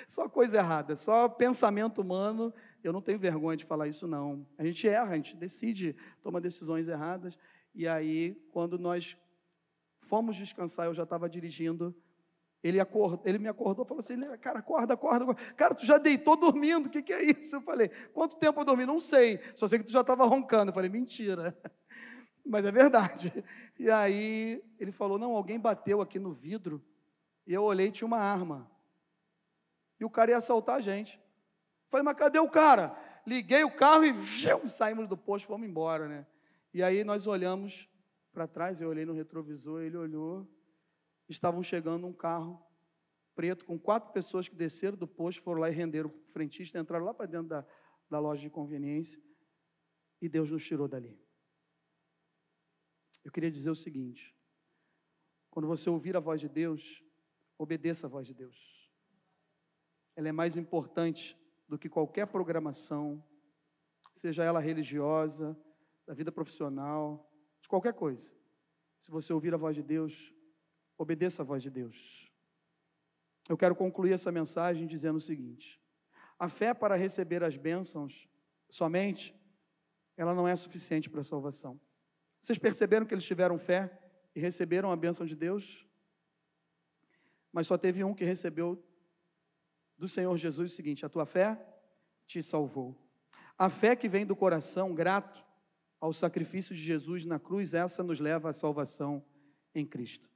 Só 0.07 0.29
coisa 0.29 0.59
errada. 0.59 0.95
Só 0.97 1.29
pensamento 1.29 2.03
humano. 2.03 2.53
Eu 2.83 2.93
não 2.93 3.01
tenho 3.01 3.19
vergonha 3.19 3.57
de 3.57 3.65
falar 3.65 3.89
isso, 3.89 4.07
não. 4.07 4.47
A 4.59 4.65
gente 4.65 4.87
erra, 4.87 5.13
a 5.13 5.17
gente 5.17 5.35
decide, 5.37 5.97
toma 6.23 6.41
decisões 6.41 6.89
erradas. 6.89 7.39
E 7.75 7.89
aí, 7.89 8.35
quando 8.53 8.79
nós 8.79 9.17
fomos 9.99 10.37
descansar, 10.37 10.87
eu 10.87 10.95
já 10.95 11.05
estava 11.05 11.29
dirigindo. 11.29 11.95
Ele, 12.65 12.79
ele 13.27 13.39
me 13.39 13.49
acordou 13.49 13.85
e 13.85 13.89
falou 13.89 14.01
assim: 14.01 14.19
Cara, 14.39 14.61
acorda, 14.61 14.95
acorda, 14.95 15.25
acorda. 15.25 15.53
Cara, 15.53 15.75
tu 15.75 15.85
já 15.85 15.99
deitou 15.99 16.35
dormindo, 16.35 16.87
o 16.87 16.91
que, 16.91 17.03
que 17.03 17.13
é 17.13 17.23
isso? 17.23 17.57
Eu 17.57 17.61
falei: 17.61 17.91
Quanto 18.15 18.37
tempo 18.37 18.59
eu 18.59 18.65
dormi? 18.65 18.87
Não 18.87 18.99
sei, 19.03 19.39
só 19.55 19.69
sei 19.69 19.79
que 19.79 19.85
tu 19.85 19.93
já 19.93 20.01
estava 20.01 20.25
roncando. 20.25 20.71
Eu 20.71 20.75
falei: 20.75 20.89
Mentira. 20.89 21.55
Mas 22.43 22.65
é 22.65 22.73
verdade. 22.73 23.45
E 23.79 23.91
aí 23.91 24.65
ele 24.79 24.93
falou: 24.93 25.19
Não, 25.19 25.37
alguém 25.37 25.61
bateu 25.61 26.01
aqui 26.01 26.19
no 26.19 26.33
vidro. 26.33 26.83
E 27.47 27.53
eu 27.53 27.63
olhei 27.63 27.91
tinha 27.91 28.07
uma 28.07 28.17
arma. 28.17 28.67
E 30.01 30.05
o 30.07 30.09
cara 30.09 30.31
ia 30.31 30.39
assaltar 30.39 30.77
a 30.77 30.81
gente. 30.81 31.21
Falei: 31.89 32.03
Mas 32.03 32.17
cadê 32.17 32.39
o 32.39 32.49
cara? 32.49 32.97
Liguei 33.27 33.63
o 33.63 33.77
carro 33.77 34.07
e 34.07 34.13
viu, 34.13 34.71
saímos 34.71 35.07
do 35.07 35.19
posto, 35.19 35.47
fomos 35.47 35.69
embora, 35.69 36.09
né? 36.09 36.27
E 36.73 36.83
aí 36.83 37.05
nós 37.05 37.27
olhamos 37.27 37.87
para 38.33 38.47
trás, 38.47 38.81
eu 38.81 38.89
olhei 38.89 39.05
no 39.05 39.13
retrovisor, 39.13 39.83
ele 39.83 39.99
olhou. 39.99 40.49
Estavam 41.29 41.63
chegando 41.63 42.07
um 42.07 42.13
carro 42.13 42.65
preto 43.35 43.65
com 43.65 43.79
quatro 43.79 44.13
pessoas 44.13 44.49
que 44.49 44.55
desceram 44.55 44.97
do 44.97 45.09
posto, 45.09 45.43
foram 45.43 45.61
lá 45.61 45.71
e 45.71 45.73
renderam 45.73 46.11
o 46.11 46.29
frentista, 46.29 46.79
entraram 46.79 47.05
lá 47.05 47.13
para 47.13 47.27
dentro 47.27 47.49
da, 47.49 47.67
da 48.09 48.19
loja 48.19 48.43
de 48.43 48.51
conveniência. 48.51 49.21
E 50.21 50.29
Deus 50.29 50.51
nos 50.51 50.65
tirou 50.65 50.87
dali. 50.87 51.19
Eu 53.25 53.33
queria 53.33 53.51
dizer 53.51 53.71
o 53.71 53.75
seguinte: 53.75 54.37
quando 55.51 55.67
você 55.67 55.89
ouvir 55.89 56.17
a 56.17 56.21
voz 56.21 56.41
de 56.41 56.49
Deus, 56.49 57.03
obedeça 57.57 58.07
a 58.07 58.11
voz 58.11 58.27
de 58.27 58.35
Deus. 58.35 58.91
Ela 60.17 60.29
é 60.29 60.33
mais 60.33 60.57
importante 60.57 61.39
do 61.69 61.79
que 61.79 61.89
qualquer 61.89 62.27
programação, 62.27 63.25
seja 64.13 64.45
ela 64.45 64.61
religiosa, 64.61 65.59
da 66.07 66.13
vida 66.13 66.31
profissional, 66.31 67.31
de 67.61 67.69
qualquer 67.69 67.95
coisa. 67.95 68.35
Se 68.99 69.11
você 69.11 69.33
ouvir 69.33 69.55
a 69.55 69.57
voz 69.57 69.75
de 69.75 69.83
Deus, 69.83 70.34
obedeça 70.97 71.43
a 71.43 71.45
voz 71.45 71.63
de 71.63 71.71
Deus. 71.71 72.31
Eu 73.49 73.57
quero 73.57 73.75
concluir 73.75 74.13
essa 74.13 74.33
mensagem 74.33 74.87
dizendo 74.87 75.17
o 75.17 75.21
seguinte: 75.21 75.81
a 76.39 76.49
fé 76.49 76.73
para 76.73 76.97
receber 76.97 77.43
as 77.43 77.57
bênçãos 77.57 78.29
somente, 78.69 79.35
ela 80.17 80.35
não 80.35 80.49
é 80.49 80.57
suficiente 80.57 81.11
para 81.11 81.21
a 81.21 81.25
salvação. 81.25 81.81
Vocês 82.41 82.59
perceberam 82.59 83.07
que 83.07 83.15
eles 83.15 83.25
tiveram 83.25 83.59
fé 83.59 83.99
e 84.35 84.41
receberam 84.41 84.91
a 84.91 84.97
bênção 84.97 85.27
de 85.27 85.37
Deus? 85.37 85.87
Mas 87.53 87.67
só 87.67 87.79
teve 87.79 88.03
um 88.03 88.15
que 88.15 88.25
recebeu 88.25 88.83
do 89.97 90.09
Senhor 90.09 90.37
Jesus 90.37 90.73
o 90.73 90.75
seguinte: 90.75 91.07
a 91.07 91.09
tua 91.09 91.27
fé 91.27 91.59
te 92.27 92.43
salvou. 92.43 92.97
A 93.57 93.71
fé 93.71 93.95
que 93.95 94.09
vem 94.09 94.27
do 94.27 94.35
coração 94.35 94.95
grato 94.95 95.45
ao 96.01 96.13
sacrifício 96.13 96.75
de 96.75 96.81
Jesus 96.81 97.25
na 97.25 97.39
cruz, 97.39 97.73
essa 97.73 98.03
nos 98.03 98.19
leva 98.19 98.51
à 98.51 98.53
salvação 98.53 99.25
em 99.75 99.87
Cristo. 99.87 100.34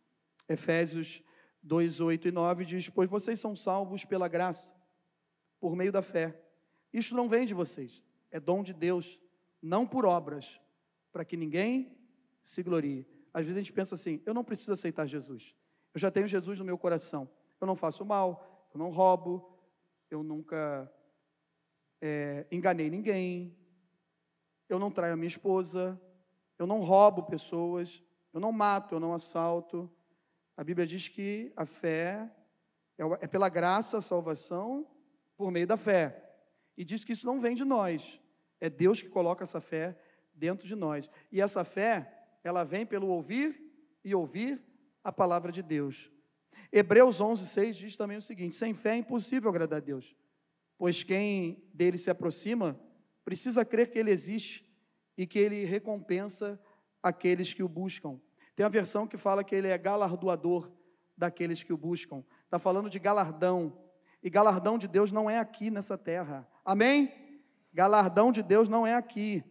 Efésios 0.49 1.23
2, 1.63 2.01
8 2.01 2.29
e 2.29 2.33
9 2.33 2.65
diz: 2.65 2.89
Pois 2.89 3.09
vocês 3.09 3.39
são 3.39 3.55
salvos 3.55 4.05
pela 4.05 4.29
graça, 4.29 4.75
por 5.61 5.77
meio 5.77 5.93
da 5.93 6.03
fé. 6.03 6.41
Isto 6.93 7.15
não 7.15 7.29
vem 7.29 7.45
de 7.45 7.55
vocês, 7.55 8.03
é 8.31 8.41
dom 8.41 8.63
de 8.63 8.73
Deus, 8.73 9.19
não 9.61 9.87
por 9.87 10.07
obras, 10.07 10.61
para 11.13 11.25
que 11.25 11.37
ninguém 11.37 11.97
se 12.43 12.63
glorie. 12.63 13.07
Às 13.33 13.45
vezes 13.45 13.59
a 13.59 13.63
gente 13.63 13.73
pensa 13.73 13.95
assim: 13.95 14.23
eu 14.25 14.33
não 14.33 14.45
preciso 14.45 14.73
aceitar 14.73 15.07
Jesus. 15.07 15.55
Eu 15.95 16.01
já 16.01 16.11
tenho 16.11 16.29
Jesus 16.29 16.59
no 16.59 16.65
meu 16.65 16.79
coração. 16.79 17.29
Eu 17.61 17.67
não 17.67 17.75
faço 17.75 18.05
mal, 18.05 18.69
eu 18.73 18.79
não 18.79 18.91
roubo, 18.91 19.59
eu 20.11 20.23
nunca 20.23 20.91
é, 22.01 22.47
enganei 22.51 22.89
ninguém, 22.89 23.57
eu 24.69 24.79
não 24.79 24.91
traio 24.91 25.15
a 25.15 25.17
minha 25.17 25.27
esposa, 25.27 26.01
eu 26.59 26.67
não 26.67 26.81
roubo 26.81 27.25
pessoas, 27.25 28.03
eu 28.33 28.41
não 28.41 28.53
mato, 28.53 28.95
eu 28.95 29.01
não 29.01 29.13
assalto. 29.13 29.91
A 30.59 30.65
Bíblia 30.65 30.85
diz 30.85 31.07
que 31.07 31.53
a 31.57 31.65
fé 31.65 32.29
é, 32.99 33.05
é 33.21 33.29
pela 33.29 33.49
graça 33.49 33.99
a 33.99 34.03
salvação 34.03 34.85
por 35.37 35.53
meio 35.53 35.69
da 35.69 35.77
fé. 35.77 36.21
E 36.77 36.85
diz 36.85 37.05
que 37.05 37.13
isso 37.13 37.25
não 37.25 37.41
vem 37.41 37.55
de 37.55 37.65
nós, 37.65 38.21
é 38.61 38.69
Deus 38.69 39.01
que 39.01 39.09
coloca 39.09 39.45
essa 39.45 39.61
fé 39.61 39.97
dentro 40.35 40.67
de 40.67 40.75
nós. 40.75 41.09
E 41.31 41.41
essa 41.41 41.63
fé 41.63 42.13
ela 42.43 42.65
vem 42.65 42.85
pelo 42.85 43.07
ouvir 43.07 43.57
e 44.05 44.13
ouvir 44.17 44.61
a 45.05 45.13
palavra 45.13 45.53
de 45.53 45.63
Deus. 45.63 46.11
Hebreus 46.73 47.21
11, 47.21 47.47
6 47.47 47.77
diz 47.77 47.97
também 47.97 48.17
o 48.17 48.23
seguinte: 48.23 48.57
sem 48.57 48.75
fé 48.75 48.95
é 48.95 48.97
impossível 48.97 49.51
agradar 49.51 49.77
a 49.77 49.85
Deus, 49.85 50.17
pois 50.77 51.05
quem 51.05 51.63
dele 51.73 51.99
se 51.99 52.11
aproxima 52.11 52.77
precisa 53.25 53.65
crer 53.65 53.93
que 53.93 53.99
ele 54.01 54.11
existe 54.11 54.69
e 55.17 55.25
que 55.25 55.39
ele 55.39 55.65
recompensa 55.65 56.61
aqueles 57.01 57.55
que 57.55 57.63
o 57.63 57.69
buscam. 57.69 58.21
Tem 58.59 58.67
a 58.67 58.69
versão 58.69 59.07
que 59.07 59.17
fala 59.17 59.45
que 59.45 59.55
ele 59.55 59.69
é 59.69 59.79
galardoador 59.79 60.69
daqueles 61.17 61.63
que 61.63 61.73
o 61.73 61.77
buscam. 61.77 62.25
Está 62.45 62.59
falando 62.59 62.91
de 62.91 62.99
galardão. 62.99 63.73
E 64.21 64.29
galardão 64.29 64.77
de 64.77 64.89
Deus 64.89 65.13
não 65.13 65.31
é 65.31 65.39
aqui 65.39 65.71
nessa 65.71 65.97
terra. 65.97 66.45
Amém? 66.65 67.41
Galardão 67.73 68.33
de 68.33 68.43
Deus 68.43 68.69
não 68.69 68.85
é 68.85 68.97
aqui. 68.97 69.45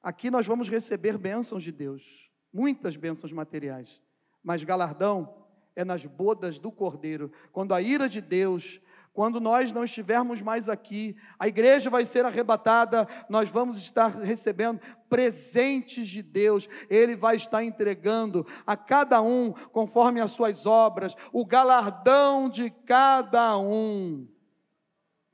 Aqui 0.00 0.30
nós 0.30 0.46
vamos 0.46 0.68
receber 0.68 1.18
bênçãos 1.18 1.64
de 1.64 1.72
Deus, 1.72 2.30
muitas 2.52 2.94
bênçãos 2.94 3.32
materiais, 3.32 4.00
mas 4.44 4.62
galardão 4.62 5.44
é 5.74 5.84
nas 5.84 6.06
bodas 6.06 6.60
do 6.60 6.70
Cordeiro, 6.70 7.32
quando 7.50 7.74
a 7.74 7.82
ira 7.82 8.08
de 8.08 8.20
Deus, 8.20 8.80
quando 9.12 9.40
nós 9.40 9.72
não 9.72 9.84
estivermos 9.84 10.40
mais 10.40 10.68
aqui, 10.68 11.14
a 11.38 11.46
igreja 11.46 11.90
vai 11.90 12.06
ser 12.06 12.24
arrebatada, 12.24 13.06
nós 13.28 13.50
vamos 13.50 13.76
estar 13.76 14.08
recebendo 14.08 14.80
presentes 15.08 16.08
de 16.08 16.22
Deus, 16.22 16.66
Ele 16.88 17.14
vai 17.14 17.36
estar 17.36 17.62
entregando 17.62 18.46
a 18.66 18.74
cada 18.74 19.20
um, 19.20 19.52
conforme 19.52 20.20
as 20.20 20.30
suas 20.30 20.64
obras, 20.64 21.14
o 21.30 21.44
galardão 21.44 22.48
de 22.48 22.70
cada 22.70 23.58
um. 23.58 24.26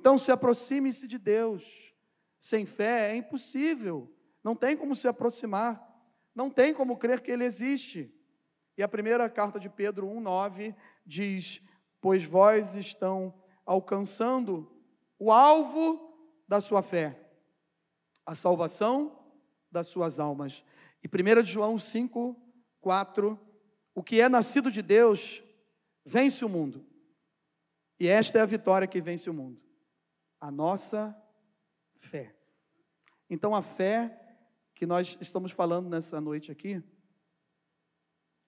Então 0.00 0.18
se 0.18 0.32
aproxime-se 0.32 1.06
de 1.06 1.18
Deus, 1.18 1.94
sem 2.40 2.66
fé 2.66 3.12
é 3.12 3.16
impossível. 3.16 4.12
Não 4.42 4.56
tem 4.56 4.76
como 4.76 4.96
se 4.96 5.06
aproximar, 5.06 5.80
não 6.34 6.50
tem 6.50 6.74
como 6.74 6.96
crer 6.96 7.20
que 7.20 7.30
ele 7.30 7.44
existe. 7.44 8.12
E 8.76 8.82
a 8.82 8.88
primeira 8.88 9.28
carta 9.28 9.58
de 9.60 9.68
Pedro 9.68 10.08
1:9 10.08 10.74
diz: 11.04 11.60
"Pois 12.00 12.24
vós 12.24 12.74
estão 12.74 13.34
alcançando 13.68 14.72
o 15.18 15.30
alvo 15.30 16.16
da 16.48 16.60
sua 16.60 16.82
fé, 16.82 17.30
a 18.24 18.34
salvação 18.34 19.22
das 19.70 19.86
suas 19.88 20.18
almas." 20.18 20.64
E 21.02 21.08
1 21.08 21.44
João 21.44 21.78
5, 21.78 22.34
4, 22.80 23.38
o 23.94 24.02
que 24.02 24.20
é 24.20 24.28
nascido 24.28 24.70
de 24.70 24.80
Deus 24.80 25.42
vence 26.04 26.44
o 26.44 26.48
mundo. 26.48 26.86
E 28.00 28.08
esta 28.08 28.38
é 28.38 28.40
a 28.40 28.46
vitória 28.46 28.88
que 28.88 29.00
vence 29.00 29.28
o 29.28 29.34
mundo, 29.34 29.60
a 30.40 30.50
nossa 30.50 31.14
fé. 31.96 32.34
Então 33.28 33.54
a 33.54 33.60
fé 33.60 34.36
que 34.74 34.86
nós 34.86 35.18
estamos 35.20 35.50
falando 35.50 35.88
nessa 35.88 36.20
noite 36.20 36.52
aqui, 36.52 36.82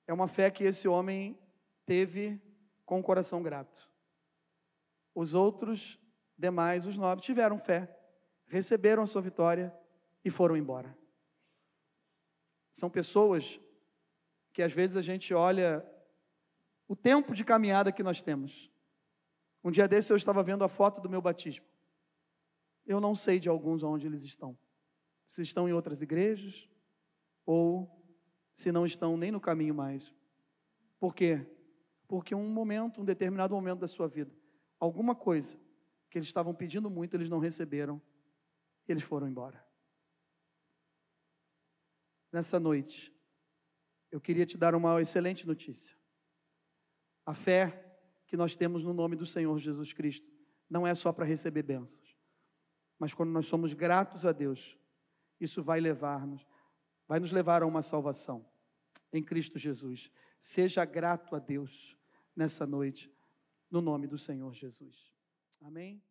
é 0.06 0.12
uma 0.12 0.28
fé 0.28 0.50
que 0.50 0.62
esse 0.62 0.86
homem 0.86 1.36
teve 1.84 2.40
com 2.86 3.00
o 3.00 3.02
coração 3.02 3.42
grato. 3.42 3.89
Os 5.14 5.34
outros 5.34 5.98
demais, 6.36 6.86
os 6.86 6.96
nove, 6.96 7.20
tiveram 7.20 7.58
fé, 7.58 7.94
receberam 8.46 9.02
a 9.02 9.06
sua 9.06 9.22
vitória 9.22 9.74
e 10.24 10.30
foram 10.30 10.56
embora. 10.56 10.96
São 12.72 12.88
pessoas 12.88 13.60
que 14.52 14.62
às 14.62 14.72
vezes 14.72 14.96
a 14.96 15.02
gente 15.02 15.34
olha 15.34 15.84
o 16.88 16.96
tempo 16.96 17.34
de 17.34 17.44
caminhada 17.44 17.92
que 17.92 18.02
nós 18.02 18.20
temos. 18.22 18.70
Um 19.62 19.70
dia 19.70 19.86
desse 19.86 20.12
eu 20.12 20.16
estava 20.16 20.42
vendo 20.42 20.64
a 20.64 20.68
foto 20.68 21.00
do 21.00 21.10
meu 21.10 21.20
batismo. 21.20 21.66
Eu 22.86 23.00
não 23.00 23.14
sei 23.14 23.38
de 23.38 23.48
alguns 23.48 23.82
onde 23.82 24.06
eles 24.06 24.22
estão. 24.22 24.58
Se 25.28 25.42
estão 25.42 25.68
em 25.68 25.72
outras 25.72 26.02
igrejas 26.02 26.68
ou 27.46 27.88
se 28.54 28.72
não 28.72 28.84
estão 28.84 29.16
nem 29.16 29.30
no 29.30 29.40
caminho 29.40 29.74
mais. 29.74 30.14
Por 30.98 31.14
quê? 31.14 31.46
Porque 32.08 32.34
um 32.34 32.48
momento, 32.48 33.00
um 33.00 33.04
determinado 33.04 33.54
momento 33.54 33.80
da 33.80 33.88
sua 33.88 34.08
vida, 34.08 34.34
alguma 34.80 35.14
coisa 35.14 35.56
que 36.08 36.18
eles 36.18 36.26
estavam 36.26 36.54
pedindo 36.54 36.90
muito, 36.90 37.14
eles 37.14 37.28
não 37.28 37.38
receberam, 37.38 38.02
eles 38.88 39.04
foram 39.04 39.28
embora. 39.28 39.64
Nessa 42.32 42.58
noite, 42.58 43.14
eu 44.10 44.20
queria 44.20 44.46
te 44.46 44.56
dar 44.56 44.74
uma 44.74 45.00
excelente 45.00 45.46
notícia. 45.46 45.96
A 47.24 47.34
fé 47.34 47.98
que 48.26 48.36
nós 48.36 48.56
temos 48.56 48.82
no 48.82 48.92
nome 48.92 49.14
do 49.14 49.26
Senhor 49.26 49.56
Jesus 49.58 49.92
Cristo 49.92 50.28
não 50.68 50.86
é 50.86 50.94
só 50.94 51.12
para 51.12 51.24
receber 51.24 51.62
bênçãos, 51.62 52.16
mas 52.98 53.12
quando 53.12 53.30
nós 53.30 53.46
somos 53.46 53.74
gratos 53.74 54.24
a 54.24 54.32
Deus, 54.32 54.78
isso 55.40 55.62
vai 55.62 55.80
levar-nos, 55.80 56.46
vai 57.06 57.18
nos 57.18 57.32
levar 57.32 57.62
a 57.62 57.66
uma 57.66 57.82
salvação 57.82 58.48
em 59.12 59.22
Cristo 59.22 59.58
Jesus. 59.58 60.10
Seja 60.40 60.84
grato 60.84 61.34
a 61.34 61.38
Deus 61.38 61.96
nessa 62.34 62.66
noite, 62.66 63.12
no 63.70 63.80
nome 63.80 64.06
do 64.06 64.18
Senhor 64.18 64.52
Jesus. 64.54 65.12
Amém? 65.62 66.02